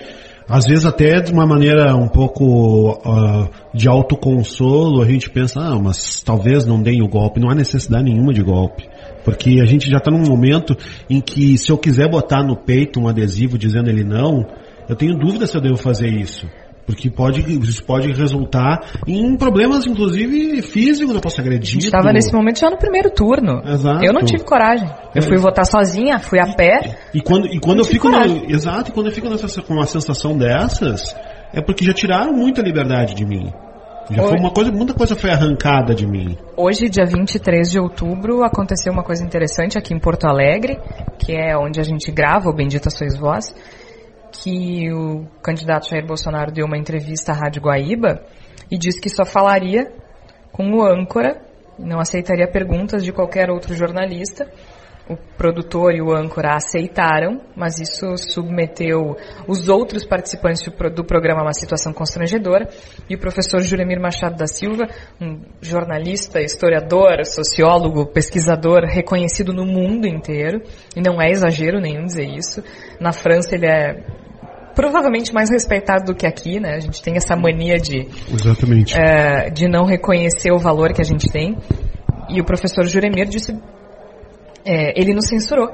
às 0.48 0.66
vezes 0.66 0.86
até 0.86 1.20
de 1.22 1.32
uma 1.32 1.46
maneira 1.46 1.96
um 1.96 2.08
pouco 2.08 2.92
uh, 2.92 3.50
de 3.74 3.88
autoconsolo, 3.88 5.02
a 5.02 5.06
gente 5.06 5.30
pensa, 5.30 5.60
ah, 5.60 5.80
mas 5.80 6.22
talvez 6.22 6.66
não 6.66 6.82
deem 6.82 7.02
o 7.02 7.08
golpe. 7.08 7.40
Não 7.40 7.50
há 7.50 7.56
necessidade 7.56 8.04
nenhuma 8.04 8.34
de 8.34 8.44
golpe. 8.44 8.88
Porque 9.24 9.60
a 9.60 9.66
gente 9.66 9.90
já 9.90 9.98
está 9.98 10.12
num 10.12 10.24
momento 10.24 10.78
em 11.10 11.20
que 11.20 11.58
se 11.58 11.72
eu 11.72 11.78
quiser 11.78 12.10
botar 12.10 12.44
no 12.44 12.56
peito 12.56 13.00
um 13.00 13.08
adesivo 13.08 13.58
dizendo 13.58 13.90
ele 13.90 14.04
não, 14.04 14.46
eu 14.88 14.96
tenho 14.96 15.18
dúvida 15.18 15.48
se 15.48 15.58
eu 15.58 15.62
devo 15.62 15.78
fazer 15.78 16.10
isso. 16.10 16.48
Porque 16.86 17.10
pode, 17.10 17.42
isso 17.42 17.84
pode 17.84 18.12
resultar 18.14 18.80
em 19.08 19.36
problemas, 19.36 19.88
inclusive, 19.88 20.62
físicos, 20.62 21.16
eu 21.16 21.22
posso 21.22 21.42
agredir. 21.42 21.80
Estava 21.80 22.12
nesse 22.14 22.32
momento 22.32 22.60
já 22.60 22.70
no 22.70 22.78
primeiro 22.78 23.10
turno. 23.10 23.62
Exato. 23.66 24.06
Eu 24.06 24.14
não 24.14 24.22
tive 24.22 24.44
coragem. 24.44 24.88
Eu 25.16 25.24
fui 25.24 25.38
votar 25.38 25.66
sozinha, 25.66 26.20
fui 26.20 26.40
a 26.40 26.54
pé. 26.54 26.98
E 27.14 27.22
quando, 27.22 27.48
e 27.48 27.60
quando 27.60 27.80
eu 27.80 27.86
fico 27.86 28.08
exato, 28.48 28.92
e 28.92 28.94
quando 28.94 29.08
eu 29.08 29.12
fico 29.12 29.28
nessa, 29.28 29.62
com 29.64 29.74
uma 29.74 29.88
sensação 29.88 30.38
dessas, 30.38 31.16
é 31.52 31.60
porque 31.60 31.84
já 31.84 31.94
tiraram 31.94 32.34
muita 32.34 32.62
liberdade 32.62 33.16
de 33.16 33.26
mim. 33.26 33.52
Já 34.12 34.22
Hoje, 34.22 34.30
foi 34.30 34.40
uma 34.40 34.52
coisa, 34.52 34.72
muita 34.72 34.94
coisa 34.94 35.16
foi 35.16 35.32
arrancada 35.32 35.96
de 35.96 36.06
mim. 36.06 36.38
Hoje, 36.56 36.88
dia 36.88 37.06
23 37.06 37.72
de 37.72 37.80
outubro, 37.80 38.44
aconteceu 38.44 38.94
uma 38.94 39.04
coisa 39.04 39.24
interessante 39.24 39.80
aqui 39.80 39.94
em 39.94 40.00
Porto 40.00 40.28
Alegre, 40.28 40.78
que 41.18 41.34
é 41.34 41.58
onde 41.58 41.80
a 41.80 41.84
gente 41.84 42.12
grava 42.12 42.48
o 42.48 42.54
Bendita 42.54 42.92
Sois 42.92 43.18
Vós 43.18 43.56
que 44.42 44.92
o 44.92 45.26
candidato 45.42 45.90
Jair 45.90 46.06
Bolsonaro 46.06 46.52
deu 46.52 46.66
uma 46.66 46.78
entrevista 46.78 47.32
à 47.32 47.36
Rádio 47.36 47.62
Guaíba 47.62 48.24
e 48.70 48.78
disse 48.78 49.00
que 49.00 49.10
só 49.10 49.26
falaria 49.26 49.92
com 50.52 50.72
o 50.72 50.86
âncora, 50.86 51.42
não 51.78 52.00
aceitaria 52.00 52.48
perguntas 52.48 53.04
de 53.04 53.12
qualquer 53.12 53.50
outro 53.50 53.76
jornalista, 53.76 54.50
o 55.08 55.16
produtor 55.38 55.94
e 55.94 56.02
o 56.02 56.12
âncora 56.12 56.56
aceitaram, 56.56 57.40
mas 57.56 57.80
isso 57.80 58.18
submeteu 58.18 59.16
os 59.48 59.70
outros 59.70 60.04
participantes 60.04 60.66
do 60.96 61.04
programa 61.04 61.42
a 61.42 61.44
uma 61.44 61.54
situação 61.54 61.94
constrangedora. 61.94 62.68
E 63.08 63.16
o 63.16 63.20
professor 63.20 63.62
Juremir 63.62 64.00
Machado 64.02 64.36
da 64.36 64.48
Silva, 64.48 64.88
um 65.22 65.42
jornalista, 65.62 66.42
historiador, 66.42 67.24
sociólogo, 67.24 68.08
pesquisador 68.08 68.84
reconhecido 68.86 69.54
no 69.54 69.66
mundo 69.66 70.08
inteiro, 70.08 70.64
e 70.96 71.02
não 71.02 71.22
é 71.22 71.30
exagero 71.30 71.80
nenhum 71.80 72.06
dizer 72.06 72.28
isso. 72.28 72.64
Na 73.00 73.12
França 73.12 73.54
ele 73.54 73.68
é 73.68 74.25
provavelmente 74.76 75.34
mais 75.34 75.50
respeitado 75.50 76.06
do 76.06 76.16
que 76.16 76.28
aqui, 76.28 76.60
né? 76.60 76.76
A 76.76 76.80
gente 76.80 77.02
tem 77.02 77.16
essa 77.16 77.36
mania 77.36 77.78
de, 77.78 78.08
Exatamente. 78.32 78.96
É, 78.96 79.50
de 79.50 79.68
não 79.68 79.86
reconhecer 79.86 80.52
o 80.52 80.60
valor 80.60 80.94
que 80.94 81.02
a 81.02 81.06
gente 81.06 81.32
tem. 81.32 81.58
E 82.30 82.42
o 82.42 82.46
professor 82.46 82.86
Juremir 82.86 83.28
disse 83.28 83.58
é, 84.66 85.00
ele 85.00 85.14
nos 85.14 85.28
censurou. 85.28 85.70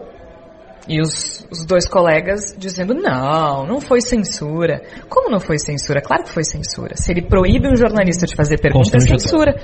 E 0.88 1.00
os, 1.00 1.46
os, 1.52 1.64
dois 1.64 1.88
colegas 1.88 2.56
dizendo, 2.58 2.94
não, 2.94 3.66
não 3.66 3.80
foi 3.80 4.02
censura. 4.02 4.82
Como 5.08 5.30
não 5.30 5.40
foi 5.40 5.58
censura? 5.60 6.02
Claro 6.02 6.24
que 6.24 6.32
foi 6.32 6.44
censura. 6.44 6.96
Se 6.96 7.12
ele 7.12 7.22
proíbe 7.22 7.70
um 7.70 7.76
jornalista 7.76 8.26
de 8.26 8.36
fazer 8.36 8.60
perguntas, 8.60 9.06
é 9.06 9.08
censura. 9.08 9.56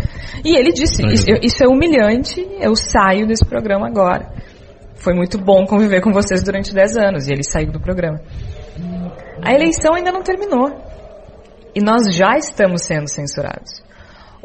E 0.45 0.55
ele 0.55 0.71
disse, 0.71 1.05
isso, 1.07 1.25
isso 1.41 1.63
é 1.63 1.67
humilhante, 1.67 2.47
eu 2.59 2.75
saio 2.75 3.27
desse 3.27 3.43
programa 3.43 3.87
agora. 3.87 4.31
Foi 4.95 5.13
muito 5.13 5.37
bom 5.37 5.65
conviver 5.65 6.01
com 6.01 6.11
vocês 6.11 6.43
durante 6.43 6.73
10 6.73 6.97
anos. 6.97 7.27
E 7.27 7.33
ele 7.33 7.43
saiu 7.43 7.71
do 7.71 7.79
programa. 7.79 8.21
A 9.41 9.53
eleição 9.53 9.93
ainda 9.93 10.11
não 10.11 10.21
terminou. 10.21 10.69
E 11.75 11.81
nós 11.81 12.13
já 12.13 12.37
estamos 12.37 12.83
sendo 12.83 13.07
censurados 13.07 13.87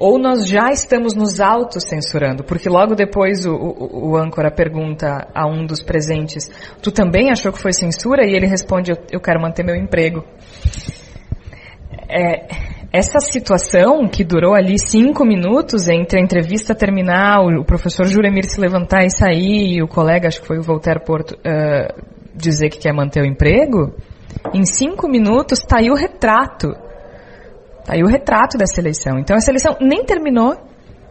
ou 0.03 0.19
nós 0.19 0.49
já 0.49 0.73
estamos 0.73 1.15
nos 1.15 1.41
autocensurando, 1.41 2.43
porque 2.43 2.69
logo 2.69 2.93
depois 2.97 3.47
o, 3.47 3.55
o, 3.55 4.11
o, 4.11 4.17
âncora 4.17 4.51
pergunta 4.51 5.29
a 5.33 5.47
um 5.47 5.65
dos 5.65 5.81
presentes, 5.81 6.51
tu 6.83 6.91
também 6.91 7.31
achou 7.31 7.53
que 7.53 7.61
foi 7.61 7.73
censura? 7.73 8.27
E 8.27 8.35
ele 8.35 8.49
responde, 8.49 8.91
eu, 8.91 8.97
eu 9.13 9.21
quero 9.21 9.41
manter 9.41 9.65
meu 9.65 9.77
emprego. 9.77 10.25
É, 12.09 12.49
essa 12.93 13.21
situação 13.21 14.09
que 14.09 14.25
durou 14.25 14.57
ali 14.57 14.77
cinco 14.77 15.25
minutos 15.25 15.89
entre 15.89 16.19
a 16.19 16.23
entrevista 16.23 16.75
terminar, 16.75 17.41
o, 17.41 17.61
o, 17.61 17.65
professor 17.65 18.05
Juremir 18.07 18.45
se 18.45 18.61
levantar 18.61 19.05
e 19.05 19.11
sair, 19.11 19.77
e 19.77 19.83
o 19.85 19.87
colega, 19.87 20.27
acho 20.27 20.41
que 20.41 20.49
foi 20.49 20.59
o 20.59 20.63
Voltaire 20.63 21.05
Porto, 21.05 21.37
uh, 21.37 22.03
dizer 22.35 22.71
que 22.71 22.79
quer 22.79 22.93
manter 22.93 23.23
o 23.23 23.27
emprego, 23.27 23.95
em 24.55 24.65
cinco 24.65 25.09
minutos 25.09 25.61
está 25.61 25.79
aí 25.79 25.91
o 25.91 25.95
retrato 25.95 26.69
Tá 27.85 27.95
aí 27.95 28.03
o 28.03 28.07
retrato 28.07 28.57
dessa 28.57 28.81
eleição. 28.81 29.19
Então 29.19 29.37
essa 29.37 29.51
eleição 29.51 29.77
nem 29.81 30.05
terminou, 30.05 30.57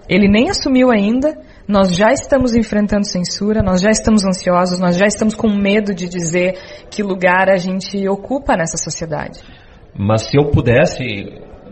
ele 0.08 0.28
nem 0.28 0.50
assumiu 0.50 0.90
ainda, 0.90 1.38
nós 1.68 1.96
já 1.96 2.12
estamos 2.12 2.56
enfrentando 2.56 3.06
censura, 3.06 3.62
nós 3.62 3.82
já 3.82 3.90
estamos 3.90 4.26
ansiosos, 4.26 4.80
nós 4.80 4.98
já 4.98 5.06
estamos 5.06 5.36
com 5.36 5.50
medo 5.50 5.94
de 5.94 6.08
dizer 6.08 6.54
que 6.90 7.04
lugar 7.04 7.50
a 7.50 7.58
gente 7.58 8.08
ocupa 8.08 8.56
nessa 8.56 8.78
sociedade. 8.78 9.40
Mas 9.94 10.24
se 10.24 10.38
eu 10.38 10.50
pudesse 10.50 11.04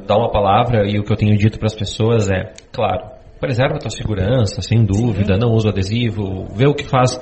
dar 0.06 0.18
uma 0.18 0.32
palavra, 0.32 0.90
e 0.90 1.00
o 1.00 1.04
que 1.04 1.12
eu 1.12 1.18
tenho 1.18 1.38
dito 1.38 1.58
para 1.58 1.68
as 1.68 1.76
pessoas 1.76 2.30
é, 2.30 2.52
claro, 2.72 3.10
preserva 3.40 3.76
a 3.76 3.80
tua 3.80 3.92
segurança, 3.92 4.62
sem 4.62 4.84
dúvida, 4.86 5.36
Sim. 5.36 5.40
não 5.40 5.54
usa 5.54 5.70
adesivo, 5.70 6.46
vê 6.54 6.68
o 6.68 6.74
que 6.74 6.86
faz. 6.86 7.20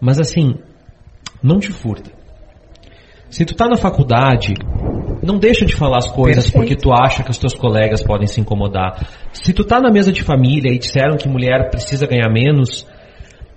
Mas 0.00 0.20
assim, 0.20 0.54
não 1.42 1.58
te 1.58 1.72
furta. 1.72 2.15
Se 3.30 3.44
tu 3.44 3.54
tá 3.54 3.68
na 3.68 3.76
faculdade, 3.76 4.54
não 5.22 5.38
deixa 5.38 5.64
de 5.64 5.74
falar 5.74 5.98
as 5.98 6.08
coisas 6.08 6.44
Perfeito. 6.44 6.68
porque 6.68 6.76
tu 6.76 6.92
acha 6.92 7.22
que 7.22 7.30
os 7.30 7.38
teus 7.38 7.54
colegas 7.54 8.02
podem 8.02 8.26
se 8.26 8.40
incomodar. 8.40 9.06
Se 9.32 9.52
tu 9.52 9.64
tá 9.64 9.80
na 9.80 9.90
mesa 9.90 10.12
de 10.12 10.22
família 10.22 10.72
e 10.72 10.78
disseram 10.78 11.16
que 11.16 11.28
mulher 11.28 11.70
precisa 11.70 12.06
ganhar 12.06 12.30
menos, 12.30 12.86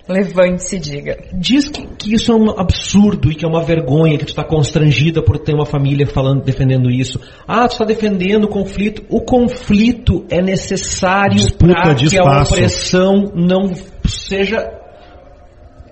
Levante-se 0.09 0.77
e 0.77 0.79
diga. 0.79 1.17
Diz 1.31 1.69
que, 1.69 1.85
que, 1.85 2.15
isso 2.15 2.31
é 2.31 2.35
um 2.35 2.49
absurdo 2.59 3.31
e 3.31 3.35
que 3.35 3.45
é 3.45 3.47
uma 3.47 3.61
vergonha, 3.61 4.17
que 4.17 4.25
tu 4.25 4.29
está 4.29 4.43
constrangida 4.43 5.21
por 5.21 5.37
ter 5.37 5.53
uma 5.53 5.67
família 5.67 6.07
falando, 6.07 6.43
defendendo 6.43 6.89
isso. 6.89 7.21
Ah, 7.47 7.67
tu 7.67 7.73
está 7.73 7.85
defendendo 7.85 8.45
o 8.45 8.47
conflito. 8.47 9.03
O 9.07 9.21
conflito 9.21 10.25
é 10.31 10.41
necessário 10.41 11.53
para 11.53 11.93
que 11.93 12.17
a 12.17 12.41
opressão 12.41 13.31
não 13.35 13.71
seja 14.03 14.67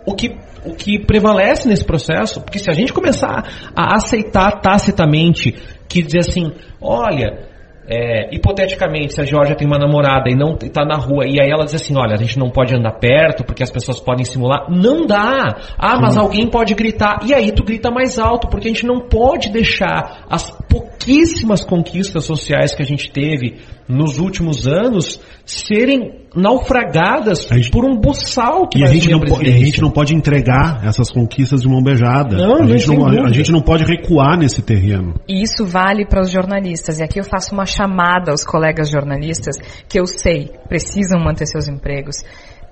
o 0.03 0.15
que 0.15 0.36
o 0.66 0.76
que 0.76 0.99
prevalece 0.99 1.68
nesse 1.68 1.86
processo, 1.86 2.41
porque 2.41 2.60
se 2.60 2.70
a 2.70 2.74
gente 2.74 2.93
começar 2.93 3.72
a 3.76 3.95
aceitar 3.95 4.60
tacitamente 4.62 5.55
que 5.88 6.01
dizer 6.01 6.20
assim, 6.20 6.51
olha, 6.82 7.47
é, 7.89 8.36
hipoteticamente, 8.36 9.14
se 9.14 9.22
a 9.22 9.24
Georgia 9.24 9.55
tem 9.55 9.66
uma 9.66 9.80
namorada 9.80 10.30
e 10.30 10.36
não 10.36 10.58
está 10.62 10.84
na 10.84 10.97
rua, 10.97 11.26
e 11.26 11.39
aí 11.39 11.49
ela 11.49 11.64
diz 11.64 11.76
assim, 11.76 11.95
olha, 11.97 12.16
a 12.16 12.18
gente 12.18 12.38
não 12.38 12.49
pode 12.49 12.76
andar 12.76 12.99
perto 12.99 13.45
porque 13.45 13.64
as 13.64 13.72
pessoas 13.72 13.99
podem 13.99 14.26
simular, 14.26 14.70
não 14.70 15.05
dá. 15.05 15.55
Ah, 15.78 15.97
mas 16.01 16.18
alguém 16.18 16.49
pode 16.49 16.76
gritar. 16.76 17.20
E 17.26 17.34
aí 17.34 17.51
tu 17.53 17.64
grita 17.64 17.89
mais 17.89 18.20
alto, 18.20 18.49
porque 18.49 18.68
a 18.68 18.72
gente 18.72 18.86
não 18.86 18.99
pode 18.99 19.49
deixar 19.49 20.26
as 20.30 20.51
pouquíssimas 20.68 21.64
conquistas 21.64 22.26
sociais 22.26 22.76
que 22.76 22.84
a 22.84 22.86
gente 22.86 23.10
teve 23.10 23.58
nos 23.88 24.19
últimos 24.19 24.67
anos 24.67 25.19
serem 25.45 26.25
naufragadas 26.35 27.47
gente, 27.51 27.71
por 27.71 27.85
um 27.85 27.97
boçal 27.99 28.67
que 28.67 28.79
e 28.79 28.83
a 28.83 28.88
gente, 28.88 29.09
não 29.09 29.21
pode, 29.21 29.49
a 29.49 29.57
gente 29.57 29.81
não 29.81 29.89
pode 29.89 30.13
entregar 30.13 30.85
essas 30.85 31.09
conquistas 31.09 31.61
de 31.61 31.67
mão 31.67 31.81
beijada. 31.81 32.38
Não, 32.38 32.63
a, 32.63 32.67
gente 32.67 32.88
não, 32.88 33.25
a 33.25 33.31
gente 33.31 33.51
não 33.51 33.61
pode 33.61 33.85
recuar 33.85 34.38
nesse 34.38 34.61
terreno. 34.61 35.15
E 35.27 35.41
isso 35.41 35.65
vale 35.65 36.05
para 36.05 36.21
os 36.21 36.29
jornalistas. 36.29 36.99
E 36.99 37.03
aqui 37.03 37.19
eu 37.19 37.23
faço 37.23 37.53
uma 37.53 37.65
chamada 37.65 38.31
aos 38.31 38.43
colegas 38.43 38.89
jornalistas 38.89 39.55
que 39.88 39.99
eu 39.99 40.05
sei 40.05 40.51
precisam 40.67 41.19
manter 41.19 41.45
seus 41.45 41.67
empregos. 41.67 42.17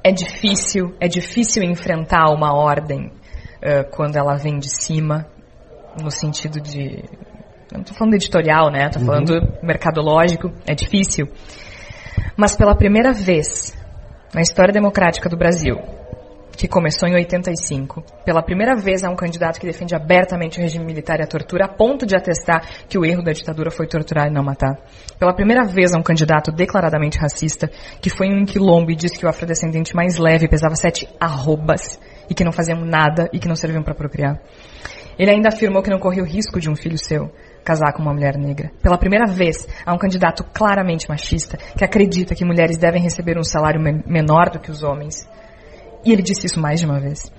É 0.03 0.11
difícil, 0.11 0.93
é 0.99 1.07
difícil 1.07 1.63
enfrentar 1.63 2.25
uma 2.31 2.53
ordem 2.53 3.07
uh, 3.07 3.89
quando 3.91 4.17
ela 4.17 4.35
vem 4.35 4.59
de 4.59 4.69
cima, 4.69 5.25
no 6.01 6.11
sentido 6.11 6.59
de 6.59 7.03
não 7.75 7.81
estou 7.81 7.97
falando 7.97 8.13
editorial, 8.13 8.71
né? 8.71 8.87
Estou 8.87 9.03
falando 9.03 9.29
uhum. 9.31 9.57
mercadológico. 9.63 10.51
É 10.67 10.73
difícil. 10.73 11.27
Mas 12.37 12.55
pela 12.55 12.75
primeira 12.75 13.13
vez 13.13 13.75
na 14.33 14.41
história 14.41 14.73
democrática 14.73 15.29
do 15.29 15.37
Brasil, 15.37 15.77
que 16.55 16.67
começou 16.67 17.07
em 17.07 17.15
85, 17.15 18.03
pela 18.25 18.41
primeira 18.41 18.75
vez 18.75 19.03
há 19.03 19.09
um 19.09 19.15
candidato 19.15 19.59
que 19.59 19.65
defende 19.65 19.93
abertamente 19.93 20.57
o 20.57 20.61
regime 20.61 20.85
militar 20.85 21.19
e 21.19 21.23
a 21.23 21.27
tortura, 21.27 21.65
a 21.65 21.67
ponto 21.67 22.05
de 22.05 22.15
atestar 22.15 22.65
que 22.87 22.97
o 22.97 23.05
erro 23.05 23.21
da 23.21 23.31
ditadura 23.31 23.69
foi 23.69 23.87
torturar 23.87 24.27
e 24.27 24.33
não 24.33 24.43
matar. 24.43 24.77
Pela 25.19 25.33
primeira 25.33 25.63
vez 25.65 25.93
há 25.93 25.99
um 25.99 26.03
candidato 26.03 26.51
declaradamente 26.51 27.17
racista, 27.17 27.69
que 28.01 28.09
foi 28.09 28.27
em 28.27 28.41
um 28.41 28.45
quilombo 28.45 28.91
e 28.91 28.95
disse 28.95 29.17
que 29.17 29.25
o 29.25 29.29
afrodescendente 29.29 29.95
mais 29.95 30.17
leve 30.17 30.47
pesava 30.47 30.75
sete 30.75 31.07
arrobas 31.19 31.99
e 32.29 32.33
que 32.33 32.43
não 32.43 32.51
faziam 32.51 32.79
nada 32.79 33.29
e 33.31 33.39
que 33.39 33.47
não 33.47 33.55
serviam 33.55 33.83
para 33.83 33.93
procriar. 33.93 34.39
Ele 35.17 35.31
ainda 35.31 35.49
afirmou 35.49 35.81
que 35.81 35.89
não 35.89 35.99
corria 35.99 36.23
o 36.23 36.25
risco 36.25 36.59
de 36.59 36.69
um 36.69 36.75
filho 36.75 36.97
seu 36.97 37.31
casar 37.65 37.91
com 37.93 38.03
uma 38.03 38.13
mulher 38.13 38.37
negra. 38.37 38.71
Pela 38.81 38.97
primeira 38.97 39.25
vez, 39.25 39.67
há 39.83 39.93
um 39.93 39.97
candidato 39.97 40.43
claramente 40.53 41.09
machista 41.09 41.57
que 41.57 41.83
acredita 41.83 42.35
que 42.35 42.45
mulheres 42.45 42.77
devem 42.77 43.01
receber 43.01 43.37
um 43.37 43.43
salário 43.43 43.81
menor 44.05 44.51
do 44.51 44.59
que 44.59 44.69
os 44.69 44.83
homens. 44.83 45.27
E 46.05 46.11
ele 46.13 46.21
disse 46.21 46.45
isso 46.45 46.61
mais 46.61 46.79
de 46.79 46.85
uma 46.85 46.99
vez. 46.99 47.31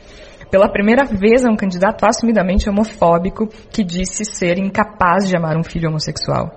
Pela 0.51 0.69
primeira 0.69 1.05
vez, 1.05 1.45
há 1.45 1.51
um 1.51 1.57
candidato 1.57 2.05
assumidamente 2.05 2.69
homofóbico 2.69 3.47
que 3.71 3.85
disse 3.85 4.25
ser 4.25 4.59
incapaz 4.59 5.29
de 5.29 5.37
amar 5.37 5.57
um 5.57 5.63
filho 5.63 5.89
homossexual. 5.89 6.51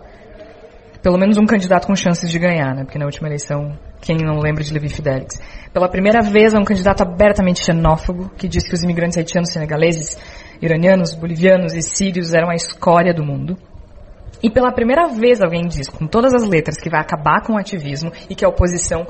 Pelo 1.02 1.18
menos 1.18 1.38
um 1.38 1.46
candidato 1.46 1.88
com 1.88 1.96
chances 1.96 2.30
de 2.30 2.38
ganhar, 2.38 2.76
né? 2.76 2.84
Porque 2.84 3.00
na 3.00 3.06
última 3.06 3.28
eleição, 3.28 3.78
quem 4.02 4.18
não 4.18 4.40
lembra 4.40 4.64
de 4.64 4.74
Levi 4.74 4.90
Fidelix. 4.90 5.40
Pela 5.72 5.88
primeira 5.88 6.22
vez, 6.22 6.54
há 6.54 6.60
um 6.60 6.66
candidato 6.66 7.02
abertamente 7.02 7.64
xenófobo 7.64 8.30
que 8.38 8.48
disse 8.48 8.68
que 8.68 8.76
os 8.76 8.84
imigrantes 8.84 9.18
haitianos 9.18 9.52
senegaleses 9.52 10.18
iranianos, 10.62 11.14
bolivianos 11.14 11.74
e 11.74 11.82
sírios 11.82 12.34
eram 12.34 12.50
a 12.50 12.56
escória 12.56 13.14
do 13.14 13.24
mundo. 13.24 13.58
E 14.42 14.50
pela 14.50 14.72
primeira 14.72 15.08
vez 15.08 15.42
alguém 15.42 15.68
diz 15.68 15.90
com 15.90 16.08
todas 16.08 16.34
as 16.34 16.44
letras 16.48 16.78
que 16.78 16.90
vai 16.90 17.02
acabar 17.02 17.42
com 17.42 17.54
o 17.54 17.58
ativismo 17.58 18.12
e 18.30 18.36
que 18.36 18.46
a 18.46 18.50
oposição 18.50 19.06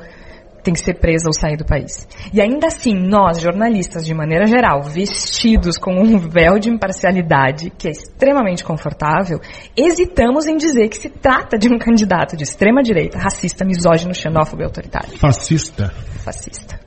tem 0.64 0.74
que 0.74 0.80
ser 0.80 0.96
presa 0.96 1.28
ou 1.28 1.34
sair 1.34 1.58
do 1.58 1.66
país. 1.66 2.08
E 2.34 2.42
ainda 2.42 2.68
assim, 2.68 2.94
nós, 2.94 3.40
jornalistas, 3.40 4.06
de 4.06 4.14
maneira 4.14 4.46
geral, 4.46 4.82
vestidos 4.82 5.78
com 5.78 5.94
um 5.94 6.18
véu 6.18 6.60
de 6.60 6.70
imparcialidade, 6.70 7.72
que 7.78 7.88
é 7.88 7.92
extremamente 7.92 8.64
confortável, 8.64 9.40
hesitamos 9.76 10.48
em 10.48 10.58
dizer 10.58 10.90
que 10.90 10.98
se 10.98 11.10
trata 11.10 11.58
de 11.58 11.74
um 11.74 11.78
candidato 11.78 12.36
de 12.36 12.44
extrema 12.44 12.82
direita, 12.82 13.18
racista, 13.18 13.64
misógino, 13.64 14.14
xenófobo 14.14 14.62
e 14.62 14.66
autoritário. 14.66 15.18
Fascista. 15.18 15.90
Fascista. 16.24 16.80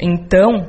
Então, 0.00 0.68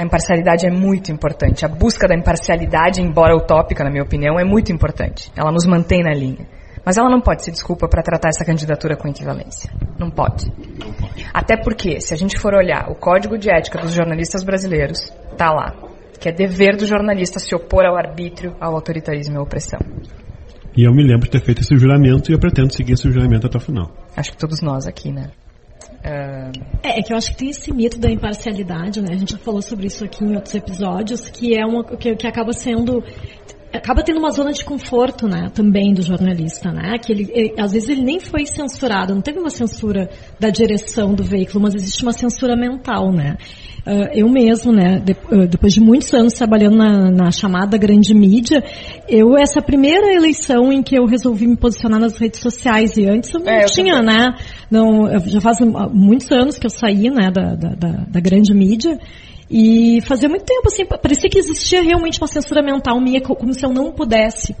a 0.00 0.02
imparcialidade 0.02 0.66
é 0.66 0.70
muito 0.70 1.12
importante. 1.12 1.62
A 1.66 1.68
busca 1.68 2.08
da 2.08 2.14
imparcialidade, 2.14 3.02
embora 3.02 3.36
utópica, 3.36 3.84
na 3.84 3.90
minha 3.90 4.02
opinião, 4.02 4.40
é 4.40 4.44
muito 4.44 4.72
importante. 4.72 5.30
Ela 5.36 5.52
nos 5.52 5.66
mantém 5.66 6.02
na 6.02 6.14
linha. 6.14 6.48
Mas 6.82 6.96
ela 6.96 7.10
não 7.10 7.20
pode 7.20 7.44
ser 7.44 7.50
desculpa 7.50 7.86
para 7.86 8.02
tratar 8.02 8.30
essa 8.30 8.42
candidatura 8.42 8.96
com 8.96 9.06
equivalência. 9.08 9.70
Não 9.98 10.10
pode. 10.10 10.46
não 10.46 10.90
pode. 10.94 11.26
Até 11.34 11.54
porque, 11.54 12.00
se 12.00 12.14
a 12.14 12.16
gente 12.16 12.38
for 12.38 12.54
olhar 12.54 12.90
o 12.90 12.94
Código 12.94 13.36
de 13.36 13.50
Ética 13.50 13.78
dos 13.78 13.92
Jornalistas 13.92 14.42
Brasileiros, 14.42 15.12
tá 15.36 15.52
lá. 15.52 15.74
Que 16.18 16.30
é 16.30 16.32
dever 16.32 16.78
do 16.78 16.86
jornalista 16.86 17.38
se 17.38 17.54
opor 17.54 17.84
ao 17.84 17.94
arbítrio, 17.94 18.56
ao 18.58 18.74
autoritarismo 18.74 19.34
e 19.34 19.36
à 19.36 19.42
opressão. 19.42 19.80
E 20.74 20.82
eu 20.82 20.94
me 20.94 21.02
lembro 21.02 21.26
de 21.26 21.32
ter 21.32 21.44
feito 21.44 21.60
esse 21.60 21.76
juramento 21.76 22.30
e 22.30 22.34
eu 22.34 22.40
pretendo 22.40 22.72
seguir 22.72 22.94
esse 22.94 23.10
juramento 23.10 23.46
até 23.46 23.58
o 23.58 23.60
final. 23.60 23.92
Acho 24.16 24.30
que 24.30 24.38
todos 24.38 24.62
nós 24.62 24.86
aqui, 24.86 25.12
né? 25.12 25.30
É, 26.02 26.50
é 26.82 27.02
que 27.02 27.12
eu 27.12 27.16
acho 27.16 27.30
que 27.32 27.36
tem 27.36 27.50
esse 27.50 27.72
mito 27.72 27.98
da 27.98 28.10
imparcialidade, 28.10 29.02
né? 29.02 29.08
A 29.12 29.16
gente 29.16 29.32
já 29.32 29.38
falou 29.38 29.60
sobre 29.60 29.86
isso 29.86 30.04
aqui 30.04 30.24
em 30.24 30.34
outros 30.34 30.54
episódios, 30.54 31.28
que 31.28 31.54
é 31.54 31.64
uma 31.64 31.84
que, 31.84 32.14
que 32.16 32.26
acaba 32.26 32.52
sendo 32.52 33.04
acaba 33.72 34.02
tendo 34.02 34.18
uma 34.18 34.30
zona 34.30 34.52
de 34.52 34.64
conforto, 34.64 35.28
né, 35.28 35.48
também 35.54 35.94
do 35.94 36.02
jornalista, 36.02 36.72
né, 36.72 36.98
que 36.98 37.12
ele, 37.12 37.30
ele, 37.32 37.54
às 37.58 37.72
vezes 37.72 37.88
ele 37.88 38.02
nem 38.02 38.18
foi 38.18 38.44
censurado, 38.46 39.14
não 39.14 39.22
teve 39.22 39.38
uma 39.38 39.50
censura 39.50 40.10
da 40.38 40.50
direção 40.50 41.14
do 41.14 41.22
veículo, 41.22 41.62
mas 41.62 41.74
existe 41.74 42.02
uma 42.02 42.12
censura 42.12 42.56
mental, 42.56 43.12
né. 43.12 43.36
Uh, 43.86 44.12
eu 44.12 44.28
mesmo, 44.28 44.72
né, 44.72 44.98
de, 44.98 45.12
uh, 45.12 45.46
depois 45.48 45.72
de 45.72 45.80
muitos 45.80 46.12
anos 46.12 46.34
trabalhando 46.34 46.76
na, 46.76 47.10
na, 47.10 47.30
chamada 47.30 47.78
grande 47.78 48.12
mídia, 48.12 48.62
eu, 49.08 49.34
essa 49.38 49.62
primeira 49.62 50.12
eleição 50.12 50.70
em 50.70 50.82
que 50.82 50.98
eu 50.98 51.06
resolvi 51.06 51.46
me 51.46 51.56
posicionar 51.56 51.98
nas 51.98 52.18
redes 52.18 52.40
sociais, 52.40 52.98
e 52.98 53.06
antes 53.06 53.32
eu 53.32 53.40
não 53.40 53.50
é, 53.50 53.64
tinha, 53.64 53.94
eu 53.94 54.02
né, 54.02 54.36
não, 54.70 55.18
já 55.26 55.40
faz 55.40 55.56
muitos 55.94 56.30
anos 56.30 56.58
que 56.58 56.66
eu 56.66 56.70
saí, 56.70 57.08
né, 57.08 57.30
da, 57.32 57.54
da, 57.54 57.68
da, 57.74 58.04
da 58.06 58.20
grande 58.20 58.52
mídia, 58.52 58.98
e 59.50 60.00
fazia 60.02 60.28
muito 60.28 60.44
tempo, 60.44 60.68
assim, 60.68 60.86
parecia 60.86 61.28
que 61.28 61.38
existia 61.38 61.82
realmente 61.82 62.20
uma 62.20 62.28
censura 62.28 62.62
mental 62.62 63.00
minha, 63.00 63.20
como 63.20 63.52
se 63.52 63.66
eu 63.66 63.72
não 63.72 63.90
pudesse 63.90 64.54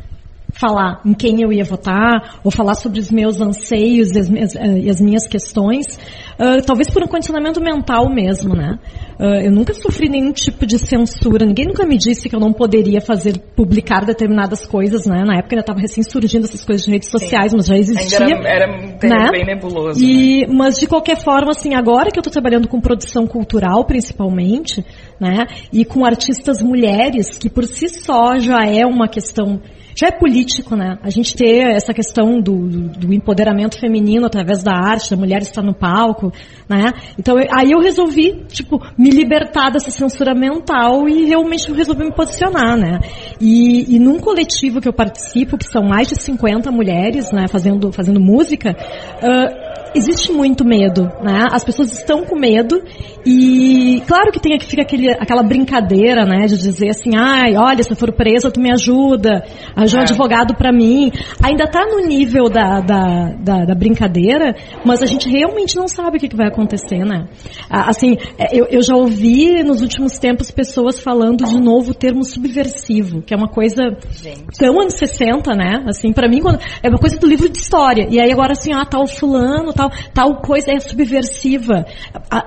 falar 0.52 1.00
em 1.04 1.12
quem 1.12 1.42
eu 1.42 1.52
ia 1.52 1.64
votar, 1.64 2.38
ou 2.42 2.50
falar 2.50 2.74
sobre 2.74 3.00
os 3.00 3.10
meus 3.10 3.40
anseios 3.40 4.10
e 4.12 4.18
as 4.18 4.28
minhas, 4.28 4.54
uh, 4.54 4.76
e 4.76 4.90
as 4.90 5.00
minhas 5.00 5.26
questões, 5.26 5.98
uh, 6.38 6.62
talvez 6.64 6.90
por 6.90 7.02
um 7.02 7.06
condicionamento 7.06 7.60
mental 7.60 8.08
mesmo, 8.08 8.54
né? 8.54 8.78
Uh, 9.18 9.44
eu 9.44 9.52
nunca 9.52 9.74
sofri 9.74 10.08
nenhum 10.08 10.32
tipo 10.32 10.64
de 10.64 10.78
censura, 10.78 11.44
ninguém 11.44 11.66
nunca 11.66 11.84
me 11.84 11.98
disse 11.98 12.28
que 12.28 12.34
eu 12.34 12.40
não 12.40 12.52
poderia 12.52 13.00
fazer, 13.00 13.38
publicar 13.54 14.04
determinadas 14.04 14.66
coisas, 14.66 15.06
né? 15.06 15.22
Na 15.26 15.38
época 15.38 15.54
ainda 15.54 15.60
estava 15.60 15.80
recém 15.80 16.02
surgindo 16.02 16.44
essas 16.44 16.64
coisas 16.64 16.84
de 16.84 16.90
redes 16.90 17.08
Sim. 17.10 17.18
sociais, 17.18 17.52
mas 17.52 17.66
já 17.66 17.76
existia. 17.76 18.26
Ainda 18.26 18.48
era, 18.48 18.64
era 19.02 19.24
né? 19.24 19.30
bem 19.30 19.44
nebuloso. 19.44 20.02
E, 20.02 20.46
né? 20.46 20.54
Mas 20.54 20.78
de 20.78 20.86
qualquer 20.86 21.22
forma, 21.22 21.50
assim, 21.50 21.74
agora 21.74 22.10
que 22.10 22.18
eu 22.18 22.22
estou 22.22 22.32
trabalhando 22.32 22.66
com 22.66 22.80
produção 22.80 23.26
cultural, 23.26 23.84
principalmente, 23.84 24.84
né? 25.20 25.46
E 25.72 25.84
com 25.84 26.04
artistas 26.04 26.62
mulheres, 26.62 27.38
que 27.38 27.50
por 27.50 27.64
si 27.64 27.88
só 27.88 28.38
já 28.38 28.64
é 28.64 28.86
uma 28.86 29.08
questão 29.08 29.60
já 30.00 30.06
é 30.06 30.10
político, 30.10 30.74
né? 30.74 30.98
A 31.02 31.10
gente 31.10 31.36
ter 31.36 31.58
essa 31.76 31.92
questão 31.92 32.40
do, 32.40 32.66
do, 32.88 33.12
empoderamento 33.12 33.78
feminino 33.78 34.24
através 34.24 34.62
da 34.62 34.72
arte, 34.72 35.10
da 35.10 35.16
mulher 35.16 35.42
estar 35.42 35.60
no 35.60 35.74
palco, 35.74 36.32
né? 36.66 36.94
Então 37.18 37.36
aí 37.36 37.72
eu 37.72 37.80
resolvi, 37.80 38.46
tipo, 38.48 38.80
me 38.96 39.10
libertar 39.10 39.68
dessa 39.68 39.90
censura 39.90 40.34
mental 40.34 41.06
e 41.06 41.26
realmente 41.26 41.70
resolvi 41.70 42.04
me 42.04 42.14
posicionar, 42.14 42.78
né? 42.78 43.00
E, 43.38 43.94
e 43.94 43.98
num 43.98 44.18
coletivo 44.18 44.80
que 44.80 44.88
eu 44.88 44.92
participo, 44.92 45.58
que 45.58 45.66
são 45.70 45.82
mais 45.82 46.08
de 46.08 46.14
50 46.16 46.70
mulheres, 46.70 47.30
né, 47.30 47.46
fazendo, 47.46 47.92
fazendo 47.92 48.18
música, 48.18 48.70
uh, 48.70 49.69
existe 49.94 50.32
muito 50.32 50.64
medo, 50.64 51.02
né? 51.22 51.46
As 51.52 51.64
pessoas 51.64 51.92
estão 51.92 52.24
com 52.24 52.38
medo 52.38 52.82
e 53.24 54.02
claro 54.06 54.30
que 54.32 54.40
tem 54.40 54.56
que 54.58 54.64
fica 54.64 54.82
aquele, 54.82 55.10
aquela 55.10 55.42
brincadeira, 55.42 56.24
né, 56.24 56.46
de 56.46 56.56
dizer 56.56 56.90
assim, 56.90 57.10
ai, 57.16 57.56
olha, 57.56 57.82
se 57.82 57.90
eu 57.90 57.96
for 57.96 58.12
presa, 58.12 58.50
tu 58.50 58.60
me 58.60 58.72
ajuda, 58.72 59.44
ajuda 59.76 59.98
um 59.98 60.00
é. 60.00 60.10
advogado 60.10 60.54
para 60.54 60.72
mim. 60.72 61.10
Ainda 61.42 61.64
está 61.64 61.84
no 61.84 62.06
nível 62.06 62.48
da, 62.48 62.80
da, 62.80 63.32
da, 63.38 63.64
da, 63.66 63.74
brincadeira, 63.74 64.54
mas 64.84 65.02
a 65.02 65.06
gente 65.06 65.28
realmente 65.28 65.76
não 65.76 65.88
sabe 65.88 66.16
o 66.16 66.20
que, 66.20 66.28
que 66.28 66.36
vai 66.36 66.48
acontecer, 66.48 67.04
né? 67.04 67.28
Assim, 67.68 68.16
é, 68.38 68.56
eu, 68.58 68.66
eu 68.70 68.82
já 68.82 68.94
ouvi 68.94 69.62
nos 69.62 69.82
últimos 69.82 70.18
tempos 70.18 70.50
pessoas 70.50 70.98
falando 70.98 71.44
de 71.44 71.60
novo 71.60 71.90
o 71.92 71.94
termo 71.94 72.24
subversivo, 72.24 73.22
que 73.22 73.34
é 73.34 73.36
uma 73.36 73.48
coisa 73.48 73.82
gente. 74.12 74.58
tão 74.58 74.80
anos 74.80 74.94
60, 74.94 75.54
né? 75.54 75.84
Assim, 75.88 76.12
para 76.12 76.28
mim, 76.28 76.40
quando, 76.40 76.58
é 76.82 76.88
uma 76.88 76.98
coisa 76.98 77.18
do 77.18 77.26
livro 77.26 77.48
de 77.48 77.58
história. 77.58 78.06
E 78.10 78.20
aí 78.20 78.32
agora 78.32 78.52
assim, 78.52 78.72
ah, 78.72 78.84
tal 78.84 79.06
fulano, 79.06 79.72
tal, 79.80 79.90
tal 80.12 80.42
coisa 80.42 80.72
é 80.72 80.80
subversiva. 80.80 81.86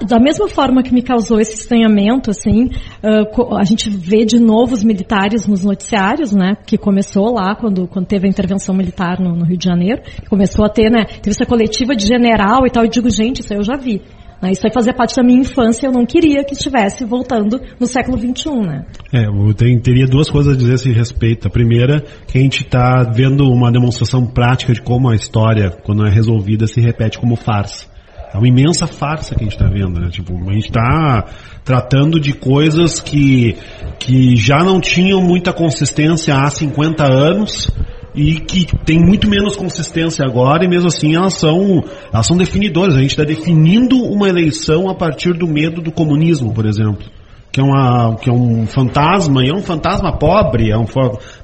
Da 0.08 0.20
mesma 0.20 0.48
forma 0.48 0.84
que 0.84 0.94
me 0.94 1.02
causou 1.02 1.40
esse 1.40 1.56
estranhamento, 1.56 2.30
assim, 2.30 2.70
a 3.04 3.64
gente 3.64 3.90
vê 3.90 4.26
de 4.26 4.40
novo 4.40 4.74
os 4.74 4.84
militares 4.84 5.48
nos 5.48 5.64
noticiários, 5.64 6.34
né? 6.34 6.56
Que 6.66 6.78
começou 6.78 7.34
lá 7.34 7.56
quando, 7.56 7.88
quando 7.88 8.06
teve 8.06 8.28
a 8.28 8.30
intervenção 8.30 8.76
militar 8.76 9.20
no, 9.20 9.36
no 9.36 9.46
Rio 9.46 9.58
de 9.58 9.66
Janeiro. 9.66 10.02
Começou 10.30 10.66
a 10.66 10.70
ter, 10.70 10.92
né? 10.92 11.06
Teve 11.06 11.32
essa 11.32 11.46
coletiva 11.46 11.96
de 11.96 12.06
general 12.06 12.66
e 12.68 12.70
tal. 12.70 12.86
E 12.86 12.90
digo, 12.90 13.10
gente, 13.10 13.42
isso 13.42 13.54
eu 13.54 13.64
já 13.64 13.76
vi. 13.76 14.02
Né? 14.44 14.52
Isso 14.52 14.68
aí 14.68 14.74
fazia 14.74 14.94
parte 14.94 15.16
da 15.16 15.24
minha 15.24 15.40
infância, 15.40 15.88
eu 15.88 15.92
não 15.94 16.06
queria 16.06 16.44
que 16.44 16.52
estivesse 16.52 17.06
voltando 17.06 17.62
no 17.80 17.88
século 17.88 18.18
XXI, 18.18 18.50
né? 18.60 18.86
É, 19.14 19.26
eu 19.26 19.54
teria 19.54 20.06
duas 20.06 20.30
coisas 20.30 20.54
a 20.54 20.58
dizer 20.58 20.74
a 20.74 20.76
esse 20.76 20.92
respeito. 20.92 21.48
A 21.48 21.50
primeira, 21.50 22.04
que 22.28 22.38
a 22.38 22.42
gente 22.42 22.64
está 22.64 23.04
vendo 23.04 23.46
uma 23.46 23.72
demonstração 23.72 24.26
prática 24.26 24.74
de 24.74 24.82
como 24.82 25.10
a 25.10 25.16
história, 25.16 25.72
quando 25.86 26.06
é 26.06 26.10
resolvida, 26.10 26.68
se 26.68 26.82
repete 26.82 27.18
como 27.18 27.38
farsa. 27.38 27.86
É 28.34 28.38
uma 28.38 28.48
imensa 28.48 28.86
farsa 28.86 29.34
que 29.34 29.42
a 29.42 29.46
gente 29.46 29.56
está 29.56 29.68
vendo, 29.70 29.98
né? 29.98 30.10
Tipo, 30.10 30.34
a 30.34 30.54
gente 30.54 30.66
está 30.66 31.26
tratando 31.64 32.20
de 32.20 32.34
coisas 32.34 33.00
que, 33.00 33.56
que 33.98 34.36
já 34.36 34.62
não 34.62 34.82
tinham 34.82 35.22
muita 35.22 35.54
consistência 35.54 36.36
há 36.36 36.50
50 36.50 37.04
anos 37.10 37.72
e 38.16 38.36
que 38.36 38.66
tem 38.86 39.00
muito 39.00 39.30
menos 39.30 39.56
consistência 39.56 40.26
agora 40.26 40.64
e 40.64 40.68
mesmo 40.68 40.88
assim 40.88 41.16
elas 41.16 41.34
são, 41.34 41.84
elas 42.12 42.26
são 42.26 42.38
definidoras. 42.38 42.96
A 42.96 43.00
gente 43.00 43.12
está 43.12 43.24
definindo 43.24 43.98
uma 43.98 44.30
eleição 44.30 44.90
a 44.90 44.96
partir 44.96 45.34
do 45.34 45.48
medo 45.48 45.82
do 45.82 45.92
comunismo, 45.92 46.54
por 46.54 46.66
exemplo. 46.66 47.06
Que 47.52 47.60
é, 47.60 47.64
uma, 47.64 48.16
que 48.16 48.32
é 48.32 48.34
um 48.34 48.66
fantasma, 48.66 49.44
e 49.46 49.50
é 49.50 49.54
um 49.54 49.62
fantasma 49.62 50.18
pobre, 50.18 50.72
é 50.72 50.78
um 50.78 50.86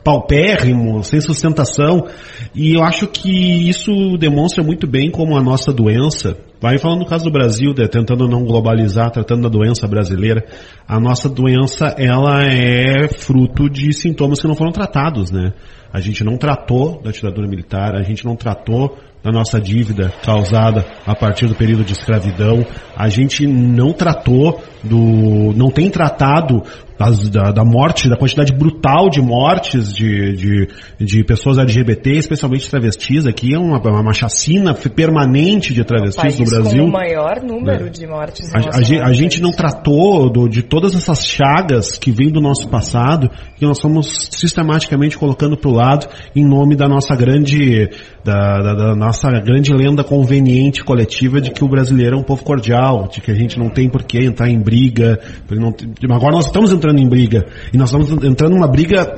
paupérrimo, 0.04 1.04
sem 1.04 1.22
sustentação. 1.22 2.08
E 2.56 2.76
eu 2.76 2.84
acho 2.84 3.06
que 3.06 3.70
isso 3.70 4.18
demonstra 4.18 4.64
muito 4.64 4.88
bem 4.88 5.12
como 5.12 5.38
a 5.38 5.44
nossa 5.44 5.72
doença, 5.72 6.36
vai 6.62 6.78
falando 6.78 7.00
no 7.00 7.06
caso 7.06 7.26
do 7.26 7.32
Brasil, 7.32 7.74
né, 7.78 7.88
tentando 7.88 8.28
não 8.28 8.44
globalizar, 8.44 9.12
tratando 9.12 9.44
da 9.44 9.50
doença 9.50 9.88
brasileira, 9.88 10.46
a 10.88 11.00
nossa 11.00 11.30
doença 11.30 11.88
ela 11.98 12.44
é 12.44 13.08
fruto 13.08 13.70
de 13.70 13.94
sintomas 13.94 14.40
que 14.40 14.48
não 14.48 14.56
foram 14.56 14.72
tratados, 14.72 15.32
né? 15.32 15.54
A 15.92 16.00
gente 16.00 16.24
não 16.24 16.38
tratou 16.38 17.02
da 17.02 17.10
ditadura 17.10 17.48
militar, 17.48 17.96
a 17.96 18.04
gente 18.04 18.24
não 18.24 18.36
tratou 18.36 18.96
da 19.24 19.32
nossa 19.32 19.60
dívida 19.60 20.14
causada 20.24 20.86
a 21.06 21.16
partir 21.16 21.48
do 21.48 21.56
período 21.56 21.84
de 21.84 21.94
escravidão, 21.94 22.66
a 22.96 23.10
gente 23.10 23.46
não 23.46 23.92
tratou 23.92 24.62
do, 24.84 25.52
não 25.56 25.70
tem 25.70 25.90
tratado 25.90 26.64
das, 26.98 27.30
da, 27.30 27.52
da, 27.52 27.66
morte, 27.66 28.10
da 28.10 28.18
quantidade 28.18 28.54
brutal 28.54 29.10
de 29.10 29.22
mortes 29.22 29.94
de, 29.94 30.34
de, 30.34 30.68
de, 31.00 31.24
pessoas 31.24 31.58
LGBT, 31.58 32.12
especialmente 32.12 32.70
travestis. 32.70 33.26
Aqui 33.26 33.54
é 33.54 33.58
uma, 33.58 33.80
uma 33.80 34.14
chacina 34.14 34.74
permanente 34.74 35.74
de 35.74 35.84
travestis 35.84 36.40
no 36.40 36.46
Brasil. 36.50 36.84
Com 36.84 36.90
o 36.90 36.92
maior 36.92 37.42
número 37.42 37.88
é. 37.88 37.90
de 37.90 38.06
mortes. 38.06 38.54
A, 38.54 38.60
a, 38.60 39.08
a, 39.08 39.14
gente 39.14 39.42
não 39.42 39.52
tratou 39.52 40.30
do, 40.30 40.50
de 40.50 40.62
todas 40.62 40.94
essas 40.96 41.26
chagas 41.26 41.98
que 41.98 42.12
vêm 42.12 42.30
do 42.30 42.42
nosso 42.42 42.68
passado, 42.68 43.30
que 43.58 43.66
nós 43.66 43.78
estamos 43.78 44.30
sistematicamente 44.32 45.18
colocando 45.18 45.58
para 45.58 45.70
o 45.70 45.74
lado 45.74 46.08
em 46.36 46.46
nome 46.46 46.76
da 46.76 46.88
nossa 46.88 47.16
grande, 47.16 47.90
da, 48.24 48.60
da, 48.60 48.74
da 48.74 48.96
nossa 48.96 49.30
grande 49.40 49.74
lenda 49.74 50.04
conveniente 50.04 50.84
coletiva 50.84 51.40
de 51.40 51.52
que 51.52 51.64
o 51.64 51.68
brasileiro 51.68 52.18
é 52.18 52.20
um 52.20 52.24
povo 52.24 52.44
cordial, 52.44 53.08
de 53.08 53.22
que 53.22 53.32
a 53.32 53.36
gente 53.36 53.58
não 53.58 53.70
tem 53.70 53.90
por 53.90 54.04
que 54.04 54.20
entrar 54.20 54.50
em 54.50 54.60
briga. 54.60 55.20
Não, 55.50 55.74
agora 56.16 56.34
nós 56.34 56.46
estamos 56.46 56.74
entrando 56.74 56.90
entrando 56.90 57.00
em 57.00 57.08
briga. 57.08 57.46
E 57.72 57.78
nós 57.78 57.90
estamos 57.90 58.12
entrando 58.24 58.54
numa 58.54 58.68
briga 58.68 59.16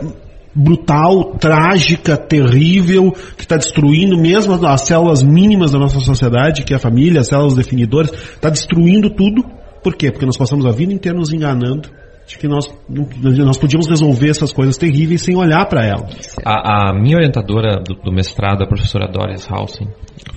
brutal, 0.53 1.35
trágica, 1.37 2.17
terrível, 2.17 3.11
que 3.37 3.43
está 3.43 3.57
destruindo 3.57 4.17
mesmo 4.17 4.53
as 4.65 4.81
células 4.81 5.23
mínimas 5.23 5.71
da 5.71 5.79
nossa 5.79 5.99
sociedade, 5.99 6.63
que 6.63 6.73
é 6.73 6.75
a 6.75 6.79
família, 6.79 7.21
as 7.21 7.27
células 7.27 7.55
definidoras, 7.55 8.11
está 8.11 8.49
destruindo 8.49 9.09
tudo. 9.09 9.43
Por 9.83 9.95
quê? 9.95 10.11
Porque 10.11 10.25
nós 10.25 10.37
passamos 10.37 10.65
a 10.65 10.71
vida 10.71 10.93
inteira 10.93 11.17
nos 11.17 11.33
enganando 11.33 11.89
de 12.27 12.37
que 12.37 12.47
nós, 12.47 12.71
nós 12.87 13.57
podíamos 13.57 13.89
resolver 13.89 14.29
essas 14.29 14.53
coisas 14.53 14.77
terríveis 14.77 15.21
sem 15.21 15.35
olhar 15.35 15.65
para 15.67 15.85
elas. 15.85 16.35
A, 16.45 16.89
a, 16.89 16.93
minha 16.93 17.17
orientadora 17.17 17.81
do, 17.81 17.95
do, 17.95 18.11
mestrado, 18.11 18.63
a 18.63 18.67
professora 18.67 19.07
Doris 19.07 19.49
Hausen, 19.51 19.87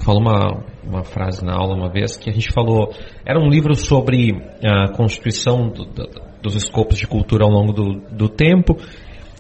falou 0.03 0.23
uma, 0.23 0.65
uma 0.83 1.05
frase 1.05 1.45
na 1.45 1.55
aula 1.55 1.77
uma 1.77 1.91
vez 1.91 2.17
que 2.17 2.31
a 2.31 2.33
gente 2.33 2.51
falou, 2.53 2.93
era 3.25 3.39
um 3.39 3.49
livro 3.49 3.75
sobre 3.75 4.33
a 4.65 4.89
constituição 4.89 5.69
do, 5.69 5.85
do, 5.85 6.09
dos 6.43 6.57
escopos 6.57 6.99
de 6.99 7.07
cultura 7.07 7.45
ao 7.45 7.51
longo 7.51 7.73
do 7.73 8.29
tempo. 8.29 8.77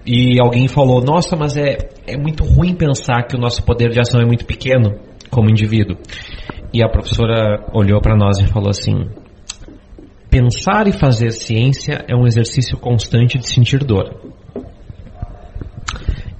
E 0.06 0.38
alguém 0.40 0.68
falou: 0.68 1.02
Nossa, 1.02 1.36
mas 1.36 1.56
é, 1.56 1.78
é 2.06 2.16
muito 2.16 2.44
ruim 2.44 2.74
pensar 2.74 3.22
que 3.26 3.36
o 3.36 3.40
nosso 3.40 3.62
poder 3.62 3.90
de 3.90 4.00
ação 4.00 4.20
é 4.20 4.24
muito 4.24 4.44
pequeno 4.44 4.98
como 5.30 5.50
indivíduo. 5.50 5.96
E 6.72 6.82
a 6.82 6.88
professora 6.88 7.64
olhou 7.72 8.00
para 8.00 8.16
nós 8.16 8.38
e 8.38 8.46
falou 8.46 8.68
assim: 8.68 9.08
Pensar 10.30 10.86
e 10.86 10.92
fazer 10.92 11.30
ciência 11.30 12.04
é 12.08 12.14
um 12.14 12.26
exercício 12.26 12.76
constante 12.76 13.38
de 13.38 13.48
sentir 13.48 13.84
dor. 13.84 14.34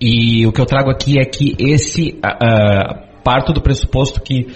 E 0.01 0.47
o 0.47 0.53
que 0.53 0.61
eu 0.61 0.67
trago 0.67 0.91
aqui 0.91 1.19
é 1.19 1.25
que 1.25 1.57
esse 1.59 2.19
uh, 2.19 3.23
parto 3.23 3.53
do 3.53 3.63
pressuposto 3.63 4.21
que 4.21 4.49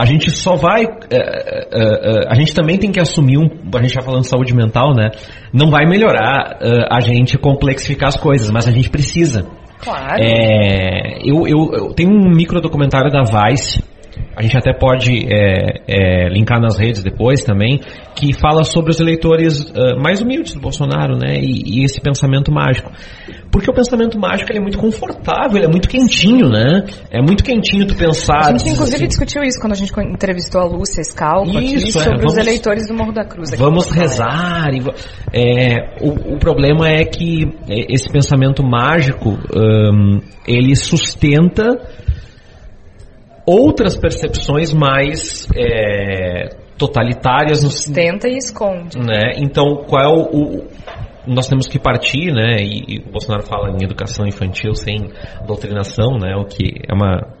a 0.00 0.04
gente 0.06 0.30
só 0.30 0.56
vai. 0.56 0.84
Uh, 0.84 0.88
uh, 0.88 0.94
uh, 0.94 2.28
a 2.28 2.34
gente 2.34 2.54
também 2.54 2.78
tem 2.78 2.90
que 2.90 3.00
assumir 3.00 3.38
um. 3.38 3.48
A 3.74 3.82
gente 3.82 3.94
já 3.94 4.00
falando 4.00 4.22
de 4.22 4.28
saúde 4.28 4.54
mental, 4.54 4.94
né? 4.94 5.10
Não 5.52 5.70
vai 5.70 5.86
melhorar 5.86 6.58
a 6.90 7.00
gente 7.00 7.36
complexificar 7.36 8.08
as 8.08 8.16
coisas, 8.16 8.50
mas 8.50 8.66
a 8.66 8.70
gente 8.70 8.88
precisa. 8.88 9.44
Claro. 9.82 10.22
É, 10.22 11.18
eu, 11.24 11.46
eu, 11.46 11.70
eu 11.72 11.94
tenho 11.94 12.10
um 12.10 12.30
micro 12.30 12.60
documentário 12.60 13.10
da 13.10 13.22
Vice. 13.22 13.82
a 14.36 14.42
gente 14.42 14.56
até 14.56 14.72
pode 14.72 15.26
é, 15.32 15.80
é, 15.88 16.28
linkar 16.28 16.60
nas 16.60 16.78
redes 16.78 17.02
depois 17.02 17.42
também, 17.42 17.80
que 18.14 18.32
fala 18.32 18.62
sobre 18.64 18.90
os 18.90 19.00
eleitores 19.00 19.60
uh, 19.60 20.00
mais 20.02 20.20
humildes 20.20 20.54
do 20.54 20.60
Bolsonaro, 20.60 21.16
né? 21.16 21.38
E, 21.40 21.80
e, 21.80 21.84
esse 21.84 22.00
pensamento 22.00 22.52
mágico. 22.52 22.90
Porque 23.50 23.68
o 23.68 23.74
pensamento 23.74 24.18
mágico 24.18 24.52
é 24.52 24.60
muito 24.60 24.78
confortável, 24.78 25.56
ele 25.56 25.66
é 25.66 25.68
muito 25.68 25.88
quentinho, 25.88 26.48
né? 26.48 26.84
É 27.10 27.20
muito 27.20 27.42
quentinho 27.42 27.86
tu 27.86 27.96
pensar. 27.96 28.46
A 28.46 28.50
gente 28.52 28.70
inclusive 28.70 28.96
assim, 28.96 29.08
discutiu 29.08 29.42
isso 29.42 29.60
quando 29.60 29.72
a 29.72 29.76
gente 29.76 29.92
entrevistou 30.00 30.60
a 30.60 30.64
Lúcia 30.64 31.02
Scalco 31.02 31.58
isso, 31.58 31.92
sobre 31.92 32.10
é, 32.10 32.16
vamos, 32.16 32.32
os 32.32 32.38
eleitores 32.38 32.86
do 32.86 32.94
Morro 32.94 33.12
da 33.12 33.24
Cruz. 33.24 33.50
Vamos 33.58 33.90
rezar. 33.90 34.68
E, 34.72 34.80
é, 35.32 35.96
o, 36.00 36.34
o, 36.34 36.38
problema 36.38 36.88
é 36.88 37.04
que 37.04 37.48
esse 37.68 38.08
pensamento 38.08 38.62
mágico 38.62 39.30
um, 39.30 40.20
ele 40.46 40.76
sustenta 40.76 41.64
outras 43.44 43.96
percepções 43.96 44.72
mais 44.72 45.48
é, 45.56 46.50
totalitárias. 46.80 47.60
Sustenta 47.60 48.28
e 48.28 48.36
esconde. 48.36 48.98
Né? 48.98 49.32
Então, 49.36 49.84
qual 49.86 50.02
é 50.02 50.08
o, 50.08 50.20
o, 50.22 50.66
Nós 51.32 51.46
temos 51.46 51.66
que 51.66 51.78
partir, 51.78 52.32
né? 52.32 52.56
E, 52.60 52.96
e, 52.96 52.98
o 52.98 53.12
Bolsonaro 53.12 53.46
fala 53.46 53.70
em 53.70 53.84
educação 53.84 54.26
infantil 54.26 54.74
sem 54.74 55.10
doutrinação, 55.46 56.18
né? 56.18 56.34
O 56.36 56.44
que 56.44 56.82
é 56.88 56.92
uma, 56.92 57.34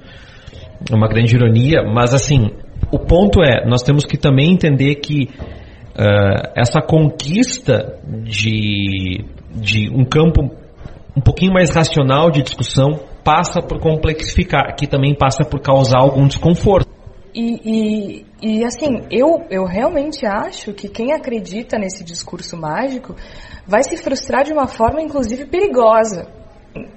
é 0.90 0.94
uma 0.94 1.08
grande 1.08 1.34
ironia. 1.34 1.82
Mas, 1.82 2.14
assim, 2.14 2.50
o 2.92 2.98
ponto 2.98 3.42
é, 3.42 3.66
nós 3.66 3.82
temos 3.82 4.04
que 4.04 4.16
também 4.16 4.52
entender 4.52 4.96
que 4.96 5.28
uh, 5.96 6.52
essa 6.56 6.80
conquista 6.80 7.98
de, 8.06 9.24
de 9.54 9.90
um 9.90 10.04
campo 10.04 10.50
um 11.16 11.20
pouquinho 11.20 11.52
mais 11.52 11.70
racional 11.74 12.30
de 12.30 12.42
discussão 12.42 13.00
passa 13.24 13.60
por 13.60 13.80
complexificar, 13.80 14.74
que 14.76 14.86
também 14.86 15.14
passa 15.14 15.44
por 15.44 15.60
causar 15.60 15.98
algum 15.98 16.26
desconforto. 16.26 16.88
E, 17.34 17.60
e, 17.64 18.26
e, 18.42 18.64
assim, 18.64 19.02
eu, 19.10 19.46
eu 19.50 19.64
realmente 19.64 20.26
acho 20.26 20.72
que 20.72 20.88
quem 20.88 21.12
acredita 21.12 21.78
nesse 21.78 22.02
discurso 22.02 22.56
mágico 22.56 23.14
vai 23.66 23.82
se 23.82 23.96
frustrar 23.96 24.44
de 24.44 24.52
uma 24.52 24.66
forma, 24.66 25.00
inclusive, 25.00 25.46
perigosa. 25.46 26.26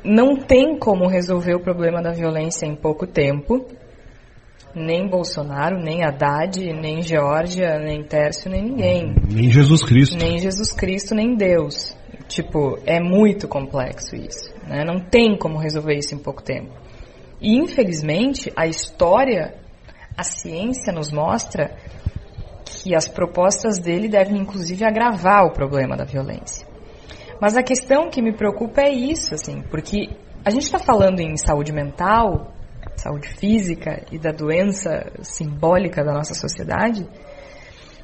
Não 0.04 0.36
tem 0.36 0.78
como 0.78 1.08
resolver 1.08 1.56
o 1.56 1.64
problema 1.64 2.02
da 2.02 2.12
violência 2.12 2.66
em 2.66 2.76
pouco 2.76 3.08
tempo. 3.08 3.66
Nem 4.76 5.08
Bolsonaro, 5.08 5.80
nem 5.80 6.04
Haddad, 6.04 6.60
nem 6.74 7.02
Geórgia, 7.02 7.78
nem 7.80 8.04
Tércio, 8.04 8.50
nem 8.50 8.64
ninguém. 8.64 9.16
Nem 9.30 9.50
Jesus 9.50 9.84
Cristo. 9.84 10.18
Nem 10.18 10.40
Jesus 10.40 10.72
Cristo, 10.74 11.14
nem 11.14 11.36
Deus. 11.36 11.96
Tipo, 12.28 12.80
é 12.86 13.00
muito 13.00 13.48
complexo 13.48 14.16
isso. 14.16 14.52
Né? 14.68 14.84
Não 14.84 15.00
tem 15.00 15.38
como 15.38 15.60
resolver 15.60 15.96
isso 15.96 16.16
em 16.16 16.20
pouco 16.20 16.42
tempo. 16.42 16.72
E, 17.40 17.56
infelizmente, 17.58 18.52
a 18.56 18.66
história, 18.66 19.54
a 20.18 20.24
ciência 20.24 20.94
nos 20.94 21.12
mostra 21.12 21.76
que 22.74 22.96
as 22.96 23.08
propostas 23.08 23.78
dele 23.78 24.08
devem, 24.10 24.42
inclusive, 24.42 24.84
agravar 24.84 25.46
o 25.46 25.54
problema 25.54 25.96
da 25.96 26.04
violência. 26.04 26.68
Mas 27.40 27.56
a 27.56 27.62
questão 27.62 28.10
que 28.10 28.22
me 28.22 28.34
preocupa 28.34 28.82
é 28.82 28.92
isso, 28.92 29.36
assim, 29.36 29.62
porque 29.70 30.10
a 30.44 30.50
gente 30.50 30.64
está 30.64 30.80
falando 30.80 31.20
em 31.20 31.38
saúde 31.38 31.72
mental, 31.72 32.52
saúde 32.96 33.28
física 33.38 34.04
e 34.12 34.18
da 34.18 34.32
doença 34.32 35.12
simbólica 35.22 36.04
da 36.04 36.14
nossa 36.14 36.34
sociedade. 36.34 37.08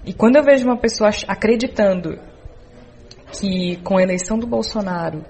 E 0.06 0.14
quando 0.14 0.36
eu 0.36 0.44
vejo 0.44 0.66
uma 0.66 0.78
pessoa 0.78 1.10
acreditando 1.28 2.18
que 3.32 3.78
com 3.84 3.98
a 3.98 4.04
eleição 4.04 4.38
do 4.38 4.48
Bolsonaro 4.48 5.24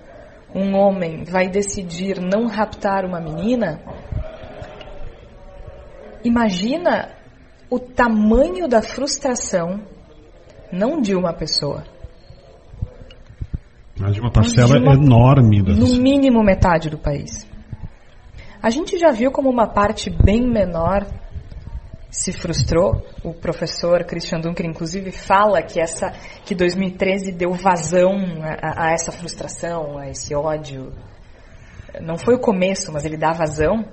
um 0.54 0.76
homem 0.76 1.24
vai 1.24 1.48
decidir 1.48 2.20
não 2.20 2.48
raptar 2.48 3.06
uma 3.06 3.22
menina, 3.22 3.80
imagina 6.24 7.19
o 7.70 7.80
tamanho 7.80 8.68
da 8.68 8.82
frustração, 8.82 9.82
não 10.72 11.02
de 11.02 11.16
uma 11.16 11.34
pessoa. 11.34 11.84
Mas 14.00 14.14
de 14.14 14.22
uma 14.22 14.32
parcela 14.32 14.80
de 14.80 14.84
uma, 14.84 14.94
enorme. 14.94 15.62
Das... 15.62 15.78
No 15.78 16.02
mínimo 16.02 16.44
metade 16.44 16.90
do 16.90 16.98
país. 16.98 17.48
A 18.62 18.70
gente 18.70 18.98
já 18.98 19.12
viu 19.12 19.32
como 19.32 19.50
uma 19.50 19.68
parte 19.68 20.10
bem 20.10 20.42
menor 20.42 21.06
se 22.10 22.32
frustrou. 22.34 23.06
O 23.24 23.34
professor 23.34 24.04
Christian 24.04 24.40
Dunker, 24.40 24.66
inclusive, 24.66 25.12
fala 25.12 25.62
que 25.62 25.80
essa 25.80 26.12
que 26.46 26.56
2013 26.56 27.32
deu 27.32 27.54
vazão 27.54 28.18
a, 28.42 28.88
a, 28.88 28.92
essa 28.92 29.12
frustração, 29.12 29.98
a 29.98 30.10
esse 30.10 30.34
ódio. 30.34 30.92
Não 32.02 32.18
foi 32.18 32.36
o 32.36 32.40
começo, 32.40 32.92
mas 32.92 33.06
ele 33.06 33.18
dá 33.18 33.32
vazão. 33.32 33.86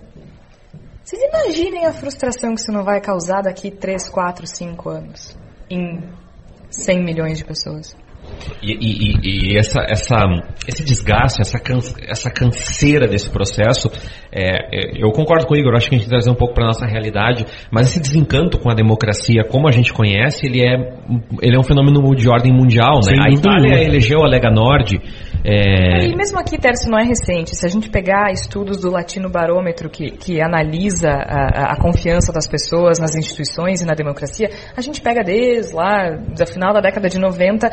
Vocês 1.06 1.22
imaginem 1.22 1.86
a 1.86 1.92
frustração 1.92 2.52
que 2.52 2.60
isso 2.60 2.72
não 2.72 2.82
vai 2.82 3.00
causar 3.00 3.40
daqui 3.40 3.70
3, 3.70 4.08
4, 4.10 4.44
5 4.44 4.88
anos 4.88 5.38
em 5.70 6.02
100 6.68 7.04
milhões 7.04 7.38
de 7.38 7.44
pessoas. 7.44 7.96
E, 8.62 8.72
e, 8.72 9.54
e, 9.54 9.58
essa, 9.58 9.80
essa, 9.88 10.16
esse 10.66 10.84
desgaste, 10.84 11.40
essa, 11.40 11.58
essa 12.08 12.30
canseira 12.30 13.06
desse 13.06 13.30
processo, 13.30 13.90
é, 14.32 14.66
é, 14.72 15.02
eu 15.02 15.10
concordo 15.12 15.46
com 15.46 15.54
o 15.54 15.56
Igor, 15.56 15.74
acho 15.74 15.88
que 15.88 15.94
a 15.94 15.98
gente 15.98 16.08
trazer 16.08 16.30
um 16.30 16.34
pouco 16.34 16.54
para 16.54 16.64
a 16.64 16.66
nossa 16.68 16.86
realidade, 16.86 17.44
mas 17.70 17.88
esse 17.88 18.00
desencanto 18.00 18.58
com 18.58 18.70
a 18.70 18.74
democracia, 18.74 19.42
como 19.48 19.68
a 19.68 19.72
gente 19.72 19.92
conhece, 19.92 20.46
ele 20.46 20.62
é, 20.62 20.74
ele 21.42 21.56
é 21.56 21.58
um 21.58 21.62
fenômeno 21.62 22.14
de 22.14 22.28
ordem 22.28 22.52
mundial. 22.52 23.00
Né? 23.06 23.16
A 23.24 23.30
Itália 23.32 23.82
elegeu 23.82 24.22
a 24.22 24.28
Lega 24.28 24.50
Nord. 24.50 25.00
É... 25.44 26.06
E 26.06 26.16
mesmo 26.16 26.38
aqui, 26.38 26.58
Tércio, 26.58 26.90
não 26.90 26.98
é 26.98 27.04
recente. 27.04 27.54
Se 27.54 27.64
a 27.64 27.68
gente 27.68 27.88
pegar 27.88 28.32
estudos 28.32 28.80
do 28.80 28.90
Latino 28.90 29.30
Barômetro, 29.30 29.88
que, 29.88 30.10
que 30.10 30.42
analisa 30.42 31.10
a, 31.10 31.72
a 31.72 31.76
confiança 31.76 32.32
das 32.32 32.48
pessoas 32.48 32.98
nas 32.98 33.14
instituições 33.14 33.80
e 33.80 33.86
na 33.86 33.94
democracia, 33.94 34.50
a 34.76 34.80
gente 34.80 35.00
pega 35.00 35.22
desde 35.22 35.74
lá, 35.74 36.10
do 36.10 36.46
final 36.46 36.72
da 36.72 36.80
década 36.80 37.08
de 37.08 37.18
90, 37.18 37.70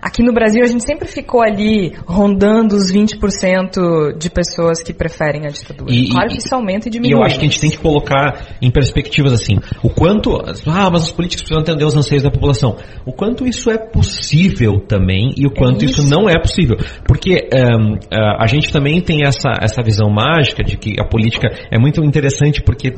Aqui 0.00 0.22
no 0.22 0.32
Brasil 0.32 0.62
a 0.62 0.66
gente 0.66 0.84
sempre 0.84 1.08
ficou 1.08 1.42
ali 1.42 1.92
rondando 2.06 2.76
os 2.76 2.92
20% 2.92 4.18
de 4.18 4.30
pessoas 4.30 4.82
que 4.82 4.92
preferem 4.92 5.42
a 5.46 5.48
ditadura. 5.48 5.92
E, 5.92 6.08
claro 6.08 6.28
que 6.28 6.38
isso 6.38 6.54
aumenta 6.54 6.88
e 6.88 6.90
diminui. 6.90 7.16
E 7.16 7.18
eu 7.18 7.24
acho 7.24 7.38
que 7.38 7.46
a 7.46 7.48
gente 7.48 7.60
tem 7.60 7.70
que 7.70 7.78
colocar 7.78 8.56
em 8.60 8.70
perspectivas 8.70 9.32
assim, 9.32 9.56
o 9.82 9.90
quanto, 9.90 10.36
ah, 10.66 10.90
mas 10.90 11.04
os 11.04 11.10
políticos 11.10 11.42
precisam 11.42 11.62
entender 11.62 11.84
os 11.84 11.96
anseios 11.96 12.22
da 12.22 12.30
população. 12.30 12.76
O 13.04 13.12
quanto 13.12 13.46
isso 13.46 13.70
é 13.70 13.78
possível 13.78 14.80
também 14.80 15.32
e 15.36 15.46
o 15.46 15.50
quanto 15.50 15.82
é 15.82 15.86
isso. 15.86 16.00
isso. 16.00 16.10
não 16.10 16.28
é 16.28 16.38
possível. 16.38 16.76
Porque 17.06 17.48
um, 17.52 17.94
uh, 17.94 18.36
a 18.38 18.46
gente 18.46 18.72
também 18.72 19.00
tem 19.00 19.24
essa, 19.24 19.50
essa 19.60 19.82
visão 19.82 20.10
mágica 20.10 20.62
de 20.62 20.76
que 20.76 21.00
a 21.00 21.04
política 21.04 21.48
é 21.70 21.78
muito 21.78 22.02
interessante 22.02 22.62
porque 22.62 22.92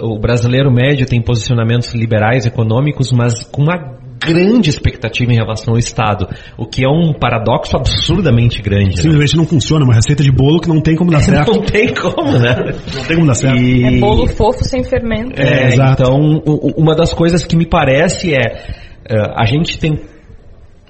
o 0.00 0.18
brasileiro 0.18 0.70
médio 0.72 1.06
tem 1.06 1.20
posicionamentos 1.20 1.94
liberais 1.94 2.46
econômicos, 2.46 3.12
mas 3.12 3.44
com 3.44 3.62
uma 3.62 4.01
grande 4.24 4.70
expectativa 4.70 5.32
em 5.32 5.36
relação 5.36 5.74
ao 5.74 5.78
Estado, 5.78 6.28
o 6.56 6.66
que 6.66 6.84
é 6.84 6.88
um 6.88 7.12
paradoxo 7.12 7.76
absurdamente 7.76 8.62
grande. 8.62 8.96
Né? 8.96 9.02
Simplesmente 9.02 9.36
né? 9.36 9.38
não 9.42 9.46
funciona, 9.46 9.84
uma 9.84 9.94
receita 9.94 10.22
de 10.22 10.30
bolo 10.30 10.60
que 10.60 10.68
não 10.68 10.80
tem 10.80 10.96
como 10.96 11.10
dar 11.10 11.20
certo. 11.22 11.52
não 11.52 11.62
tem 11.62 11.94
como, 11.94 12.38
né? 12.38 12.56
não 12.94 13.04
tem 13.04 13.16
como 13.16 13.26
dar 13.26 13.34
certo. 13.34 13.58
E... 13.58 13.84
É 13.84 14.00
bolo 14.00 14.26
fofo 14.26 14.64
sem 14.64 14.84
fermento. 14.84 15.40
É, 15.40 15.70
é 15.70 15.74
então, 15.74 16.42
uma 16.76 16.94
das 16.94 17.12
coisas 17.12 17.44
que 17.44 17.56
me 17.56 17.66
parece 17.66 18.34
é, 18.34 18.64
é 19.08 19.16
a 19.34 19.44
gente 19.44 19.78
tem 19.78 19.98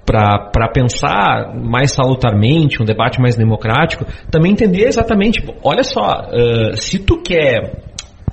para 0.04 0.68
pensar 0.72 1.54
mais 1.54 1.92
salutarmente, 1.92 2.82
um 2.82 2.84
debate 2.84 3.20
mais 3.20 3.36
democrático, 3.36 4.04
também 4.30 4.52
entender 4.52 4.84
exatamente, 4.84 5.42
olha 5.62 5.84
só, 5.84 6.28
uh, 6.28 6.76
se 6.76 6.98
tu 6.98 7.22
quer 7.22 7.91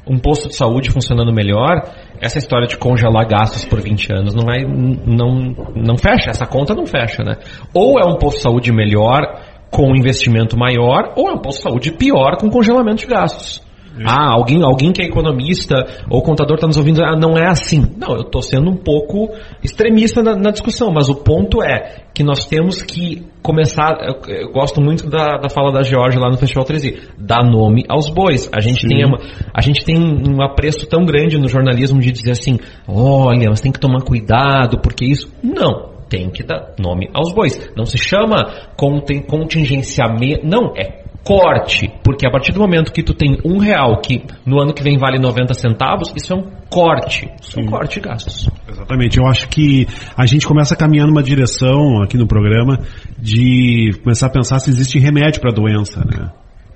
um 0.09 0.17
posto 0.17 0.49
de 0.49 0.55
saúde 0.55 0.89
funcionando 0.89 1.31
melhor, 1.31 1.83
essa 2.19 2.39
história 2.39 2.67
de 2.67 2.77
congelar 2.77 3.27
gastos 3.27 3.63
por 3.63 3.79
20 3.79 4.11
anos 4.11 4.33
não 4.33 4.43
vai, 4.43 4.63
não, 4.65 5.55
não 5.75 5.97
fecha, 5.97 6.31
essa 6.31 6.45
conta 6.45 6.73
não 6.73 6.85
fecha, 6.85 7.23
né? 7.23 7.37
Ou 7.73 7.99
é 7.99 8.05
um 8.05 8.17
posto 8.17 8.37
de 8.37 8.43
saúde 8.43 8.71
melhor 8.73 9.21
com 9.69 9.95
investimento 9.95 10.57
maior, 10.57 11.13
ou 11.15 11.29
é 11.29 11.33
um 11.33 11.37
posto 11.37 11.57
de 11.57 11.63
saúde 11.63 11.91
pior 11.91 12.37
com 12.37 12.49
congelamento 12.49 13.01
de 13.01 13.07
gastos. 13.07 13.68
Ah, 14.05 14.33
alguém, 14.33 14.63
alguém 14.63 14.91
que 14.91 15.01
é 15.01 15.05
economista 15.05 15.75
ou 16.09 16.21
contador 16.21 16.55
está 16.55 16.67
nos 16.67 16.77
ouvindo, 16.77 17.03
ah, 17.03 17.15
não 17.15 17.37
é 17.37 17.47
assim. 17.47 17.81
Não, 17.97 18.15
eu 18.15 18.21
estou 18.21 18.41
sendo 18.41 18.69
um 18.69 18.77
pouco 18.77 19.29
extremista 19.63 20.21
na, 20.21 20.35
na, 20.35 20.51
discussão, 20.51 20.91
mas 20.91 21.09
o 21.09 21.15
ponto 21.15 21.63
é 21.63 22.03
que 22.13 22.23
nós 22.23 22.45
temos 22.45 22.81
que 22.81 23.25
começar, 23.41 23.97
eu, 24.01 24.33
eu 24.33 24.51
gosto 24.51 24.81
muito 24.81 25.09
da, 25.09 25.37
da 25.37 25.49
fala 25.49 25.71
da 25.71 25.83
Georgia 25.83 26.19
lá 26.19 26.29
no 26.29 26.37
Festival 26.37 26.65
13, 26.65 27.09
dar 27.17 27.43
nome 27.43 27.83
aos 27.89 28.09
bois. 28.09 28.49
A 28.53 28.59
gente, 28.59 28.87
tem 28.87 29.05
uma, 29.05 29.17
a 29.53 29.61
gente 29.61 29.83
tem 29.83 29.97
um 29.97 30.41
apreço 30.41 30.87
tão 30.87 31.05
grande 31.05 31.37
no 31.37 31.47
jornalismo 31.47 31.99
de 31.99 32.11
dizer 32.11 32.31
assim, 32.31 32.57
olha, 32.87 33.47
mas 33.49 33.61
tem 33.61 33.71
que 33.71 33.79
tomar 33.79 34.01
cuidado, 34.01 34.79
porque 34.81 35.05
isso... 35.05 35.29
Não, 35.43 35.89
tem 36.09 36.29
que 36.29 36.43
dar 36.43 36.73
nome 36.79 37.09
aos 37.13 37.33
bois. 37.33 37.71
Não 37.77 37.85
se 37.85 37.97
chama 37.97 38.51
contingenciamento, 38.75 40.45
não, 40.45 40.73
é 40.75 41.08
corte, 41.23 41.91
porque 42.03 42.25
a 42.25 42.31
partir 42.31 42.51
do 42.51 42.59
momento 42.59 42.91
que 42.91 43.03
tu 43.03 43.13
tem 43.13 43.37
um 43.45 43.57
real 43.57 43.99
que 44.01 44.23
no 44.45 44.59
ano 44.59 44.73
que 44.73 44.81
vem 44.81 44.97
vale 44.97 45.19
90 45.19 45.53
centavos, 45.53 46.11
isso 46.15 46.33
é 46.33 46.35
um 46.35 46.43
corte, 46.69 47.29
isso 47.41 47.59
é 47.59 47.63
um 47.63 47.65
corte 47.67 47.99
de 47.99 48.07
gastos. 48.07 48.49
Exatamente, 48.67 49.17
eu 49.17 49.27
acho 49.27 49.47
que 49.49 49.87
a 50.15 50.25
gente 50.25 50.47
começa 50.47 50.73
a 50.73 50.77
caminhar 50.77 51.07
numa 51.07 51.23
direção 51.23 52.01
aqui 52.01 52.17
no 52.17 52.27
programa 52.27 52.79
de 53.17 53.91
começar 54.03 54.27
a 54.27 54.31
pensar 54.31 54.59
se 54.59 54.69
existe 54.69 54.97
remédio 54.99 55.41
para 55.41 55.51
a 55.51 55.53
doença, 55.53 55.99
né? 55.99 56.31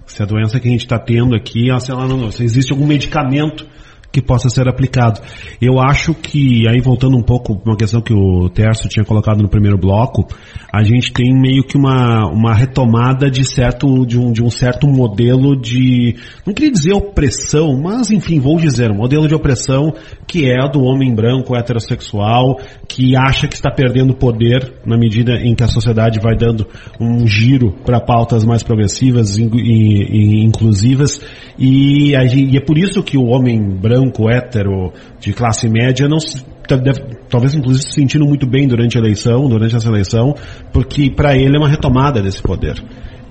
Se 0.06 0.22
a 0.22 0.26
doença 0.26 0.60
que 0.60 0.68
a 0.68 0.72
gente 0.72 0.82
está 0.82 1.00
tendo 1.00 1.34
aqui, 1.34 1.68
se, 1.80 1.90
ela 1.90 2.06
não, 2.06 2.30
se 2.30 2.44
existe 2.44 2.74
algum 2.74 2.86
medicamento 2.86 3.66
que 4.14 4.22
possa 4.22 4.48
ser 4.48 4.70
aplicado. 4.70 5.20
Eu 5.60 5.80
acho 5.80 6.14
que, 6.14 6.70
aí 6.70 6.80
voltando 6.80 7.18
um 7.18 7.24
pouco 7.24 7.60
uma 7.66 7.76
questão 7.76 8.00
que 8.00 8.14
o 8.14 8.48
Terço 8.48 8.88
tinha 8.88 9.04
colocado 9.04 9.42
no 9.42 9.50
primeiro 9.50 9.76
bloco, 9.76 10.28
a 10.72 10.84
gente 10.84 11.12
tem 11.12 11.34
meio 11.34 11.64
que 11.64 11.76
uma, 11.76 12.30
uma 12.32 12.54
retomada 12.54 13.30
de 13.30 13.44
certo, 13.44 14.06
de 14.06 14.20
um, 14.20 14.32
de 14.32 14.44
um 14.44 14.52
certo 14.52 14.88
modelo 14.88 15.60
de, 15.60 16.16
não 16.46 16.54
queria 16.54 16.72
dizer 16.72 16.94
opressão, 16.94 17.76
mas 17.82 18.12
enfim, 18.12 18.40
vou 18.40 18.58
dizer, 18.58 18.92
um 18.92 18.98
modelo 18.98 19.28
de 19.28 19.34
opressão 19.34 19.94
que 20.28 20.46
é 20.46 20.70
do 20.70 20.84
homem 20.84 21.14
branco 21.14 21.56
heterossexual, 21.56 22.60
que 22.88 23.16
acha 23.18 23.48
que 23.48 23.56
está 23.56 23.72
perdendo 23.72 24.14
poder 24.14 24.74
na 24.86 24.96
medida 24.96 25.34
em 25.42 25.56
que 25.56 25.64
a 25.64 25.68
sociedade 25.68 26.20
vai 26.20 26.36
dando 26.36 26.68
um 27.02 27.26
giro 27.26 27.74
para 27.84 28.00
pautas 28.00 28.44
mais 28.44 28.62
progressivas 28.62 29.38
e, 29.38 29.44
e, 29.44 30.42
e 30.42 30.44
inclusivas, 30.44 31.20
e, 31.58 32.12
e 32.14 32.58
é 32.58 32.62
por 32.62 32.78
isso 32.78 33.02
que 33.02 33.18
o 33.18 33.26
homem 33.26 33.60
branco 33.60 34.03
branco, 34.04 34.30
hétero, 34.30 34.92
de 35.20 35.34
classe 35.34 35.70
média, 35.70 36.08
não 36.08 36.20
se, 36.20 36.44
deve, 36.68 37.18
talvez 37.30 37.54
inclusive 37.54 37.84
se 37.84 37.94
sentindo 37.94 38.26
muito 38.26 38.46
bem 38.46 38.68
durante 38.68 38.98
a 38.98 39.02
eleição, 39.02 39.48
durante 39.48 39.76
essa 39.76 39.90
eleição, 39.90 40.36
porque 40.72 41.10
para 41.12 41.36
ele 41.36 41.56
é 41.56 41.60
uma 41.60 41.70
retomada 41.70 42.22
desse 42.22 42.42
poder. 42.42 42.76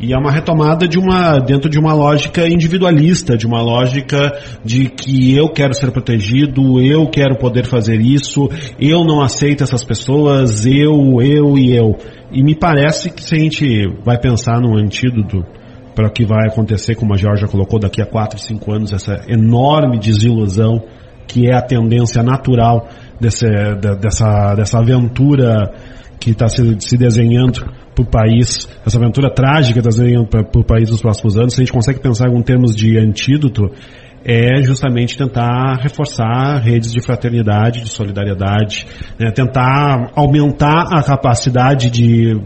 E 0.01 0.13
é 0.13 0.19
uma 0.19 0.33
retomada 0.33 0.89
de 0.89 0.99
uma, 0.99 1.39
dentro 1.39 1.71
de 1.71 1.79
uma 1.79 1.93
lógica 1.95 2.49
individualista, 2.49 3.37
de 3.37 3.47
uma 3.47 3.63
lógica 3.63 4.33
de 4.65 4.89
que 4.89 5.37
eu 5.37 5.49
quero 5.49 5.75
ser 5.75 5.93
protegido, 5.93 6.81
eu 6.81 7.07
quero 7.09 7.37
poder 7.37 7.67
fazer 7.67 8.01
isso, 8.01 8.49
eu 8.81 9.05
não 9.05 9.21
aceito 9.21 9.63
essas 9.63 9.85
pessoas, 9.85 10.67
eu, 10.67 11.23
eu 11.23 11.57
e 11.57 11.77
eu. 11.77 11.97
E 12.33 12.43
me 12.43 12.57
parece 12.57 13.11
que 13.11 13.23
se 13.23 13.37
a 13.37 13.39
gente 13.39 13.87
vai 14.05 14.19
pensar 14.19 14.61
num 14.61 14.77
antídoto 14.77 15.45
para 15.95 16.09
o 16.09 16.11
que 16.11 16.25
vai 16.25 16.49
acontecer, 16.49 16.95
como 16.95 17.15
a 17.15 17.17
Georgia 17.17 17.47
colocou, 17.49 17.79
daqui 17.79 18.01
a 18.01 18.07
4, 18.07 18.39
5 18.39 18.73
anos, 18.73 18.93
essa 18.93 19.21
enorme 19.29 19.99
desilusão 19.99 20.83
que 21.27 21.49
é 21.49 21.55
a 21.55 21.63
tendência 21.63 22.23
natural 22.23 22.89
desse, 23.21 23.47
dessa, 24.01 24.55
dessa 24.55 24.79
aventura 24.79 25.73
que 26.21 26.31
está 26.31 26.47
se, 26.49 26.77
se, 26.81 26.97
desenhando 26.97 27.65
para 27.95 28.03
o 28.03 28.07
país, 28.07 28.69
essa 28.87 28.99
aventura 28.99 29.33
trágica 29.33 29.79
está 29.79 29.91
se 29.91 30.01
desenhando 30.01 30.29
para 30.29 30.43
o 30.43 30.65
país 30.65 30.91
nos 30.91 31.01
próximos 31.01 31.37
anos, 31.37 31.55
se 31.55 31.61
a 31.61 31.65
gente 31.65 31.73
consegue 31.73 32.01
pensar 32.01 32.29
em 32.29 32.43
termos 32.43 32.75
de 32.75 32.99
antídoto, 32.99 33.71
é 34.25 34.63
justamente 34.63 35.17
tentar 35.17 35.81
reforçar 35.83 36.59
redes 36.59 36.93
de 36.93 37.03
fraternidade, 37.03 37.83
de 37.83 37.89
solidariedade, 37.89 38.87
né, 39.19 39.31
tentar 39.31 40.13
aumentar 40.15 40.87
a 40.93 41.03
capacidade 41.03 41.91
de 41.91 42.41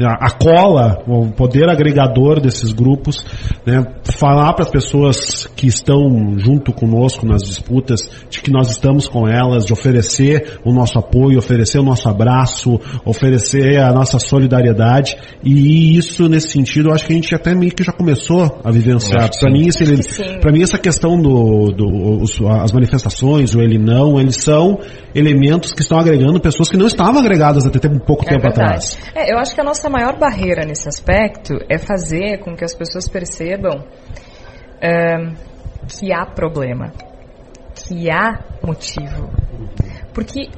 a, 0.00 0.30
cola, 0.30 1.02
o 1.06 1.30
poder 1.30 1.68
agregador 1.68 2.40
desses 2.40 2.72
grupos, 2.72 3.24
né, 3.64 3.84
falar 4.04 4.52
para 4.54 4.64
as 4.64 4.70
pessoas 4.70 5.46
que 5.56 5.66
estão 5.66 6.38
junto 6.38 6.72
conosco 6.72 7.26
nas 7.26 7.42
disputas 7.42 8.00
de 8.28 8.40
que 8.40 8.50
nós 8.50 8.70
estamos 8.70 9.06
com 9.06 9.28
elas, 9.28 9.64
de 9.64 9.72
oferecer 9.72 10.58
o 10.64 10.72
nosso 10.72 10.98
apoio, 10.98 11.38
oferecer 11.38 11.78
o 11.78 11.84
nosso 11.84 12.08
abraço, 12.08 12.80
oferecer 13.04 13.78
a 13.78 13.92
nossa 13.92 14.18
solidariedade. 14.18 15.16
E 15.44 15.96
isso 15.96 16.28
nesse 16.28 16.48
sentido 16.48 16.88
eu 16.88 16.94
acho 16.94 17.06
que 17.06 17.12
a 17.12 17.16
gente 17.16 17.34
até 17.34 17.54
meio 17.54 17.72
que 17.72 17.84
já 17.84 17.92
começou 17.92 18.60
a 18.64 18.70
vivenciar. 18.70 19.30
Para 19.38 19.52
mim, 19.52 19.68
para 20.40 20.52
mim 20.52 20.62
essa 20.62 20.78
questão 20.78 21.11
questão 21.12 21.20
do, 21.20 21.72
do 21.72 22.22
os, 22.22 22.40
as 22.40 22.72
manifestações, 22.72 23.54
o 23.54 23.60
ele 23.60 23.78
não, 23.78 24.18
eles 24.18 24.36
são 24.36 24.78
elementos 25.14 25.72
que 25.72 25.82
estão 25.82 25.98
agregando 25.98 26.40
pessoas 26.40 26.68
que 26.68 26.76
não 26.76 26.86
estavam 26.86 27.20
agregadas 27.20 27.66
até 27.66 27.88
um 27.88 27.98
pouco 27.98 28.24
é 28.24 28.28
tempo 28.28 28.42
verdade. 28.42 28.62
atrás. 28.62 28.98
É, 29.14 29.32
eu 29.32 29.38
acho 29.38 29.54
que 29.54 29.60
a 29.60 29.64
nossa 29.64 29.88
maior 29.88 30.18
barreira 30.18 30.64
nesse 30.64 30.88
aspecto 30.88 31.58
é 31.68 31.78
fazer 31.78 32.38
com 32.38 32.54
que 32.56 32.64
as 32.64 32.74
pessoas 32.74 33.08
percebam 33.08 33.84
que 35.88 36.12
há 36.12 36.26
problema, 36.26 36.92
que 37.74 38.10
há 38.10 38.40
motivo. 38.64 39.30
Porque 40.12 40.48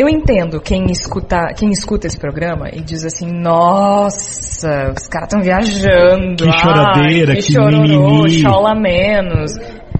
eu 0.00 0.08
entendo 0.08 0.60
quem 0.60 0.86
escuta, 0.90 1.52
quem 1.54 1.70
escuta 1.70 2.06
esse 2.06 2.18
programa 2.18 2.70
e 2.72 2.80
diz 2.80 3.04
assim, 3.04 3.30
nossa, 3.30 4.94
os 4.96 5.06
caras 5.08 5.28
estão 5.28 5.42
viajando. 5.42 6.44
Que 6.44 6.58
choradeira, 6.58 7.34
que, 7.34 7.42
que 7.42 7.52
chororô, 7.52 8.26
chola 8.28 8.74
menos. 8.74 9.52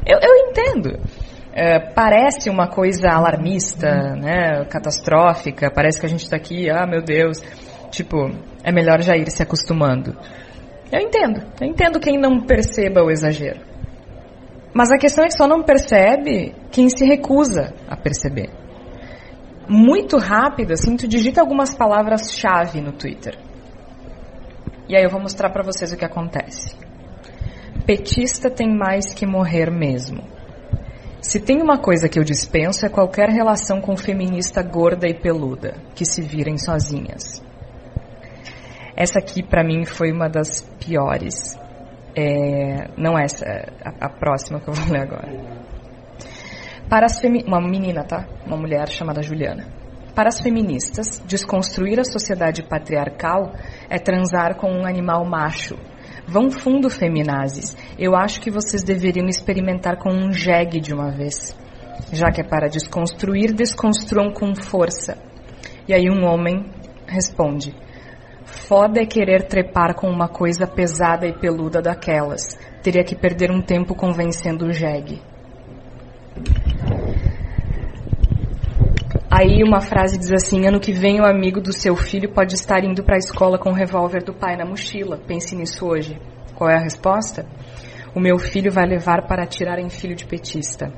Eu, 0.06 0.18
eu 0.22 0.48
entendo. 0.48 0.98
É, 1.52 1.78
parece 1.78 2.48
uma 2.48 2.66
coisa 2.66 3.10
alarmista, 3.10 4.16
né, 4.16 4.64
catastrófica, 4.70 5.70
parece 5.70 6.00
que 6.00 6.06
a 6.06 6.08
gente 6.08 6.22
está 6.22 6.36
aqui, 6.36 6.70
ah, 6.70 6.86
meu 6.86 7.02
Deus, 7.02 7.38
tipo, 7.90 8.30
é 8.64 8.72
melhor 8.72 9.02
já 9.02 9.16
ir 9.16 9.30
se 9.30 9.42
acostumando. 9.42 10.16
Eu 10.90 11.00
entendo, 11.00 11.42
eu 11.60 11.66
entendo 11.66 12.00
quem 12.00 12.18
não 12.18 12.40
perceba 12.40 13.02
o 13.02 13.10
exagero. 13.10 13.60
Mas 14.72 14.90
a 14.90 14.96
questão 14.96 15.24
é 15.24 15.28
que 15.28 15.36
só 15.36 15.46
não 15.46 15.62
percebe 15.62 16.54
quem 16.70 16.88
se 16.88 17.04
recusa 17.04 17.74
a 17.88 17.96
perceber 17.96 18.59
muito 19.70 20.18
rápido, 20.18 20.72
assim, 20.72 20.96
tu 20.96 21.06
digita 21.06 21.40
algumas 21.40 21.72
palavras-chave 21.72 22.80
no 22.80 22.90
Twitter. 22.90 23.38
E 24.88 24.96
aí 24.96 25.04
eu 25.04 25.08
vou 25.08 25.20
mostrar 25.20 25.48
para 25.50 25.62
vocês 25.62 25.92
o 25.92 25.96
que 25.96 26.04
acontece. 26.04 26.74
Petista 27.86 28.50
tem 28.50 28.68
mais 28.76 29.14
que 29.14 29.24
morrer 29.24 29.70
mesmo. 29.70 30.24
Se 31.20 31.38
tem 31.38 31.62
uma 31.62 31.78
coisa 31.78 32.08
que 32.08 32.18
eu 32.18 32.24
dispenso 32.24 32.84
é 32.84 32.88
qualquer 32.88 33.28
relação 33.28 33.80
com 33.80 33.96
feminista 33.96 34.60
gorda 34.60 35.06
e 35.06 35.14
peluda, 35.14 35.76
que 35.94 36.04
se 36.04 36.20
virem 36.20 36.58
sozinhas. 36.58 37.40
Essa 38.96 39.20
aqui 39.20 39.40
para 39.40 39.62
mim 39.62 39.84
foi 39.84 40.10
uma 40.10 40.28
das 40.28 40.62
piores. 40.84 41.56
É, 42.16 42.88
não 42.96 43.16
essa, 43.16 43.46
a, 43.84 44.06
a 44.06 44.08
próxima 44.08 44.58
que 44.58 44.68
eu 44.68 44.74
vou 44.74 44.92
ler 44.92 45.02
agora. 45.02 45.59
Para 46.90 47.06
as 47.06 47.22
uma 47.46 47.60
menina, 47.60 48.02
tá? 48.02 48.26
Uma 48.44 48.56
mulher 48.56 48.88
chamada 48.88 49.22
Juliana. 49.22 49.64
Para 50.12 50.28
as 50.28 50.40
feministas, 50.40 51.22
desconstruir 51.24 52.00
a 52.00 52.04
sociedade 52.04 52.64
patriarcal 52.64 53.52
é 53.88 53.96
transar 53.96 54.56
com 54.56 54.68
um 54.72 54.84
animal 54.84 55.24
macho. 55.24 55.78
Vão 56.26 56.50
fundo, 56.50 56.90
feminazes. 56.90 57.76
Eu 57.96 58.16
acho 58.16 58.40
que 58.40 58.50
vocês 58.50 58.82
deveriam 58.82 59.28
experimentar 59.28 59.98
com 59.98 60.10
um 60.10 60.32
jegue 60.32 60.80
de 60.80 60.92
uma 60.92 61.12
vez. 61.12 61.56
Já 62.12 62.32
que 62.32 62.40
é 62.40 62.44
para 62.44 62.68
desconstruir, 62.68 63.54
desconstruam 63.54 64.32
com 64.32 64.52
força. 64.52 65.16
E 65.86 65.94
aí 65.94 66.10
um 66.10 66.24
homem 66.24 66.72
responde: 67.06 67.72
Foda 68.44 69.00
é 69.00 69.06
querer 69.06 69.46
trepar 69.46 69.94
com 69.94 70.08
uma 70.08 70.26
coisa 70.28 70.66
pesada 70.66 71.24
e 71.24 71.38
peluda 71.38 71.80
daquelas. 71.80 72.58
Teria 72.82 73.04
que 73.04 73.14
perder 73.14 73.52
um 73.52 73.62
tempo 73.62 73.94
convencendo 73.94 74.66
o 74.66 74.72
jegue. 74.72 75.29
Aí 79.30 79.62
uma 79.62 79.80
frase 79.80 80.18
diz 80.18 80.32
assim: 80.32 80.66
ano 80.66 80.80
que 80.80 80.92
vem 80.92 81.20
o 81.20 81.24
amigo 81.24 81.60
do 81.60 81.72
seu 81.72 81.94
filho 81.94 82.32
pode 82.32 82.54
estar 82.54 82.84
indo 82.84 83.04
para 83.04 83.14
a 83.14 83.18
escola 83.18 83.58
com 83.58 83.70
o 83.70 83.74
revólver 83.74 84.24
do 84.24 84.34
pai 84.34 84.56
na 84.56 84.64
mochila. 84.64 85.16
Pense 85.16 85.54
nisso 85.54 85.86
hoje. 85.86 86.20
Qual 86.56 86.68
é 86.68 86.74
a 86.76 86.82
resposta? 86.82 87.46
O 88.14 88.20
meu 88.20 88.38
filho 88.38 88.72
vai 88.72 88.86
levar 88.86 89.26
para 89.26 89.44
atirar 89.44 89.78
em 89.78 89.88
filho 89.88 90.16
de 90.16 90.26
petista. 90.26 90.92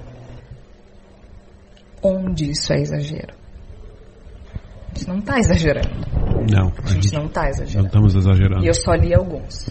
Onde 2.02 2.50
isso 2.50 2.72
é 2.72 2.80
exagero? 2.80 3.34
A 4.90 4.98
gente 4.98 5.08
não 5.08 5.18
está 5.18 5.38
exagerando. 5.38 5.90
Não. 6.50 6.72
A 6.82 6.88
gente 6.88 7.12
não 7.12 7.26
está 7.26 7.48
exagerando. 7.48 7.82
Não 7.82 7.86
estamos 7.86 8.14
exagerando. 8.14 8.64
E 8.64 8.66
eu 8.66 8.74
só 8.74 8.94
li 8.94 9.14
alguns. 9.14 9.70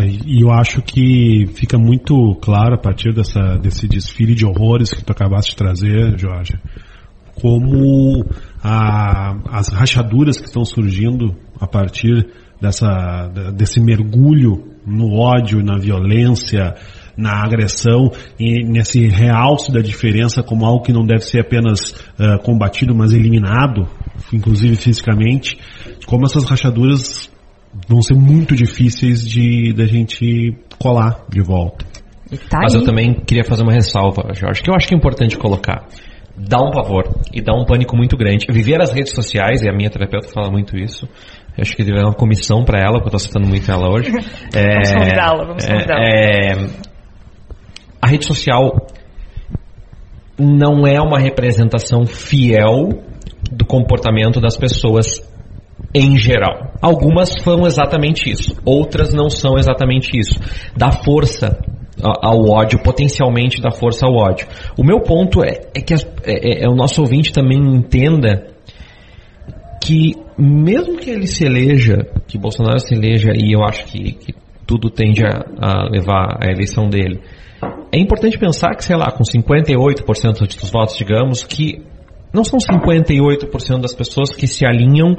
E 0.00 0.42
eu 0.42 0.50
acho 0.50 0.80
que 0.80 1.46
fica 1.54 1.76
muito 1.76 2.34
claro 2.40 2.74
a 2.74 2.78
partir 2.78 3.12
dessa, 3.12 3.58
desse 3.58 3.86
desfile 3.86 4.34
de 4.34 4.46
horrores 4.46 4.90
que 4.90 5.04
tu 5.04 5.12
acabaste 5.12 5.50
de 5.50 5.56
trazer, 5.56 6.18
Jorge, 6.18 6.54
como 7.34 8.24
a, 8.62 9.36
as 9.50 9.68
rachaduras 9.68 10.38
que 10.38 10.46
estão 10.46 10.64
surgindo 10.64 11.36
a 11.60 11.66
partir 11.66 12.26
dessa, 12.60 13.28
desse 13.54 13.80
mergulho 13.80 14.64
no 14.86 15.12
ódio, 15.18 15.62
na 15.62 15.76
violência, 15.76 16.74
na 17.16 17.42
agressão 17.42 18.10
e 18.38 18.64
nesse 18.64 19.06
realce 19.08 19.70
da 19.72 19.80
diferença 19.80 20.42
como 20.42 20.64
algo 20.64 20.82
que 20.82 20.92
não 20.92 21.04
deve 21.04 21.24
ser 21.24 21.40
apenas 21.40 21.90
uh, 21.90 22.38
combatido, 22.42 22.94
mas 22.94 23.12
eliminado, 23.12 23.86
inclusive 24.32 24.76
fisicamente, 24.76 25.58
como 26.06 26.24
essas 26.24 26.44
rachaduras 26.44 27.31
vão 27.88 28.02
ser 28.02 28.14
muito 28.14 28.54
difíceis 28.54 29.26
de 29.26 29.72
da 29.72 29.86
gente 29.86 30.56
colar 30.78 31.24
de 31.28 31.40
volta. 31.42 31.84
Tá 32.48 32.60
Mas 32.62 32.74
eu 32.74 32.84
também 32.84 33.14
queria 33.14 33.44
fazer 33.44 33.62
uma 33.62 33.72
ressalva, 33.72 34.32
Jorge, 34.34 34.62
que 34.62 34.70
eu 34.70 34.74
acho 34.74 34.88
que 34.88 34.94
é 34.94 34.96
importante 34.96 35.36
colocar. 35.36 35.86
Dá 36.34 36.58
um 36.58 36.70
pavor 36.70 37.04
e 37.32 37.42
dá 37.42 37.52
um 37.52 37.64
pânico 37.64 37.94
muito 37.94 38.16
grande. 38.16 38.46
Viver 38.48 38.80
as 38.80 38.92
redes 38.92 39.14
sociais, 39.14 39.62
e 39.62 39.68
a 39.68 39.72
minha 39.72 39.90
terapeuta 39.90 40.28
fala 40.32 40.50
muito 40.50 40.76
isso, 40.78 41.06
eu 41.56 41.60
acho 41.60 41.76
que 41.76 41.84
deve 41.84 41.98
haver 41.98 42.06
uma 42.06 42.14
comissão 42.14 42.64
para 42.64 42.78
ela, 42.78 43.00
porque 43.00 43.14
eu 43.14 43.16
estou 43.16 43.18
citando 43.18 43.46
muito 43.46 43.70
ela 43.70 43.88
hoje. 43.88 44.10
É, 44.54 44.72
vamos 44.72 44.92
convidá-la, 44.92 45.44
vamos 45.44 45.66
convidá-la. 45.66 46.04
É, 46.04 46.52
a 48.00 48.06
rede 48.06 48.26
social 48.26 48.86
não 50.38 50.86
é 50.86 51.00
uma 51.00 51.18
representação 51.18 52.06
fiel 52.06 52.88
do 53.50 53.64
comportamento 53.64 54.40
das 54.40 54.56
pessoas 54.56 55.20
em 55.94 56.16
geral. 56.16 56.72
Algumas 56.80 57.30
são 57.42 57.66
exatamente 57.66 58.30
isso, 58.30 58.56
outras 58.64 59.12
não 59.12 59.28
são 59.28 59.58
exatamente 59.58 60.18
isso. 60.18 60.38
Dá 60.76 60.90
força 60.90 61.58
ao 62.02 62.48
ódio, 62.48 62.82
potencialmente 62.82 63.60
da 63.60 63.70
força 63.70 64.06
ao 64.06 64.14
ódio. 64.14 64.46
O 64.76 64.84
meu 64.84 65.00
ponto 65.00 65.44
é, 65.44 65.60
é 65.74 65.80
que 65.80 65.94
as, 65.94 66.04
é, 66.24 66.64
é, 66.64 66.68
o 66.68 66.74
nosso 66.74 67.00
ouvinte 67.00 67.32
também 67.32 67.58
entenda 67.58 68.48
que 69.82 70.14
mesmo 70.38 70.96
que 70.96 71.10
ele 71.10 71.26
se 71.26 71.44
eleja, 71.44 72.06
que 72.26 72.38
Bolsonaro 72.38 72.78
se 72.78 72.94
eleja, 72.94 73.32
e 73.34 73.52
eu 73.52 73.62
acho 73.64 73.84
que, 73.86 74.12
que 74.12 74.34
tudo 74.66 74.88
tende 74.88 75.22
a, 75.24 75.44
a, 75.60 75.88
levar 75.90 76.38
a 76.40 76.50
eleição 76.50 76.88
dele, 76.88 77.20
é 77.92 77.98
importante 77.98 78.38
pensar 78.38 78.74
que, 78.74 78.84
sei 78.84 78.96
lá, 78.96 79.10
com 79.12 79.22
58% 79.22 80.60
dos 80.60 80.70
votos, 80.70 80.96
digamos, 80.96 81.44
que 81.44 81.82
não 82.32 82.44
são 82.44 82.58
58% 82.58 83.80
das 83.80 83.94
pessoas 83.94 84.30
que 84.32 84.46
se 84.46 84.64
alinham 84.64 85.16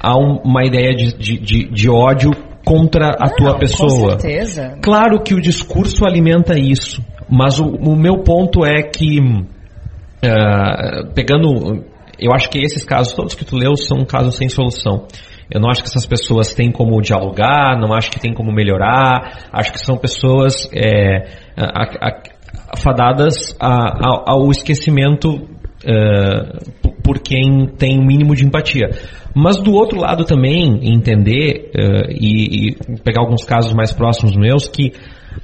a 0.00 0.16
um, 0.16 0.40
uma 0.44 0.64
ideia 0.64 0.94
de, 0.94 1.16
de, 1.16 1.38
de, 1.38 1.68
de 1.70 1.90
ódio 1.90 2.30
contra 2.64 3.08
a 3.20 3.28
não, 3.28 3.36
tua 3.36 3.58
pessoa. 3.58 4.14
Com 4.14 4.20
certeza. 4.20 4.78
Claro 4.82 5.22
que 5.22 5.34
o 5.34 5.40
discurso 5.40 6.04
alimenta 6.06 6.58
isso, 6.58 7.04
mas 7.28 7.58
o, 7.58 7.66
o 7.66 7.96
meu 7.96 8.22
ponto 8.22 8.64
é 8.64 8.82
que, 8.82 9.18
uh, 9.20 11.12
pegando, 11.14 11.84
eu 12.18 12.32
acho 12.32 12.48
que 12.48 12.58
esses 12.58 12.84
casos 12.84 13.12
todos 13.12 13.34
que 13.34 13.44
tu 13.44 13.56
leu 13.56 13.76
são 13.76 14.04
casos 14.04 14.36
sem 14.36 14.48
solução. 14.48 15.06
Eu 15.50 15.60
não 15.60 15.68
acho 15.68 15.82
que 15.82 15.88
essas 15.88 16.06
pessoas 16.06 16.54
têm 16.54 16.72
como 16.72 17.00
dialogar, 17.02 17.78
não 17.78 17.92
acho 17.92 18.10
que 18.10 18.18
tem 18.18 18.32
como 18.32 18.50
melhorar, 18.50 19.50
acho 19.52 19.72
que 19.72 19.78
são 19.78 19.96
pessoas 19.96 20.68
é, 20.72 21.28
a, 21.54 22.08
a, 22.08 22.76
fadadas 22.78 23.54
a, 23.60 24.32
ao 24.32 24.50
esquecimento 24.50 25.53
uh, 25.84 26.92
por 27.02 27.18
quem 27.20 27.66
tem 27.76 27.98
o 27.98 28.02
um 28.02 28.06
mínimo 28.06 28.34
de 28.34 28.44
empatia. 28.44 28.90
Mas 29.34 29.60
do 29.60 29.72
outro 29.72 30.00
lado 30.00 30.24
também 30.24 30.80
entender 30.82 31.70
uh, 31.74 32.10
e, 32.10 32.70
e, 32.70 32.76
pegar 33.02 33.22
alguns 33.22 33.44
casos 33.44 33.74
mais 33.74 33.92
próximos 33.92 34.36
meus 34.36 34.68
que 34.68 34.92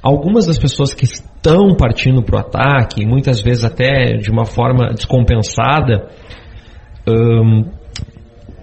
algumas 0.01 0.45
das 0.45 0.57
pessoas 0.57 0.93
que 0.93 1.05
estão 1.05 1.75
partindo 1.75 2.23
para 2.23 2.35
o 2.35 2.39
ataque, 2.39 3.05
muitas 3.05 3.41
vezes 3.41 3.63
até 3.63 4.17
de 4.17 4.31
uma 4.31 4.45
forma 4.45 4.93
descompensada, 4.93 6.09
um, 7.07 7.65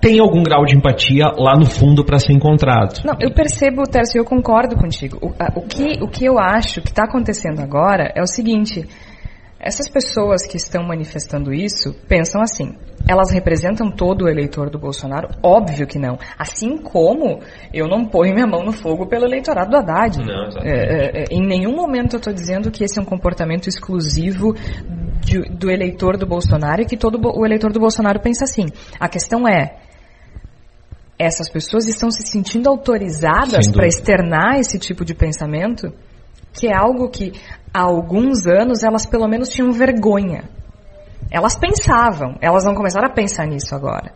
tem 0.00 0.18
algum 0.20 0.42
grau 0.42 0.64
de 0.64 0.76
empatia 0.76 1.26
lá 1.36 1.56
no 1.58 1.66
fundo 1.66 2.04
para 2.04 2.18
ser 2.18 2.32
encontrado. 2.32 3.00
Não, 3.04 3.14
eu 3.20 3.32
percebo, 3.32 3.82
Tércio, 3.82 4.18
eu 4.18 4.24
concordo 4.24 4.76
contigo. 4.76 5.18
O, 5.20 5.28
o, 5.58 5.62
que, 5.62 6.02
o 6.02 6.08
que 6.08 6.24
eu 6.24 6.38
acho 6.38 6.80
que 6.80 6.88
está 6.88 7.04
acontecendo 7.04 7.60
agora 7.60 8.12
é 8.14 8.22
o 8.22 8.26
seguinte: 8.26 8.86
essas 9.60 9.88
pessoas 9.88 10.46
que 10.46 10.56
estão 10.56 10.84
manifestando 10.84 11.52
isso 11.52 11.92
pensam 12.06 12.40
assim. 12.40 12.76
Elas 13.08 13.30
representam 13.32 13.90
todo 13.90 14.24
o 14.24 14.28
eleitor 14.28 14.70
do 14.70 14.78
Bolsonaro? 14.78 15.28
Óbvio 15.42 15.86
que 15.86 15.98
não. 15.98 16.16
Assim 16.38 16.76
como 16.78 17.40
eu 17.72 17.88
não 17.88 18.04
ponho 18.04 18.34
minha 18.34 18.46
mão 18.46 18.62
no 18.62 18.72
fogo 18.72 19.06
pelo 19.06 19.24
eleitorado 19.24 19.70
do 19.70 19.76
Haddad. 19.76 20.18
Não, 20.18 20.48
é, 20.62 21.22
é, 21.22 21.24
em 21.30 21.44
nenhum 21.44 21.74
momento 21.74 22.14
eu 22.14 22.18
estou 22.18 22.32
dizendo 22.32 22.70
que 22.70 22.84
esse 22.84 23.00
é 23.00 23.02
um 23.02 23.04
comportamento 23.04 23.68
exclusivo 23.68 24.54
de, 25.24 25.40
do 25.50 25.68
eleitor 25.70 26.16
do 26.16 26.26
Bolsonaro 26.26 26.82
e 26.82 26.86
que 26.86 26.96
todo 26.96 27.18
o 27.20 27.44
eleitor 27.44 27.72
do 27.72 27.80
Bolsonaro 27.80 28.20
pensa 28.20 28.44
assim. 28.44 28.66
A 29.00 29.08
questão 29.08 29.48
é, 29.48 29.76
essas 31.18 31.50
pessoas 31.50 31.88
estão 31.88 32.12
se 32.12 32.24
sentindo 32.28 32.68
autorizadas 32.68 33.66
para 33.72 33.88
externar 33.88 34.60
esse 34.60 34.78
tipo 34.78 35.04
de 35.04 35.14
pensamento? 35.14 35.92
Que 36.58 36.66
é 36.66 36.74
algo 36.74 37.08
que 37.08 37.32
há 37.72 37.82
alguns 37.82 38.46
anos 38.46 38.82
elas 38.82 39.06
pelo 39.06 39.28
menos 39.28 39.48
tinham 39.48 39.70
vergonha. 39.70 40.44
Elas 41.30 41.56
pensavam, 41.56 42.36
elas 42.40 42.64
não 42.64 42.74
começaram 42.74 43.06
a 43.06 43.12
pensar 43.12 43.46
nisso 43.46 43.74
agora. 43.74 44.12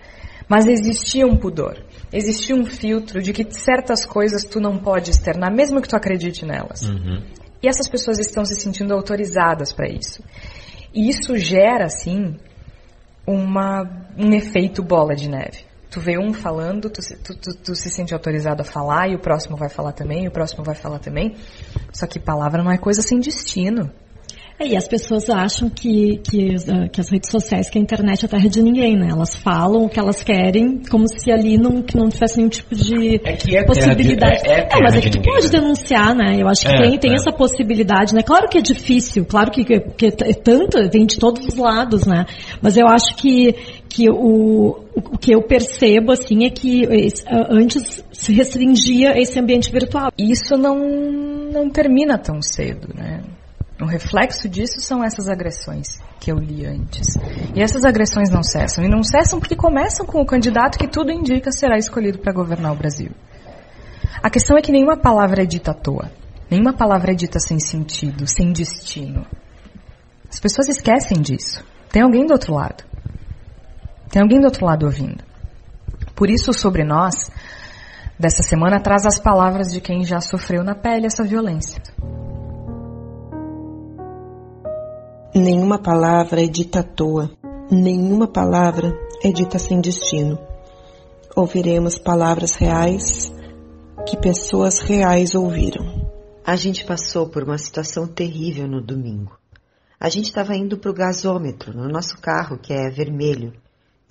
Mas 0.48 0.66
existia 0.66 1.26
um 1.26 1.36
pudor, 1.36 1.78
existia 2.12 2.56
um 2.56 2.64
filtro 2.64 3.22
de 3.22 3.32
que 3.32 3.46
certas 3.52 4.04
coisas 4.04 4.44
tu 4.44 4.60
não 4.60 4.76
pode 4.76 5.10
externar, 5.10 5.52
mesmo 5.54 5.80
que 5.80 5.88
tu 5.88 5.96
acredite 5.96 6.44
nelas. 6.44 6.82
Uhum. 6.82 7.22
E 7.62 7.68
essas 7.68 7.88
pessoas 7.88 8.18
estão 8.18 8.44
se 8.44 8.56
sentindo 8.56 8.92
autorizadas 8.92 9.72
para 9.72 9.88
isso. 9.88 10.22
E 10.92 11.08
isso 11.08 11.36
gera, 11.36 11.84
assim, 11.84 12.36
uma, 13.26 13.88
um 14.18 14.32
efeito 14.32 14.82
bola 14.82 15.14
de 15.14 15.28
neve 15.28 15.71
tu 15.92 16.00
vê 16.00 16.18
um 16.18 16.32
falando, 16.32 16.88
tu, 16.88 17.02
tu, 17.22 17.36
tu, 17.36 17.54
tu, 17.54 17.74
se 17.74 17.90
sente 17.90 18.14
autorizado 18.14 18.62
a 18.62 18.64
falar, 18.64 19.10
e 19.10 19.14
o 19.14 19.18
próximo 19.18 19.56
vai 19.56 19.68
falar 19.68 19.92
também, 19.92 20.24
e 20.24 20.28
o 20.28 20.30
próximo 20.32 20.64
vai 20.64 20.74
falar 20.74 20.98
também. 20.98 21.36
Só 21.92 22.06
que 22.06 22.18
palavra 22.18 22.62
não 22.62 22.72
é 22.72 22.78
coisa 22.78 23.02
sem 23.02 23.20
destino. 23.20 23.92
É, 24.58 24.68
e 24.68 24.76
as 24.76 24.86
pessoas 24.86 25.28
acham 25.28 25.68
que, 25.68 26.18
que, 26.18 26.54
uh, 26.54 26.88
que, 26.90 27.00
as 27.00 27.10
redes 27.10 27.30
sociais, 27.30 27.68
que 27.68 27.78
a 27.78 27.80
internet 27.80 28.22
é 28.22 28.26
a 28.26 28.28
terra 28.28 28.48
de 28.48 28.62
ninguém, 28.62 28.96
né? 28.96 29.08
Elas 29.10 29.34
falam 29.34 29.84
o 29.84 29.88
que 29.88 29.98
elas 29.98 30.22
querem, 30.22 30.82
como 30.90 31.06
se 31.08 31.32
ali 31.32 31.58
não, 31.58 31.82
que 31.82 31.96
não 31.96 32.08
tivesse 32.08 32.36
nenhum 32.36 32.48
tipo 32.48 32.74
de 32.74 33.16
é 33.24 33.32
que 33.32 33.56
é 33.56 33.64
possibilidade. 33.64 34.42
De, 34.42 34.48
é, 34.48 34.52
é, 34.52 34.68
é, 34.70 34.82
mas 34.82 34.94
é 34.94 35.00
que 35.00 35.10
tu 35.10 35.20
pode 35.20 35.46
né? 35.46 35.52
denunciar, 35.52 36.14
né? 36.14 36.36
Eu 36.38 36.48
acho 36.48 36.62
que 36.62 36.72
é, 36.72 36.82
tem, 36.82 36.98
tem 36.98 37.10
é. 37.12 37.14
essa 37.14 37.32
possibilidade, 37.32 38.14
né? 38.14 38.22
Claro 38.22 38.48
que 38.48 38.58
é 38.58 38.60
difícil, 38.60 39.24
claro 39.24 39.50
que, 39.50 39.64
que, 39.64 39.80
que 39.80 40.06
é 40.06 40.32
tanto, 40.32 40.78
vem 40.90 41.06
de 41.06 41.18
todos 41.18 41.46
os 41.46 41.56
lados, 41.56 42.06
né? 42.06 42.26
Mas 42.60 42.76
eu 42.76 42.86
acho 42.86 43.16
que, 43.16 43.54
que 43.92 44.08
o, 44.08 44.86
o 44.94 45.18
que 45.18 45.34
eu 45.34 45.42
percebo, 45.42 46.12
assim, 46.12 46.46
é 46.46 46.50
que 46.50 46.88
antes 47.50 48.02
se 48.10 48.32
restringia 48.32 49.20
esse 49.20 49.38
ambiente 49.38 49.70
virtual. 49.70 50.10
Isso 50.16 50.56
não, 50.56 50.78
não 51.52 51.68
termina 51.68 52.16
tão 52.16 52.40
cedo, 52.40 52.88
né? 52.94 53.22
O 53.78 53.84
reflexo 53.84 54.48
disso 54.48 54.80
são 54.80 55.04
essas 55.04 55.28
agressões 55.28 56.00
que 56.18 56.32
eu 56.32 56.38
li 56.38 56.64
antes. 56.64 57.06
E 57.54 57.60
essas 57.60 57.84
agressões 57.84 58.30
não 58.30 58.42
cessam. 58.42 58.82
E 58.82 58.88
não 58.88 59.02
cessam 59.02 59.38
porque 59.38 59.54
começam 59.54 60.06
com 60.06 60.22
o 60.22 60.26
candidato 60.26 60.78
que 60.78 60.88
tudo 60.88 61.12
indica 61.12 61.52
será 61.52 61.76
escolhido 61.76 62.18
para 62.18 62.32
governar 62.32 62.72
o 62.72 62.76
Brasil. 62.76 63.10
A 64.22 64.30
questão 64.30 64.56
é 64.56 64.62
que 64.62 64.72
nenhuma 64.72 64.96
palavra 64.96 65.42
é 65.42 65.46
dita 65.46 65.72
à 65.72 65.74
toa. 65.74 66.10
Nenhuma 66.50 66.72
palavra 66.72 67.12
é 67.12 67.14
dita 67.14 67.38
sem 67.38 67.60
sentido, 67.60 68.26
sem 68.26 68.52
destino. 68.52 69.26
As 70.30 70.40
pessoas 70.40 70.68
esquecem 70.68 71.20
disso. 71.20 71.62
Tem 71.90 72.00
alguém 72.00 72.24
do 72.24 72.32
outro 72.32 72.54
lado. 72.54 72.84
Tem 74.12 74.20
alguém 74.20 74.38
do 74.38 74.44
outro 74.44 74.66
lado 74.66 74.84
ouvindo. 74.84 75.24
Por 76.14 76.28
isso, 76.28 76.52
sobre 76.52 76.84
nós, 76.84 77.30
dessa 78.18 78.42
semana, 78.42 78.78
traz 78.78 79.06
as 79.06 79.18
palavras 79.18 79.72
de 79.72 79.80
quem 79.80 80.04
já 80.04 80.20
sofreu 80.20 80.62
na 80.62 80.74
pele 80.74 81.06
essa 81.06 81.24
violência. 81.24 81.82
Nenhuma 85.34 85.78
palavra 85.78 86.44
é 86.44 86.46
dita 86.46 86.80
à 86.80 86.82
toa, 86.82 87.30
nenhuma 87.70 88.28
palavra 88.28 88.92
é 89.24 89.32
dita 89.32 89.58
sem 89.58 89.80
destino. 89.80 90.38
Ouviremos 91.34 91.96
palavras 91.96 92.54
reais 92.56 93.32
que 94.06 94.18
pessoas 94.18 94.80
reais 94.80 95.34
ouviram. 95.34 96.06
A 96.44 96.54
gente 96.54 96.84
passou 96.84 97.30
por 97.30 97.44
uma 97.44 97.56
situação 97.56 98.06
terrível 98.06 98.68
no 98.68 98.82
domingo. 98.82 99.38
A 99.98 100.10
gente 100.10 100.26
estava 100.26 100.54
indo 100.54 100.76
para 100.76 100.90
o 100.90 100.94
gasômetro 100.94 101.72
no 101.74 101.88
nosso 101.88 102.20
carro, 102.20 102.58
que 102.58 102.74
é 102.74 102.90
vermelho. 102.90 103.54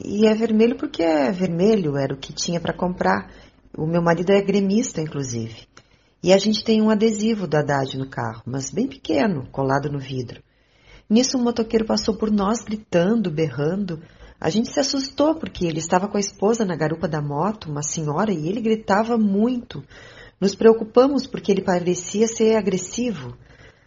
E 0.03 0.25
é 0.25 0.33
vermelho 0.33 0.75
porque 0.75 1.03
é 1.03 1.31
vermelho, 1.31 1.97
era 1.97 2.13
o 2.13 2.17
que 2.17 2.33
tinha 2.33 2.59
para 2.59 2.73
comprar. 2.73 3.29
O 3.77 3.85
meu 3.85 4.01
marido 4.01 4.31
é 4.31 4.41
gremista, 4.41 5.01
inclusive. 5.01 5.67
E 6.23 6.33
a 6.33 6.37
gente 6.37 6.63
tem 6.63 6.81
um 6.81 6.89
adesivo 6.89 7.47
do 7.47 7.57
Haddad 7.57 7.97
no 7.97 8.09
carro, 8.09 8.41
mas 8.45 8.71
bem 8.71 8.87
pequeno, 8.87 9.47
colado 9.51 9.91
no 9.91 9.99
vidro. 9.99 10.41
Nisso, 11.09 11.37
um 11.37 11.43
motoqueiro 11.43 11.85
passou 11.85 12.15
por 12.15 12.31
nós 12.31 12.63
gritando, 12.63 13.29
berrando. 13.29 14.01
A 14.39 14.49
gente 14.49 14.71
se 14.71 14.79
assustou 14.79 15.35
porque 15.35 15.65
ele 15.65 15.79
estava 15.79 16.07
com 16.07 16.17
a 16.17 16.19
esposa 16.21 16.65
na 16.65 16.75
garupa 16.75 17.07
da 17.07 17.21
moto, 17.21 17.69
uma 17.69 17.83
senhora, 17.83 18.31
e 18.31 18.47
ele 18.47 18.61
gritava 18.61 19.17
muito. 19.17 19.83
Nos 20.39 20.55
preocupamos 20.55 21.27
porque 21.27 21.51
ele 21.51 21.61
parecia 21.61 22.27
ser 22.27 22.55
agressivo. 22.55 23.37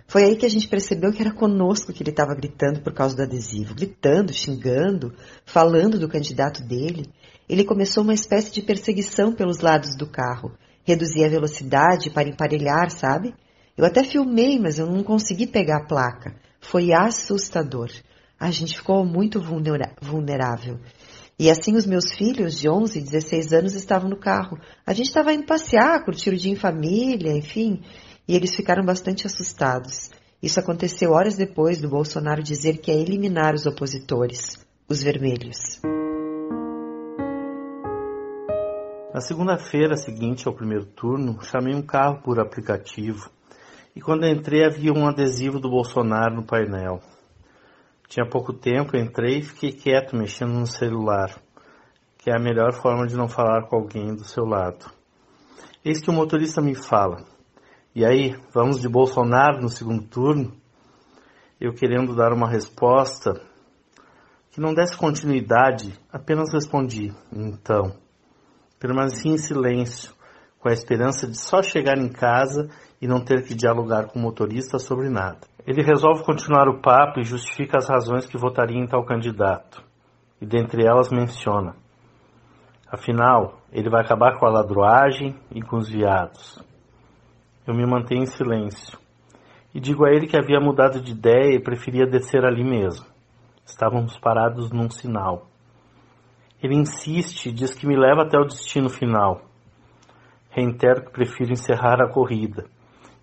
Foi 0.06 0.24
aí 0.24 0.36
que 0.36 0.46
a 0.46 0.50
gente 0.50 0.68
percebeu 0.68 1.12
que 1.12 1.22
era 1.22 1.32
conosco 1.32 1.92
que 1.92 2.02
ele 2.02 2.10
estava 2.10 2.34
gritando 2.34 2.80
por 2.80 2.92
causa 2.92 3.16
do 3.16 3.22
adesivo, 3.22 3.74
gritando, 3.74 4.32
xingando, 4.32 5.14
falando 5.44 5.98
do 5.98 6.08
candidato 6.08 6.62
dele. 6.62 7.06
Ele 7.48 7.64
começou 7.64 8.02
uma 8.02 8.14
espécie 8.14 8.52
de 8.52 8.62
perseguição 8.62 9.32
pelos 9.32 9.60
lados 9.60 9.96
do 9.96 10.06
carro. 10.06 10.52
Reduzia 10.84 11.26
a 11.26 11.30
velocidade 11.30 12.10
para 12.10 12.28
emparelhar, 12.28 12.90
sabe? 12.90 13.34
Eu 13.76 13.84
até 13.84 14.04
filmei, 14.04 14.58
mas 14.58 14.78
eu 14.78 14.86
não 14.86 15.02
consegui 15.02 15.46
pegar 15.46 15.78
a 15.78 15.86
placa. 15.86 16.36
Foi 16.60 16.92
assustador. 16.92 17.90
A 18.38 18.50
gente 18.50 18.76
ficou 18.76 19.04
muito 19.04 19.40
vulnerável. 19.40 20.78
E 21.38 21.50
assim 21.50 21.74
os 21.76 21.86
meus 21.86 22.12
filhos 22.12 22.58
de 22.58 22.68
11 22.68 22.98
e 22.98 23.02
16 23.02 23.52
anos 23.52 23.74
estavam 23.74 24.08
no 24.08 24.16
carro. 24.16 24.58
A 24.86 24.92
gente 24.92 25.06
estava 25.06 25.32
indo 25.32 25.46
passear, 25.46 26.04
curtir 26.04 26.30
o 26.30 26.36
dia 26.36 26.52
em 26.52 26.56
família, 26.56 27.32
enfim, 27.36 27.82
e 28.26 28.34
eles 28.34 28.54
ficaram 28.54 28.84
bastante 28.84 29.26
assustados. 29.26 30.10
Isso 30.42 30.60
aconteceu 30.60 31.12
horas 31.12 31.36
depois 31.36 31.80
do 31.80 31.88
Bolsonaro 31.88 32.42
dizer 32.42 32.78
que 32.78 32.90
ia 32.90 33.00
eliminar 33.00 33.54
os 33.54 33.66
opositores, 33.66 34.64
os 34.88 35.02
vermelhos. 35.02 35.80
Na 39.12 39.20
segunda-feira 39.20 39.96
seguinte 39.96 40.48
ao 40.48 40.54
primeiro 40.54 40.86
turno, 40.86 41.40
chamei 41.42 41.74
um 41.74 41.82
carro 41.82 42.20
por 42.20 42.40
aplicativo 42.40 43.30
e 43.94 44.00
quando 44.00 44.26
entrei 44.26 44.64
havia 44.64 44.92
um 44.92 45.06
adesivo 45.06 45.60
do 45.60 45.70
Bolsonaro 45.70 46.34
no 46.34 46.42
painel. 46.42 47.00
Tinha 48.08 48.28
pouco 48.28 48.52
tempo, 48.52 48.96
entrei 48.96 49.38
e 49.38 49.42
fiquei 49.42 49.72
quieto 49.72 50.16
mexendo 50.16 50.52
no 50.52 50.66
celular, 50.66 51.40
que 52.18 52.28
é 52.28 52.36
a 52.36 52.42
melhor 52.42 52.72
forma 52.72 53.06
de 53.06 53.16
não 53.16 53.28
falar 53.28 53.68
com 53.68 53.76
alguém 53.76 54.14
do 54.14 54.24
seu 54.24 54.44
lado. 54.44 54.90
Eis 55.84 56.00
que 56.00 56.10
o 56.10 56.12
motorista 56.12 56.60
me 56.60 56.74
fala: 56.74 57.24
E 57.96 58.04
aí, 58.04 58.34
vamos 58.52 58.80
de 58.80 58.88
Bolsonaro 58.88 59.62
no 59.62 59.68
segundo 59.68 60.02
turno? 60.02 60.52
Eu 61.60 61.72
querendo 61.72 62.16
dar 62.16 62.32
uma 62.32 62.50
resposta 62.50 63.40
que 64.50 64.60
não 64.60 64.74
desse 64.74 64.96
continuidade, 64.96 65.96
apenas 66.12 66.52
respondi, 66.52 67.14
então. 67.32 67.94
Permaneci 68.80 69.28
em 69.28 69.38
silêncio, 69.38 70.12
com 70.58 70.68
a 70.68 70.72
esperança 70.72 71.28
de 71.28 71.38
só 71.38 71.62
chegar 71.62 71.96
em 71.96 72.08
casa 72.08 72.68
e 73.00 73.06
não 73.06 73.24
ter 73.24 73.44
que 73.44 73.54
dialogar 73.54 74.06
com 74.08 74.18
o 74.18 74.22
motorista 74.22 74.76
sobre 74.80 75.08
nada. 75.08 75.46
Ele 75.64 75.80
resolve 75.80 76.24
continuar 76.24 76.68
o 76.68 76.80
papo 76.80 77.20
e 77.20 77.24
justifica 77.24 77.78
as 77.78 77.88
razões 77.88 78.26
que 78.26 78.36
votaria 78.36 78.76
em 78.76 78.88
tal 78.88 79.04
candidato. 79.04 79.84
E 80.40 80.46
dentre 80.46 80.84
elas 80.84 81.12
menciona: 81.12 81.76
Afinal, 82.90 83.60
ele 83.70 83.88
vai 83.88 84.02
acabar 84.02 84.36
com 84.36 84.46
a 84.46 84.50
ladroagem 84.50 85.38
e 85.52 85.62
com 85.62 85.76
os 85.76 85.88
viados. 85.88 86.58
Eu 87.66 87.74
me 87.74 87.86
mantenho 87.86 88.22
em 88.22 88.26
silêncio. 88.26 88.98
E 89.74 89.80
digo 89.80 90.04
a 90.04 90.10
ele 90.10 90.26
que 90.26 90.36
havia 90.36 90.60
mudado 90.60 91.00
de 91.00 91.12
ideia 91.12 91.54
e 91.54 91.62
preferia 91.62 92.06
descer 92.06 92.44
ali 92.44 92.62
mesmo. 92.62 93.06
Estávamos 93.64 94.18
parados 94.18 94.70
num 94.70 94.90
sinal. 94.90 95.46
Ele 96.62 96.76
insiste 96.76 97.46
e 97.46 97.52
diz 97.52 97.74
que 97.74 97.86
me 97.86 97.96
leva 97.96 98.22
até 98.22 98.38
o 98.38 98.44
destino 98.44 98.88
final. 98.88 99.42
Reitero 100.50 101.06
que 101.06 101.10
prefiro 101.10 101.52
encerrar 101.52 102.00
a 102.00 102.08
corrida. 102.08 102.66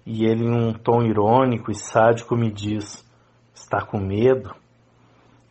E 0.06 0.26
ele, 0.26 0.44
em 0.44 0.52
um 0.52 0.74
tom 0.74 1.04
irônico 1.04 1.72
e 1.72 1.76
sádico, 1.76 2.36
me 2.36 2.52
diz: 2.52 3.08
Está 3.54 3.86
com 3.86 4.00
medo? 4.00 4.54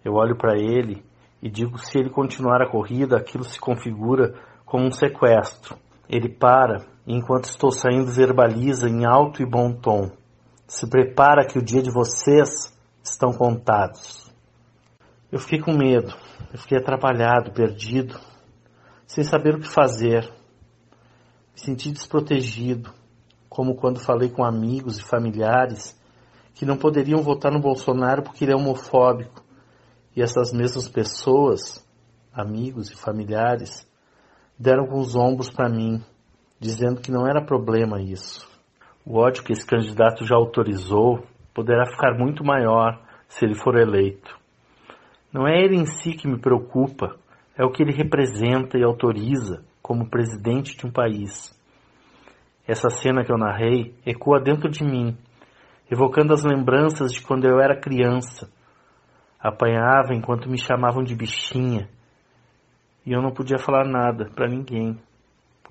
Eu 0.05 0.15
olho 0.15 0.37
para 0.37 0.59
ele 0.59 1.03
e 1.43 1.49
digo 1.49 1.79
se 1.79 1.99
ele 1.99 2.11
continuar 2.11 2.61
a 2.61 2.69
corrida, 2.69 3.17
aquilo 3.17 3.45
se 3.45 3.59
configura 3.59 4.35
como 4.67 4.85
um 4.85 4.93
sequestro. 4.93 5.77
Ele 6.09 6.29
para 6.29 6.85
enquanto 7.07 7.45
estou 7.45 7.71
saindo, 7.71 8.11
verbaliza 8.11 8.89
em 8.89 9.05
alto 9.05 9.43
e 9.43 9.47
bom 9.47 9.73
tom: 9.73 10.11
Se 10.67 10.87
prepara 10.89 11.47
que 11.47 11.59
o 11.59 11.63
dia 11.63 11.83
de 11.83 11.91
vocês 11.91 12.73
estão 13.03 13.33
contados. 13.33 14.31
Eu 15.31 15.39
fiquei 15.39 15.61
com 15.61 15.73
medo, 15.73 16.15
eu 16.53 16.59
fiquei 16.59 16.79
atrapalhado, 16.79 17.53
perdido, 17.53 18.19
sem 19.07 19.25
saber 19.25 19.55
o 19.55 19.61
que 19.61 19.69
fazer. 19.69 20.29
Me 21.53 21.61
senti 21.61 21.91
desprotegido, 21.91 22.93
como 23.49 23.75
quando 23.75 24.01
falei 24.01 24.31
com 24.31 24.45
amigos 24.45 24.99
e 24.99 25.03
familiares 25.03 25.99
que 26.55 26.67
não 26.67 26.77
poderiam 26.77 27.23
votar 27.23 27.53
no 27.53 27.61
Bolsonaro 27.61 28.23
porque 28.23 28.45
ele 28.45 28.53
é 28.53 28.57
homofóbico 28.57 29.43
e 30.15 30.23
essas 30.23 30.53
mesmas 30.53 30.89
pessoas, 30.89 31.87
amigos 32.33 32.91
e 32.91 32.97
familiares, 32.97 33.89
deram 34.59 34.87
com 34.87 34.99
os 34.99 35.15
ombros 35.15 35.51
para 35.51 35.69
mim, 35.69 36.05
dizendo 36.61 37.01
que 37.01 37.11
não 37.11 37.27
era 37.27 37.45
problema 37.45 38.01
isso. 38.01 38.49
O 39.05 39.19
ódio 39.19 39.43
que 39.43 39.53
esse 39.53 39.67
candidato 39.67 40.25
já 40.25 40.37
autorizou 40.37 41.27
poderá 41.55 41.87
ficar 41.87 42.17
muito 42.17 42.45
maior 42.45 43.01
se 43.27 43.45
ele 43.45 43.55
for 43.55 43.77
eleito. 43.77 44.39
Não 45.33 45.49
é 45.49 45.59
ele 45.61 45.77
em 45.77 45.87
si 45.87 46.13
que 46.13 46.29
me 46.29 46.39
preocupa, 46.39 47.17
é 47.57 47.65
o 47.65 47.71
que 47.71 47.83
ele 47.83 47.93
representa 47.93 48.79
e 48.79 48.85
autoriza 48.85 49.65
como 49.81 50.11
presidente 50.11 50.77
de 50.77 50.87
um 50.87 50.91
país. 50.91 51.59
Essa 52.69 52.91
cena 52.91 53.25
que 53.25 53.33
eu 53.33 53.39
narrei 53.39 53.95
ecoa 54.05 54.39
dentro 54.41 54.69
de 54.69 54.85
mim, 54.85 55.17
evocando 55.91 56.33
as 56.33 56.45
lembranças 56.45 57.13
de 57.13 57.23
quando 57.23 57.47
eu 57.47 57.59
era 57.59 57.81
criança 57.81 58.49
Apanhava 59.41 60.15
enquanto 60.15 60.51
me 60.51 60.59
chamavam 60.59 61.03
de 61.03 61.17
bichinha. 61.17 61.89
E 63.07 63.13
eu 63.13 63.23
não 63.23 63.33
podia 63.33 63.57
falar 63.57 63.87
nada 63.89 64.29
para 64.35 64.47
ninguém, 64.47 65.01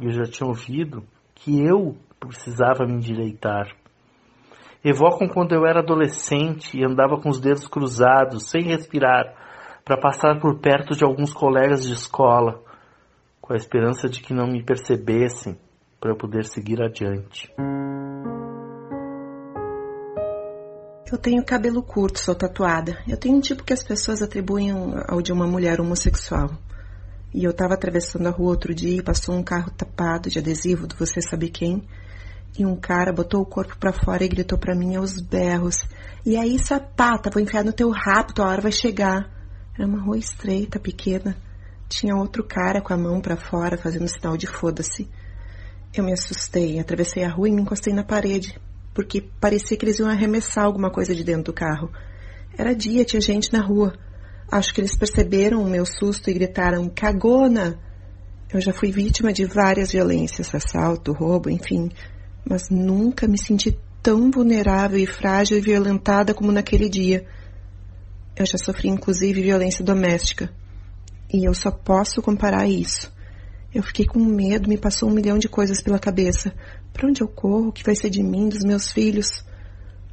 eu 0.07 0.11
já 0.11 0.23
tinha 0.23 0.47
ouvido 0.47 1.03
que 1.35 1.61
eu 1.61 1.95
precisava 2.19 2.85
me 2.85 2.93
endireitar. 2.93 3.67
Evocam 4.83 5.27
quando 5.27 5.53
eu 5.53 5.65
era 5.65 5.79
adolescente 5.79 6.77
e 6.77 6.85
andava 6.85 7.19
com 7.19 7.29
os 7.29 7.39
dedos 7.39 7.67
cruzados, 7.67 8.49
sem 8.49 8.63
respirar, 8.63 9.35
para 9.83 9.99
passar 9.99 10.39
por 10.39 10.59
perto 10.59 10.95
de 10.95 11.03
alguns 11.03 11.33
colegas 11.33 11.85
de 11.85 11.93
escola, 11.93 12.61
com 13.41 13.53
a 13.53 13.57
esperança 13.57 14.07
de 14.07 14.21
que 14.21 14.33
não 14.33 14.47
me 14.47 14.63
percebessem 14.63 15.57
para 15.99 16.11
eu 16.11 16.15
poder 16.15 16.45
seguir 16.45 16.81
adiante. 16.81 17.51
Eu 21.11 21.17
tenho 21.17 21.43
cabelo 21.43 21.81
curto, 21.81 22.19
sou 22.19 22.35
tatuada. 22.35 22.99
Eu 23.07 23.17
tenho 23.17 23.35
um 23.35 23.41
tipo 23.41 23.63
que 23.63 23.73
as 23.73 23.83
pessoas 23.83 24.21
atribuem 24.21 24.71
ao 25.07 25.21
de 25.21 25.33
uma 25.33 25.47
mulher 25.47 25.81
homossexual. 25.81 26.51
E 27.33 27.43
eu 27.43 27.51
estava 27.51 27.75
atravessando 27.75 28.27
a 28.27 28.31
rua 28.31 28.49
outro 28.49 28.73
dia 28.73 28.97
e 28.97 29.03
passou 29.03 29.35
um 29.35 29.43
carro 29.43 29.69
tapado 29.71 30.29
de 30.29 30.39
adesivo 30.39 30.87
do 30.87 30.95
você 30.95 31.21
sabe 31.21 31.49
quem. 31.49 31.83
E 32.57 32.65
um 32.65 32.75
cara 32.75 33.13
botou 33.13 33.41
o 33.41 33.45
corpo 33.45 33.77
para 33.77 33.93
fora 33.93 34.23
e 34.23 34.27
gritou 34.27 34.57
para 34.57 34.75
mim 34.75 34.95
aos 34.95 35.21
berros: 35.21 35.85
E 36.25 36.35
aí, 36.35 36.57
sapata, 36.57 37.29
vou 37.29 37.41
enfiar 37.41 37.63
no 37.63 37.71
teu 37.71 37.89
rabo, 37.91 38.33
tua 38.33 38.47
hora 38.47 38.61
vai 38.61 38.71
chegar. 38.71 39.29
Era 39.77 39.87
uma 39.87 40.01
rua 40.01 40.17
estreita, 40.17 40.79
pequena. 40.79 41.37
Tinha 41.87 42.15
outro 42.15 42.43
cara 42.43 42.81
com 42.81 42.93
a 42.93 42.97
mão 42.97 43.21
para 43.21 43.37
fora 43.37 43.77
fazendo 43.77 44.07
sinal 44.07 44.35
de 44.35 44.47
foda-se. 44.47 45.07
Eu 45.93 46.03
me 46.03 46.13
assustei, 46.13 46.79
atravessei 46.79 47.23
a 47.23 47.29
rua 47.29 47.49
e 47.49 47.51
me 47.51 47.61
encostei 47.61 47.93
na 47.93 48.03
parede, 48.03 48.59
porque 48.93 49.21
parecia 49.39 49.77
que 49.77 49.85
eles 49.85 49.99
iam 49.99 50.09
arremessar 50.09 50.65
alguma 50.65 50.91
coisa 50.91 51.15
de 51.15 51.23
dentro 51.23 51.45
do 51.45 51.53
carro. 51.53 51.91
Era 52.57 52.75
dia, 52.75 53.05
tinha 53.05 53.21
gente 53.21 53.53
na 53.53 53.61
rua. 53.61 53.93
Acho 54.51 54.73
que 54.73 54.81
eles 54.81 54.97
perceberam 54.97 55.61
o 55.61 55.69
meu 55.69 55.85
susto 55.85 56.29
e 56.29 56.33
gritaram: 56.33 56.89
cagona! 56.89 57.79
Eu 58.51 58.59
já 58.59 58.73
fui 58.73 58.91
vítima 58.91 59.31
de 59.31 59.45
várias 59.45 59.91
violências, 59.91 60.53
assalto, 60.55 61.13
roubo, 61.13 61.51
enfim, 61.51 61.91
mas 62.43 62.67
nunca 62.69 63.27
me 63.27 63.37
senti 63.37 63.77
tão 64.01 64.31
vulnerável 64.31 64.97
e 64.97 65.05
frágil 65.05 65.57
e 65.57 65.61
violentada 65.61 66.33
como 66.33 66.51
naquele 66.51 66.89
dia. 66.89 67.27
Eu 68.35 68.45
já 68.47 68.57
sofri 68.57 68.89
inclusive 68.89 69.43
violência 69.43 69.85
doméstica. 69.85 70.51
E 71.31 71.47
eu 71.47 71.53
só 71.53 71.69
posso 71.69 72.21
comparar 72.23 72.67
isso. 72.67 73.13
Eu 73.71 73.83
fiquei 73.83 74.07
com 74.07 74.17
medo, 74.17 74.67
me 74.67 74.79
passou 74.79 75.09
um 75.09 75.13
milhão 75.13 75.37
de 75.37 75.47
coisas 75.47 75.79
pela 75.79 75.99
cabeça. 75.99 76.51
Para 76.91 77.07
onde 77.07 77.21
eu 77.21 77.27
corro? 77.27 77.67
O 77.67 77.71
que 77.71 77.83
vai 77.83 77.95
ser 77.95 78.09
de 78.09 78.23
mim, 78.23 78.49
dos 78.49 78.63
meus 78.63 78.91
filhos? 78.91 79.45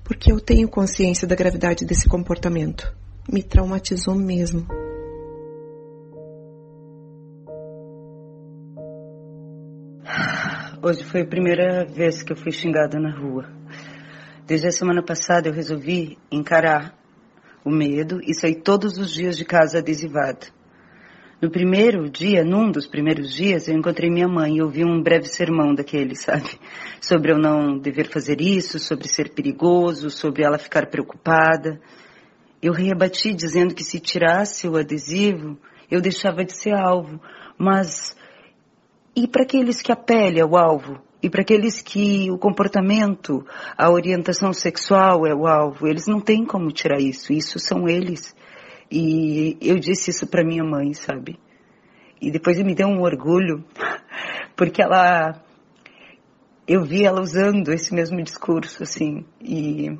Porque 0.04 0.30
eu 0.30 0.38
tenho 0.38 0.68
consciência 0.68 1.26
da 1.26 1.34
gravidade 1.34 1.86
desse 1.86 2.06
comportamento. 2.06 2.94
Me 3.32 3.42
traumatizou 3.42 4.14
mesmo. 4.14 4.64
Hoje 10.80 11.02
foi 11.02 11.22
a 11.22 11.26
primeira 11.26 11.84
vez 11.84 12.22
que 12.22 12.32
eu 12.32 12.36
fui 12.36 12.52
xingada 12.52 13.00
na 13.00 13.10
rua. 13.10 13.50
Desde 14.46 14.68
a 14.68 14.70
semana 14.70 15.02
passada 15.02 15.48
eu 15.48 15.52
resolvi 15.52 16.16
encarar 16.30 16.96
o 17.64 17.70
medo 17.70 18.20
e 18.22 18.32
sair 18.32 18.62
todos 18.62 18.96
os 18.96 19.12
dias 19.12 19.36
de 19.36 19.44
casa 19.44 19.78
adesivada. 19.78 20.46
No 21.42 21.50
primeiro 21.50 22.08
dia, 22.08 22.44
num 22.44 22.70
dos 22.70 22.86
primeiros 22.86 23.34
dias, 23.34 23.66
eu 23.66 23.76
encontrei 23.76 24.08
minha 24.08 24.28
mãe 24.28 24.56
e 24.56 24.62
ouvi 24.62 24.84
um 24.84 25.02
breve 25.02 25.26
sermão 25.26 25.74
daquele, 25.74 26.14
sabe? 26.16 26.48
Sobre 27.00 27.32
eu 27.32 27.38
não 27.38 27.76
dever 27.76 28.06
fazer 28.08 28.40
isso, 28.40 28.78
sobre 28.78 29.08
ser 29.08 29.30
perigoso, 29.30 30.08
sobre 30.10 30.44
ela 30.44 30.58
ficar 30.58 30.86
preocupada. 30.86 31.80
Eu 32.62 32.72
rebati 32.72 33.34
dizendo 33.34 33.74
que 33.74 33.84
se 33.84 34.00
tirasse 34.00 34.66
o 34.66 34.76
adesivo, 34.76 35.58
eu 35.90 36.00
deixava 36.00 36.44
de 36.44 36.52
ser 36.56 36.74
alvo. 36.74 37.20
Mas 37.58 38.16
e 39.16 39.26
para 39.26 39.44
aqueles 39.44 39.80
que 39.80 39.90
a 39.90 39.96
pele 39.96 40.38
é 40.38 40.44
o 40.44 40.58
alvo? 40.58 41.00
E 41.22 41.30
para 41.30 41.40
aqueles 41.40 41.80
que 41.80 42.30
o 42.30 42.36
comportamento, 42.36 43.44
a 43.76 43.90
orientação 43.90 44.52
sexual 44.52 45.26
é 45.26 45.34
o 45.34 45.46
alvo? 45.46 45.88
Eles 45.88 46.06
não 46.06 46.20
têm 46.20 46.44
como 46.44 46.70
tirar 46.70 47.00
isso. 47.00 47.32
Isso 47.32 47.58
são 47.58 47.88
eles. 47.88 48.36
E 48.90 49.56
eu 49.60 49.78
disse 49.78 50.10
isso 50.10 50.26
para 50.26 50.44
minha 50.44 50.62
mãe, 50.62 50.92
sabe? 50.92 51.40
E 52.20 52.30
depois 52.30 52.62
me 52.62 52.74
deu 52.74 52.88
um 52.88 53.00
orgulho, 53.00 53.64
porque 54.54 54.82
ela. 54.82 55.42
Eu 56.68 56.84
vi 56.84 57.04
ela 57.04 57.20
usando 57.20 57.72
esse 57.72 57.94
mesmo 57.94 58.22
discurso, 58.22 58.82
assim. 58.82 59.24
E. 59.40 59.98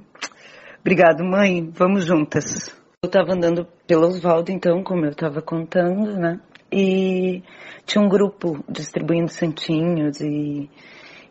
Obrigado, 0.87 1.25
mãe, 1.25 1.69
vamos 1.75 2.07
juntas. 2.07 2.69
Eu 3.03 3.09
estava 3.09 3.33
andando 3.33 3.67
pelo 3.89 4.07
Oswaldo, 4.07 4.53
então, 4.53 4.85
como 4.85 5.05
eu 5.05 5.11
estava 5.11 5.43
contando, 5.43 6.17
né? 6.17 6.39
E 6.71 7.43
tinha 7.85 8.01
um 8.01 8.09
grupo 8.09 8.65
distribuindo 8.69 9.29
santinhos 9.29 10.21
e. 10.21 10.71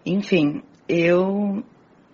Enfim, 0.06 0.62
eu 0.90 1.64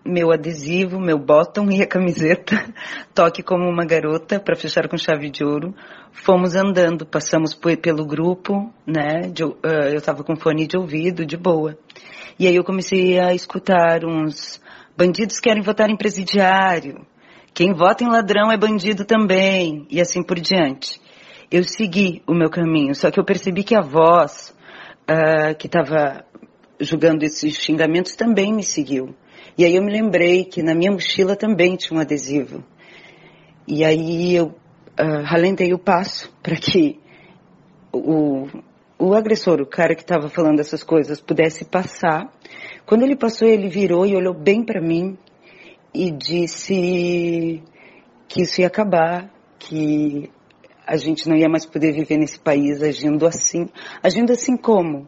meu 0.06 0.32
adesivo, 0.32 1.00
meu 1.00 1.18
bottom 1.18 1.72
e 1.72 1.82
a 1.82 1.88
camiseta, 1.88 2.64
toque 3.12 3.42
como 3.42 3.68
uma 3.68 3.86
garota 3.86 4.40
para 4.40 4.56
fechar 4.56 4.88
com 4.88 4.96
chave 4.96 5.32
de 5.32 5.44
ouro. 5.44 5.74
Fomos 6.12 6.56
andando, 6.56 7.08
passamos 7.08 7.56
pelo 7.56 8.06
grupo, 8.06 8.72
né? 8.86 9.22
De, 9.34 9.44
uh, 9.44 9.58
eu 9.90 9.98
estava 9.98 10.24
com 10.24 10.36
fone 10.36 10.68
de 10.68 10.78
ouvido, 10.78 11.26
de 11.26 11.38
boa. 11.38 11.76
E 12.38 12.46
aí 12.46 12.56
eu 12.56 12.64
comecei 12.64 13.20
a 13.20 13.34
escutar 13.34 14.06
uns 14.06 14.62
bandidos 14.96 15.40
querem 15.40 15.64
votar 15.64 15.90
em 15.90 15.98
presidiário. 15.98 17.04
Quem 17.54 17.74
vota 17.74 18.04
em 18.04 18.08
ladrão 18.08 18.50
é 18.52 18.58
bandido 18.58 19.04
também, 19.04 19.86
e 19.90 20.00
assim 20.00 20.24
por 20.24 20.40
diante. 20.40 21.02
Eu 21.52 21.64
segui 21.66 22.24
o 22.26 22.34
meu 22.34 22.50
caminho, 22.50 22.96
só 22.96 23.12
que 23.12 23.20
eu 23.20 23.26
percebi 23.26 23.62
que 23.64 23.76
a 23.76 23.82
voz 23.82 24.56
uh, 25.02 25.54
que 25.58 25.68
estava 25.68 26.24
julgando 26.80 27.26
esses 27.26 27.56
xingamentos 27.58 28.16
também 28.16 28.54
me 28.54 28.64
seguiu. 28.64 29.14
E 29.58 29.66
aí 29.66 29.76
eu 29.76 29.84
me 29.84 29.92
lembrei 29.92 30.46
que 30.46 30.64
na 30.64 30.74
minha 30.74 30.92
mochila 30.92 31.36
também 31.36 31.76
tinha 31.76 31.98
um 31.98 32.02
adesivo. 32.02 32.64
E 33.68 33.84
aí 33.84 34.34
eu 34.34 34.46
uh, 34.46 35.24
ralentei 35.24 35.74
o 35.74 35.78
passo 35.78 36.34
para 36.42 36.56
que 36.56 37.02
o, 37.92 38.48
o 38.98 39.14
agressor, 39.14 39.60
o 39.60 39.66
cara 39.66 39.94
que 39.94 40.04
estava 40.04 40.30
falando 40.30 40.62
essas 40.62 40.84
coisas, 40.84 41.20
pudesse 41.20 41.66
passar. 41.66 42.32
Quando 42.86 43.04
ele 43.04 43.18
passou, 43.18 43.46
ele 43.46 43.68
virou 43.68 44.06
e 44.06 44.16
olhou 44.16 44.34
bem 44.34 44.64
para 44.64 44.82
mim 44.82 45.18
e 45.94 46.12
disse 46.12 47.64
que 48.28 48.42
isso 48.42 48.62
ia 48.62 48.68
acabar, 48.68 49.30
que 49.60 50.32
a 50.86 50.96
gente 50.98 51.28
não 51.30 51.36
ia 51.36 51.50
mais 51.50 51.66
poder 51.66 51.94
viver 51.94 52.18
nesse 52.18 52.40
país 52.40 52.82
agindo 52.82 53.26
assim. 53.26 53.70
Agindo 54.02 54.32
assim 54.32 54.58
como? 54.58 55.08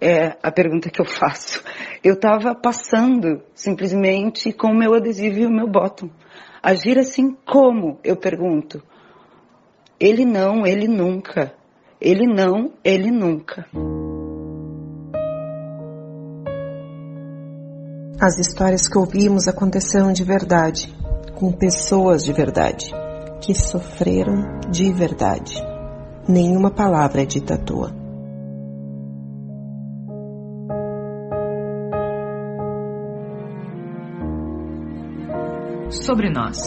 É 0.00 0.36
a 0.42 0.52
pergunta 0.52 0.90
que 0.90 1.00
eu 1.00 1.06
faço. 1.06 1.62
Eu 2.04 2.14
estava 2.14 2.54
passando 2.54 3.42
simplesmente 3.54 4.52
com 4.52 4.68
o 4.68 4.76
meu 4.76 4.94
adesivo 4.94 5.38
e 5.38 5.46
o 5.46 5.50
meu 5.50 5.68
bottom. 5.68 6.10
Agir 6.62 6.98
assim 6.98 7.36
como? 7.46 7.98
Eu 8.04 8.16
pergunto. 8.16 8.82
Ele 9.98 10.24
não, 10.24 10.66
ele 10.66 10.86
nunca. 10.86 11.54
Ele 12.00 12.26
não, 12.26 12.74
ele 12.84 13.10
nunca. 13.10 13.66
As 18.18 18.38
histórias 18.38 18.88
que 18.88 18.96
ouvimos 18.96 19.46
aconteceram 19.46 20.10
de 20.10 20.24
verdade, 20.24 20.90
com 21.34 21.52
pessoas 21.52 22.24
de 22.24 22.32
verdade, 22.32 22.90
que 23.42 23.52
sofreram 23.54 24.58
de 24.70 24.90
verdade. 24.90 25.62
Nenhuma 26.26 26.70
palavra 26.70 27.22
é 27.22 27.26
dita 27.26 27.54
à 27.54 27.58
toa. 27.58 27.94
Sobre 35.90 36.30
nós. 36.30 36.58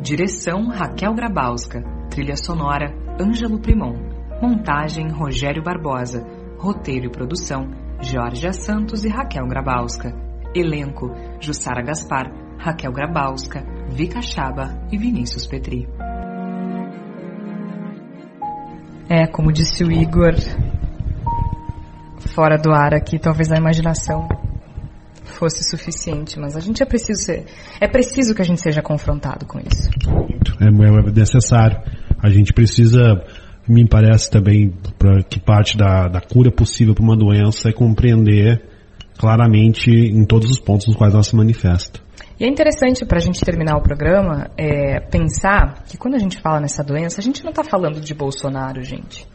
Direção 0.00 0.68
Raquel 0.68 1.12
Grabowska. 1.14 1.82
Trilha 2.08 2.36
sonora 2.36 2.94
Ângelo 3.20 3.60
Primon. 3.60 3.94
Montagem 4.40 5.10
Rogério 5.10 5.62
Barbosa. 5.62 6.26
Roteiro 6.58 7.06
e 7.06 7.10
produção 7.10 7.68
Jorge 8.00 8.50
Santos 8.54 9.04
e 9.04 9.08
Raquel 9.08 9.46
Grabowska. 9.46 10.33
Elenco 10.54 11.10
Jussara 11.40 11.82
Gaspar, 11.82 12.30
Raquel 12.58 12.92
Grabowska, 12.92 13.64
Vika 13.90 14.22
Chaba 14.22 14.86
e 14.90 14.96
Vinícius 14.96 15.46
Petri. 15.46 15.88
É, 19.08 19.26
como 19.26 19.52
disse 19.52 19.84
o 19.84 19.92
Igor, 19.92 20.34
fora 22.34 22.56
do 22.56 22.72
ar 22.72 22.94
aqui, 22.94 23.18
talvez 23.18 23.52
a 23.52 23.56
imaginação 23.56 24.26
fosse 25.24 25.62
suficiente, 25.64 26.38
mas 26.38 26.56
a 26.56 26.60
gente 26.60 26.82
é 26.82 26.86
preciso 26.86 27.22
ser, 27.22 27.44
é 27.80 27.88
preciso 27.88 28.34
que 28.34 28.42
a 28.42 28.44
gente 28.44 28.60
seja 28.60 28.80
confrontado 28.80 29.46
com 29.46 29.58
isso. 29.58 29.90
É, 30.60 30.66
é 30.66 31.12
necessário. 31.12 31.80
A 32.22 32.30
gente 32.30 32.52
precisa, 32.52 33.22
me 33.68 33.86
parece 33.86 34.30
também, 34.30 34.72
para 34.98 35.22
que 35.22 35.38
parte 35.38 35.76
da, 35.76 36.08
da 36.08 36.20
cura 36.20 36.50
possível 36.50 36.94
para 36.94 37.04
uma 37.04 37.16
doença 37.16 37.68
é 37.68 37.72
compreender 37.72 38.73
claramente 39.18 39.90
em 39.90 40.24
todos 40.24 40.50
os 40.50 40.58
pontos 40.58 40.86
nos 40.86 40.96
quais 40.96 41.14
ela 41.14 41.22
se 41.22 41.36
manifesta. 41.36 42.00
E 42.38 42.44
é 42.44 42.48
interessante 42.48 43.04
para 43.04 43.18
a 43.18 43.20
gente 43.20 43.44
terminar 43.44 43.76
o 43.76 43.82
programa 43.82 44.50
é, 44.56 44.98
pensar 45.00 45.84
que 45.84 45.96
quando 45.96 46.14
a 46.14 46.18
gente 46.18 46.40
fala 46.40 46.60
nessa 46.60 46.82
doença, 46.82 47.20
a 47.20 47.22
gente 47.22 47.44
não 47.44 47.50
está 47.50 47.62
falando 47.62 48.00
de 48.00 48.12
Bolsonaro, 48.12 48.82
gente. 48.82 49.26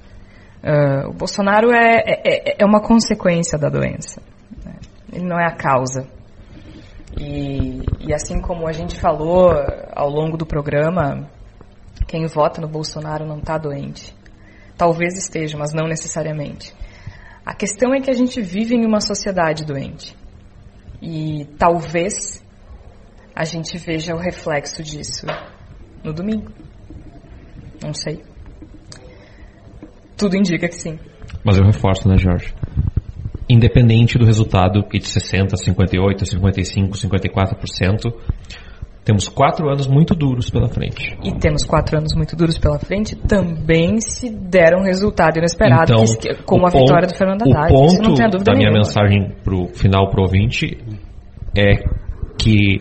Uh, 0.62 1.10
o 1.10 1.14
Bolsonaro 1.14 1.72
é, 1.72 2.04
é, 2.06 2.56
é, 2.62 2.66
uma 2.66 2.82
consequência 2.82 3.58
da 3.58 3.70
doença. 3.70 4.22
Né? 4.66 4.76
Ele 5.14 5.26
não 5.26 5.40
é 5.40 5.46
a 5.46 5.56
causa. 5.56 6.06
E, 7.18 7.82
e 8.02 8.14
assim 8.14 8.42
como 8.42 8.68
a 8.68 8.74
gente 8.74 9.00
falou 9.00 9.52
ao 9.96 10.10
longo 10.10 10.36
do 10.36 10.46
programa, 10.46 11.30
quem 12.06 12.26
vota 12.28 12.60
no 12.60 12.68
Bolsonaro 12.68 13.26
não 13.26 13.38
está 13.38 13.58
doente. 13.58 14.14
Talvez 14.78 15.18
esteja, 15.18 15.58
mas 15.58 15.74
não 15.74 15.88
necessariamente. 15.88 16.74
A 17.50 17.56
questão 17.56 17.96
é 17.96 18.00
que 18.00 18.12
a 18.12 18.14
gente 18.14 18.40
vive 18.44 18.76
em 18.76 18.86
uma 18.86 19.02
sociedade 19.02 19.66
doente. 19.66 20.16
E 21.02 21.48
talvez 21.58 22.46
a 23.36 23.44
gente 23.44 23.76
veja 23.80 24.14
o 24.14 24.20
reflexo 24.20 24.84
disso 24.84 25.26
no 26.04 26.14
domingo. 26.14 26.52
Não 27.84 27.92
sei. 27.92 28.22
Tudo 30.16 30.38
indica 30.38 30.68
que 30.68 30.76
sim. 30.76 31.00
Mas 31.44 31.58
eu 31.58 31.66
reforço, 31.66 32.08
né, 32.08 32.18
Jorge? 32.18 32.54
Independente 33.50 34.20
do 34.20 34.28
resultado, 34.28 34.84
que 34.84 35.00
de 35.00 35.08
60, 35.08 35.58
58, 35.58 36.26
55, 36.28 36.92
54%, 36.96 38.14
temos 39.10 39.28
quatro 39.28 39.68
anos 39.68 39.88
muito 39.88 40.14
duros 40.14 40.52
pela 40.52 40.68
frente. 40.68 41.18
E 41.24 41.34
temos 41.40 41.66
quatro 41.66 41.98
anos 41.98 42.14
muito 42.16 42.36
duros 42.36 42.60
pela 42.60 42.78
frente, 42.78 43.16
também 43.16 44.00
se 44.00 44.30
der 44.30 44.76
um 44.76 44.84
resultado 44.84 45.40
inesperado, 45.40 45.94
então, 45.94 46.06
que, 46.06 46.44
como 46.44 46.68
a 46.68 46.72
ponto, 46.72 46.86
vitória 46.86 47.08
do 47.08 47.16
Fernando 47.16 47.42
Haddad. 47.42 47.74
O 47.74 47.78
ponto 47.78 48.44
da 48.44 48.54
minha 48.54 48.72
mensagem 48.72 49.32
para 49.44 49.56
o 49.56 49.68
final 49.70 50.12
pro 50.12 50.22
ouvinte 50.22 50.78
é 51.58 51.82
que 52.38 52.78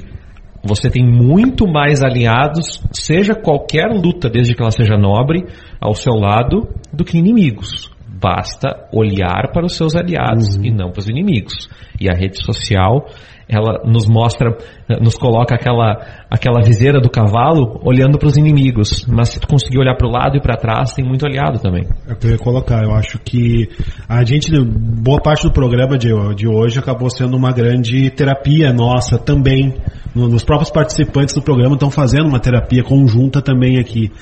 você 0.63 0.91
tem 0.91 1.03
muito 1.03 1.67
mais 1.67 2.03
aliados, 2.03 2.83
seja 2.93 3.35
qualquer 3.35 3.87
luta, 3.87 4.29
desde 4.29 4.55
que 4.55 4.61
ela 4.61 4.71
seja 4.71 4.99
nobre, 4.99 5.47
ao 5.81 5.95
seu 5.95 6.13
lado, 6.13 6.69
do 6.93 7.07
que 7.07 7.17
inimigos. 7.17 7.91
Basta 8.07 8.87
olhar 8.93 9.51
para 9.55 9.65
os 9.65 9.75
seus 9.75 9.97
aliados 9.97 10.57
uhum. 10.57 10.65
e 10.67 10.71
não 10.71 10.91
para 10.91 11.01
os 11.01 11.09
inimigos. 11.09 11.71
E 11.99 12.07
a 12.07 12.13
rede 12.13 12.45
social 12.45 13.07
ela 13.49 13.81
nos 13.85 14.07
mostra, 14.07 14.57
nos 15.01 15.17
coloca 15.17 15.55
aquela, 15.55 15.97
aquela 16.31 16.61
viseira 16.61 17.01
do 17.01 17.09
cavalo 17.09 17.81
olhando 17.83 18.19
para 18.19 18.29
os 18.29 18.37
inimigos. 18.37 19.07
Mas 19.09 19.31
se 19.31 19.41
tu 19.41 19.49
conseguir 19.49 19.79
olhar 19.79 19.97
para 19.97 20.07
o 20.07 20.11
lado 20.11 20.37
e 20.37 20.41
para 20.41 20.57
trás, 20.57 20.93
tem 20.93 21.05
muito 21.05 21.27
aliado 21.27 21.59
também. 21.59 21.87
É 22.07 22.13
o 22.13 22.17
que 22.17 22.27
eu 22.27 22.31
ia 22.33 22.39
colocar. 22.39 22.85
Eu 22.85 22.93
acho 22.95 23.19
que 23.19 23.69
a 24.07 24.23
gente, 24.23 24.53
boa 24.63 25.21
parte 25.21 25.45
do 25.45 25.53
programa 25.53 25.97
de, 25.97 26.11
de 26.35 26.47
hoje 26.47 26.79
acabou 26.79 27.09
sendo 27.09 27.37
uma 27.37 27.51
grande 27.51 28.11
terapia 28.11 28.71
nossa 28.71 29.19
também. 29.19 29.75
Nos 30.15 30.45
próprios 30.45 30.71
participantes 30.71 31.35
do 31.35 31.41
programa 31.41 31.75
estão 31.75 31.91
fazendo 31.91 32.29
uma 32.29 32.41
terapia 32.41 32.85
conjunta 32.85 33.41
também 33.41 33.79
aqui. 33.79 34.13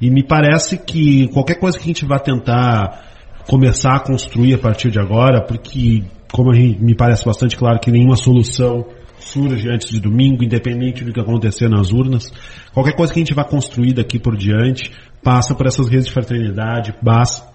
E 0.00 0.10
me 0.10 0.22
parece 0.22 0.78
que 0.78 1.26
qualquer 1.28 1.58
coisa 1.58 1.76
que 1.76 1.84
a 1.84 1.86
gente 1.88 2.04
vá 2.04 2.18
tentar 2.18 3.02
começar 3.48 3.96
a 3.96 4.00
construir 4.00 4.54
a 4.54 4.58
partir 4.58 4.90
de 4.90 4.98
agora, 4.98 5.40
porque 5.40 6.02
como 6.36 6.50
me 6.52 6.94
parece 6.94 7.24
bastante 7.24 7.56
claro 7.56 7.80
que 7.80 7.90
nenhuma 7.90 8.14
solução 8.14 8.84
surge 9.18 9.70
antes 9.70 9.88
de 9.88 9.98
domingo, 9.98 10.44
independente 10.44 11.02
do 11.02 11.10
que 11.10 11.18
acontecer 11.18 11.66
nas 11.66 11.90
urnas. 11.92 12.30
Qualquer 12.74 12.94
coisa 12.94 13.10
que 13.10 13.18
a 13.18 13.22
gente 13.22 13.32
vai 13.32 13.48
construir 13.48 13.94
daqui 13.94 14.18
por 14.18 14.36
diante 14.36 14.92
passa 15.24 15.54
por 15.54 15.66
essas 15.66 15.88
redes 15.88 16.08
de 16.08 16.12
fraternidade, 16.12 16.94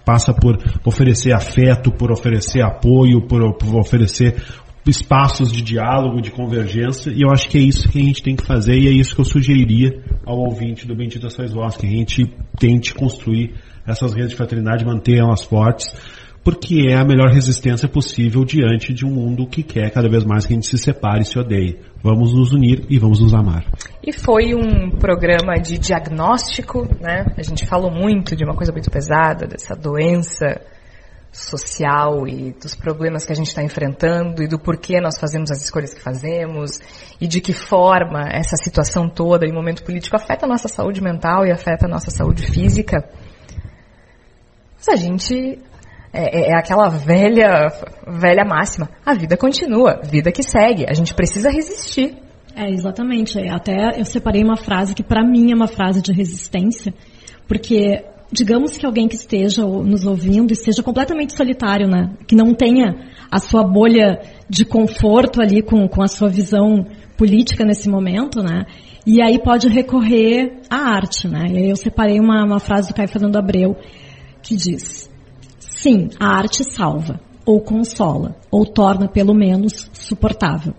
passa 0.04 0.34
por 0.34 0.58
oferecer 0.84 1.32
afeto, 1.32 1.92
por 1.92 2.10
oferecer 2.10 2.60
apoio, 2.60 3.22
por, 3.22 3.56
por 3.56 3.78
oferecer 3.78 4.42
espaços 4.84 5.52
de 5.52 5.62
diálogo, 5.62 6.20
de 6.20 6.32
convergência, 6.32 7.12
e 7.12 7.22
eu 7.22 7.30
acho 7.30 7.48
que 7.48 7.56
é 7.56 7.60
isso 7.60 7.88
que 7.88 8.00
a 8.00 8.02
gente 8.02 8.20
tem 8.20 8.34
que 8.34 8.44
fazer 8.44 8.76
e 8.76 8.88
é 8.88 8.90
isso 8.90 9.14
que 9.14 9.20
eu 9.20 9.24
sugeriria 9.24 10.02
ao 10.26 10.36
ouvinte 10.36 10.88
do 10.88 10.96
Bendita 10.96 11.30
Sois 11.30 11.52
Vós, 11.52 11.76
que 11.76 11.86
a 11.86 11.88
gente 11.88 12.24
tente 12.58 12.92
construir 12.92 13.54
essas 13.86 14.12
redes 14.12 14.30
de 14.30 14.36
fraternidade, 14.36 14.84
manter 14.84 15.18
elas 15.18 15.44
fortes, 15.44 15.86
porque 16.44 16.88
é 16.88 16.96
a 16.96 17.04
melhor 17.04 17.30
resistência 17.30 17.88
possível 17.88 18.44
diante 18.44 18.92
de 18.92 19.06
um 19.06 19.10
mundo 19.10 19.46
que 19.46 19.62
quer 19.62 19.90
cada 19.90 20.08
vez 20.08 20.24
mais 20.24 20.44
que 20.44 20.52
a 20.52 20.56
gente 20.56 20.66
se 20.66 20.76
separe 20.76 21.22
e 21.22 21.24
se 21.24 21.38
odeie. 21.38 21.78
Vamos 22.02 22.34
nos 22.34 22.52
unir 22.52 22.84
e 22.90 22.98
vamos 22.98 23.20
nos 23.20 23.32
amar. 23.32 23.64
E 24.02 24.12
foi 24.12 24.54
um 24.54 24.90
programa 24.90 25.54
de 25.54 25.78
diagnóstico, 25.78 26.88
né? 27.00 27.26
A 27.36 27.42
gente 27.42 27.64
falou 27.66 27.92
muito 27.92 28.34
de 28.34 28.44
uma 28.44 28.56
coisa 28.56 28.72
muito 28.72 28.90
pesada, 28.90 29.46
dessa 29.46 29.76
doença 29.76 30.60
social 31.30 32.28
e 32.28 32.52
dos 32.52 32.74
problemas 32.74 33.24
que 33.24 33.32
a 33.32 33.34
gente 33.34 33.46
está 33.46 33.62
enfrentando 33.62 34.42
e 34.42 34.48
do 34.48 34.58
porquê 34.58 35.00
nós 35.00 35.18
fazemos 35.18 35.50
as 35.50 35.62
escolhas 35.62 35.94
que 35.94 36.00
fazemos 36.00 36.78
e 37.18 37.26
de 37.26 37.40
que 37.40 37.54
forma 37.54 38.28
essa 38.30 38.56
situação 38.56 39.08
toda 39.08 39.46
e 39.46 39.52
momento 39.52 39.82
político 39.82 40.14
afeta 40.14 40.44
a 40.44 40.48
nossa 40.48 40.68
saúde 40.68 41.02
mental 41.02 41.46
e 41.46 41.50
afeta 41.50 41.86
a 41.86 41.88
nossa 41.88 42.10
saúde 42.10 42.44
física. 42.50 43.08
Mas 44.76 44.88
a 44.88 44.96
gente 44.96 45.58
é, 46.12 46.40
é, 46.40 46.50
é, 46.50 46.58
aquela 46.58 46.88
velha, 46.88 47.68
velha 48.06 48.44
máxima. 48.44 48.90
A 49.04 49.14
vida 49.14 49.36
continua, 49.36 50.00
vida 50.02 50.30
que 50.30 50.42
segue. 50.42 50.84
A 50.86 50.92
gente 50.92 51.14
precisa 51.14 51.50
resistir. 51.50 52.14
É, 52.54 52.70
exatamente. 52.70 53.38
Até 53.48 53.98
eu 53.98 54.04
separei 54.04 54.42
uma 54.42 54.56
frase 54.56 54.94
que 54.94 55.02
para 55.02 55.24
mim 55.24 55.52
é 55.52 55.54
uma 55.54 55.66
frase 55.66 56.02
de 56.02 56.12
resistência, 56.12 56.92
porque 57.48 58.04
digamos 58.30 58.76
que 58.76 58.84
alguém 58.84 59.08
que 59.08 59.14
esteja 59.14 59.64
nos 59.64 60.04
ouvindo 60.04 60.52
esteja 60.52 60.82
completamente 60.82 61.34
solitário, 61.34 61.88
né? 61.88 62.14
Que 62.26 62.36
não 62.36 62.54
tenha 62.54 62.94
a 63.30 63.38
sua 63.38 63.64
bolha 63.64 64.20
de 64.48 64.66
conforto 64.66 65.40
ali 65.40 65.62
com, 65.62 65.88
com 65.88 66.02
a 66.02 66.08
sua 66.08 66.28
visão 66.28 66.86
política 67.16 67.64
nesse 67.64 67.88
momento, 67.88 68.42
né? 68.42 68.66
E 69.06 69.22
aí 69.22 69.38
pode 69.38 69.68
recorrer 69.68 70.60
à 70.70 70.94
arte, 70.94 71.26
né? 71.26 71.46
E 71.50 71.56
aí 71.56 71.70
eu 71.70 71.76
separei 71.76 72.20
uma, 72.20 72.44
uma 72.44 72.60
frase 72.60 72.88
do 72.88 72.94
Caio 72.94 73.08
Fernando 73.08 73.36
Abreu 73.36 73.76
que 74.42 74.56
diz: 74.56 75.11
Sim, 75.82 76.10
a 76.20 76.36
arte 76.36 76.62
salva, 76.62 77.18
ou 77.44 77.60
consola, 77.60 78.36
ou 78.52 78.64
torna 78.64 79.08
pelo 79.08 79.34
menos 79.34 79.90
suportável. 79.92 80.72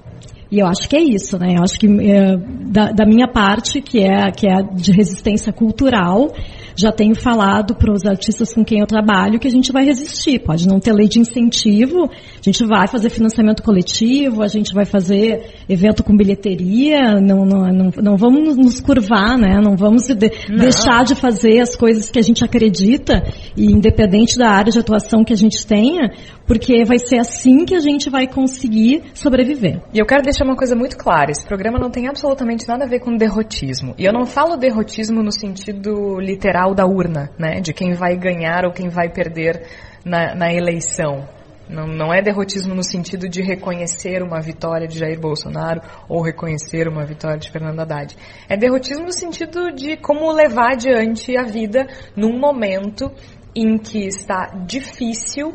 E 0.53 0.59
eu 0.59 0.67
acho 0.67 0.87
que 0.87 0.95
é 0.95 1.01
isso, 1.01 1.39
né? 1.39 1.55
Eu 1.57 1.63
acho 1.63 1.79
que 1.79 1.87
é, 1.87 2.37
da, 2.69 2.91
da, 2.91 3.07
minha 3.07 3.27
parte, 3.27 3.81
que 3.81 4.03
é, 4.03 4.29
que 4.29 4.47
é 4.47 4.61
de 4.61 4.91
resistência 4.91 5.51
cultural, 5.51 6.31
já 6.75 6.91
tenho 6.91 7.15
falado 7.15 7.73
para 7.73 7.91
os 7.91 8.05
artistas 8.05 8.53
com 8.53 8.63
quem 8.63 8.79
eu 8.79 8.85
trabalho 8.85 9.39
que 9.39 9.47
a 9.47 9.51
gente 9.51 9.71
vai 9.71 9.83
resistir. 9.83 10.37
Pode 10.37 10.67
não 10.67 10.79
ter 10.79 10.93
lei 10.93 11.07
de 11.07 11.19
incentivo, 11.19 12.03
a 12.05 12.41
gente 12.43 12.63
vai 12.67 12.87
fazer 12.87 13.09
financiamento 13.09 13.63
coletivo, 13.63 14.43
a 14.43 14.47
gente 14.47 14.75
vai 14.75 14.85
fazer 14.85 15.43
evento 15.67 16.03
com 16.03 16.15
bilheteria, 16.15 17.19
não, 17.19 17.45
não, 17.45 17.67
não, 17.73 17.91
não 18.01 18.15
vamos 18.15 18.55
nos 18.55 18.79
curvar, 18.79 19.35
né? 19.37 19.59
Não 19.59 19.75
vamos 19.75 20.05
de, 20.05 20.15
deixar 20.15 21.03
de 21.03 21.15
fazer 21.15 21.61
as 21.61 21.75
coisas 21.75 22.11
que 22.11 22.19
a 22.19 22.23
gente 22.23 22.45
acredita, 22.45 23.23
e 23.57 23.65
independente 23.65 24.37
da 24.37 24.49
área 24.49 24.71
de 24.71 24.77
atuação 24.77 25.23
que 25.23 25.33
a 25.33 25.37
gente 25.37 25.65
tenha, 25.65 26.11
porque 26.45 26.83
vai 26.85 26.99
ser 26.99 27.19
assim 27.19 27.65
que 27.65 27.75
a 27.75 27.79
gente 27.79 28.09
vai 28.09 28.27
conseguir 28.27 29.01
sobreviver. 29.13 29.81
E 29.93 29.99
eu 29.99 30.05
quero 30.05 30.21
deixar 30.23 30.42
uma 30.43 30.55
coisa 30.55 30.75
muito 30.75 30.97
clara: 30.97 31.31
esse 31.31 31.45
programa 31.45 31.79
não 31.79 31.89
tem 31.89 32.07
absolutamente 32.07 32.67
nada 32.67 32.85
a 32.85 32.87
ver 32.87 32.99
com 32.99 33.15
derrotismo. 33.15 33.93
E 33.97 34.05
eu 34.05 34.13
não 34.13 34.25
falo 34.25 34.57
derrotismo 34.57 35.21
no 35.23 35.31
sentido 35.31 36.19
literal 36.19 36.73
da 36.73 36.85
urna, 36.85 37.29
né? 37.37 37.59
De 37.59 37.73
quem 37.73 37.93
vai 37.93 38.15
ganhar 38.15 38.65
ou 38.65 38.71
quem 38.71 38.89
vai 38.89 39.09
perder 39.09 39.65
na, 40.05 40.35
na 40.35 40.53
eleição. 40.53 41.27
Não, 41.69 41.87
não, 41.87 42.13
é 42.13 42.21
derrotismo 42.21 42.75
no 42.75 42.83
sentido 42.83 43.29
de 43.29 43.41
reconhecer 43.41 44.21
uma 44.21 44.41
vitória 44.41 44.85
de 44.85 44.99
Jair 44.99 45.19
Bolsonaro 45.19 45.81
ou 46.09 46.21
reconhecer 46.21 46.89
uma 46.89 47.05
vitória 47.05 47.37
de 47.37 47.49
Fernando 47.49 47.79
Haddad. 47.79 48.15
É 48.49 48.57
derrotismo 48.57 49.05
no 49.05 49.13
sentido 49.13 49.71
de 49.71 49.95
como 49.95 50.31
levar 50.31 50.73
adiante 50.73 51.37
a 51.37 51.43
vida 51.43 51.87
num 52.15 52.37
momento 52.37 53.09
em 53.55 53.77
que 53.77 54.05
está 54.05 54.47
difícil 54.65 55.53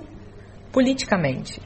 politicamente. 0.72 1.60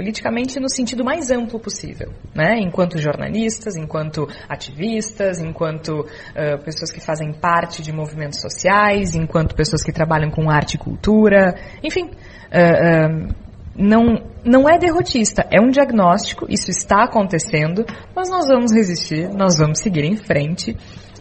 Politicamente 0.00 0.58
no 0.58 0.70
sentido 0.70 1.04
mais 1.04 1.30
amplo 1.30 1.60
possível, 1.60 2.10
né? 2.34 2.58
Enquanto 2.58 2.96
jornalistas, 2.96 3.76
enquanto 3.76 4.26
ativistas, 4.48 5.38
enquanto 5.38 5.90
uh, 6.00 6.64
pessoas 6.64 6.90
que 6.90 7.04
fazem 7.04 7.34
parte 7.34 7.82
de 7.82 7.92
movimentos 7.92 8.40
sociais, 8.40 9.14
enquanto 9.14 9.54
pessoas 9.54 9.82
que 9.82 9.92
trabalham 9.92 10.30
com 10.30 10.48
arte 10.50 10.76
e 10.76 10.78
cultura, 10.78 11.54
enfim, 11.84 12.04
uh, 12.04 12.08
uh, 12.08 13.34
não, 13.76 14.22
não 14.42 14.66
é 14.66 14.78
derrotista, 14.78 15.46
é 15.50 15.60
um 15.60 15.68
diagnóstico, 15.68 16.46
isso 16.48 16.70
está 16.70 17.04
acontecendo, 17.04 17.84
mas 18.16 18.30
nós 18.30 18.48
vamos 18.48 18.72
resistir, 18.72 19.28
nós 19.28 19.58
vamos 19.58 19.80
seguir 19.80 20.04
em 20.04 20.16
frente. 20.16 20.74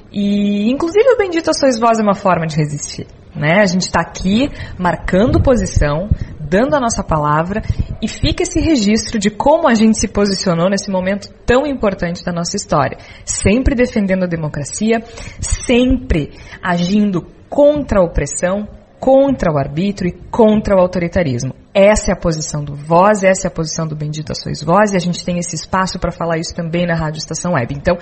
E, 0.09 0.71
inclusive, 0.71 1.05
o 1.15 1.17
Bendito 1.17 1.51
Sois 1.53 1.77
Vós 1.77 1.99
é 1.99 2.01
uma 2.01 2.15
forma 2.15 2.47
de 2.47 2.55
resistir. 2.55 3.07
Né? 3.35 3.59
A 3.59 3.65
gente 3.65 3.83
está 3.83 3.99
aqui 3.99 4.49
marcando 4.77 5.41
posição, 5.41 6.09
dando 6.49 6.75
a 6.75 6.79
nossa 6.79 7.03
palavra 7.03 7.61
e 8.01 8.07
fica 8.07 8.43
esse 8.43 8.59
registro 8.59 9.19
de 9.19 9.29
como 9.29 9.67
a 9.67 9.75
gente 9.75 9.99
se 9.99 10.07
posicionou 10.07 10.69
nesse 10.69 10.89
momento 10.89 11.29
tão 11.45 11.65
importante 11.65 12.23
da 12.23 12.31
nossa 12.31 12.57
história. 12.57 12.97
Sempre 13.23 13.75
defendendo 13.75 14.23
a 14.23 14.27
democracia, 14.27 15.01
sempre 15.39 16.31
agindo 16.61 17.25
contra 17.47 17.99
a 17.99 18.03
opressão, 18.03 18.67
contra 18.99 19.53
o 19.53 19.57
arbítrio 19.57 20.09
e 20.09 20.29
contra 20.29 20.75
o 20.75 20.79
autoritarismo. 20.79 21.53
Essa 21.73 22.11
é 22.11 22.13
a 22.13 22.19
posição 22.19 22.63
do 22.63 22.75
Voz, 22.75 23.23
essa 23.23 23.47
é 23.47 23.49
a 23.49 23.53
posição 23.53 23.87
do 23.87 23.95
Bendito 23.95 24.33
Sois 24.35 24.61
Voz 24.61 24.91
e 24.91 24.97
a 24.97 24.99
gente 24.99 25.23
tem 25.23 25.37
esse 25.37 25.55
espaço 25.55 25.99
para 25.99 26.11
falar 26.11 26.37
isso 26.37 26.53
também 26.53 26.85
na 26.85 26.95
Rádio 26.95 27.19
Estação 27.19 27.53
Web. 27.53 27.75
Então, 27.75 27.97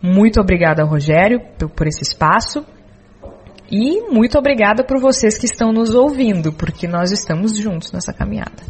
muito 0.00 0.40
obrigada, 0.40 0.84
Rogério, 0.84 1.40
por 1.74 1.86
esse 1.86 2.02
espaço. 2.02 2.64
E 3.72 4.02
muito 4.12 4.36
obrigada 4.38 4.84
por 4.84 5.00
vocês 5.00 5.38
que 5.38 5.46
estão 5.46 5.72
nos 5.72 5.94
ouvindo, 5.94 6.52
porque 6.52 6.86
nós 6.86 7.10
estamos 7.10 7.56
juntos 7.56 7.90
nessa 7.90 8.12
caminhada. 8.12 8.62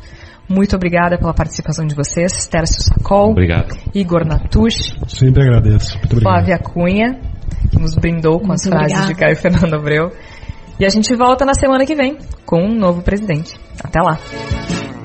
Muito 0.48 0.76
obrigada 0.76 1.18
pela 1.18 1.34
participação 1.34 1.84
de 1.84 1.94
vocês, 1.96 2.46
Tércio 2.46 2.80
Sacol, 2.82 3.32
Obrigado. 3.32 3.74
Igor 3.92 4.24
Natush, 4.24 4.94
Sempre 5.08 5.42
agradeço. 5.42 5.98
Muito 5.98 6.12
obrigado. 6.12 6.22
Flávia 6.22 6.58
Cunha, 6.58 7.20
que 7.68 7.80
nos 7.80 7.96
brindou 7.96 8.38
com 8.38 8.52
as 8.52 8.64
Muito 8.64 8.78
frases 8.78 9.06
de 9.08 9.14
Caio 9.16 9.34
Fernando 9.34 9.74
Abreu. 9.74 10.12
E 10.78 10.86
a 10.86 10.88
gente 10.88 11.12
volta 11.16 11.44
na 11.44 11.54
semana 11.54 11.84
que 11.84 11.96
vem 11.96 12.16
com 12.46 12.62
um 12.62 12.72
novo 12.72 13.02
presidente. 13.02 13.54
Até 13.82 14.00
lá. 14.00 14.20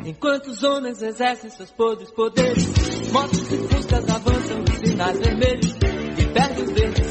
Enquanto 0.06 0.48
os 0.48 0.64
homens 0.64 1.02
exercem 1.02 1.50
seus 1.50 1.72
podres 1.72 2.12
poderes, 2.12 2.68
motos 3.12 3.50
e 3.52 4.12
avançam 4.12 4.64
sinais 4.84 5.20
vermelhos 5.20 5.76
e 6.20 7.07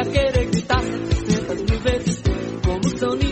a 0.00 0.04
querer 0.04 0.46
gritar, 0.50 0.84
mientras 1.26 1.62
me 1.62 1.76
ves 1.78 2.22
como 2.62 2.76
un 2.76 2.98
sonido. 2.98 3.27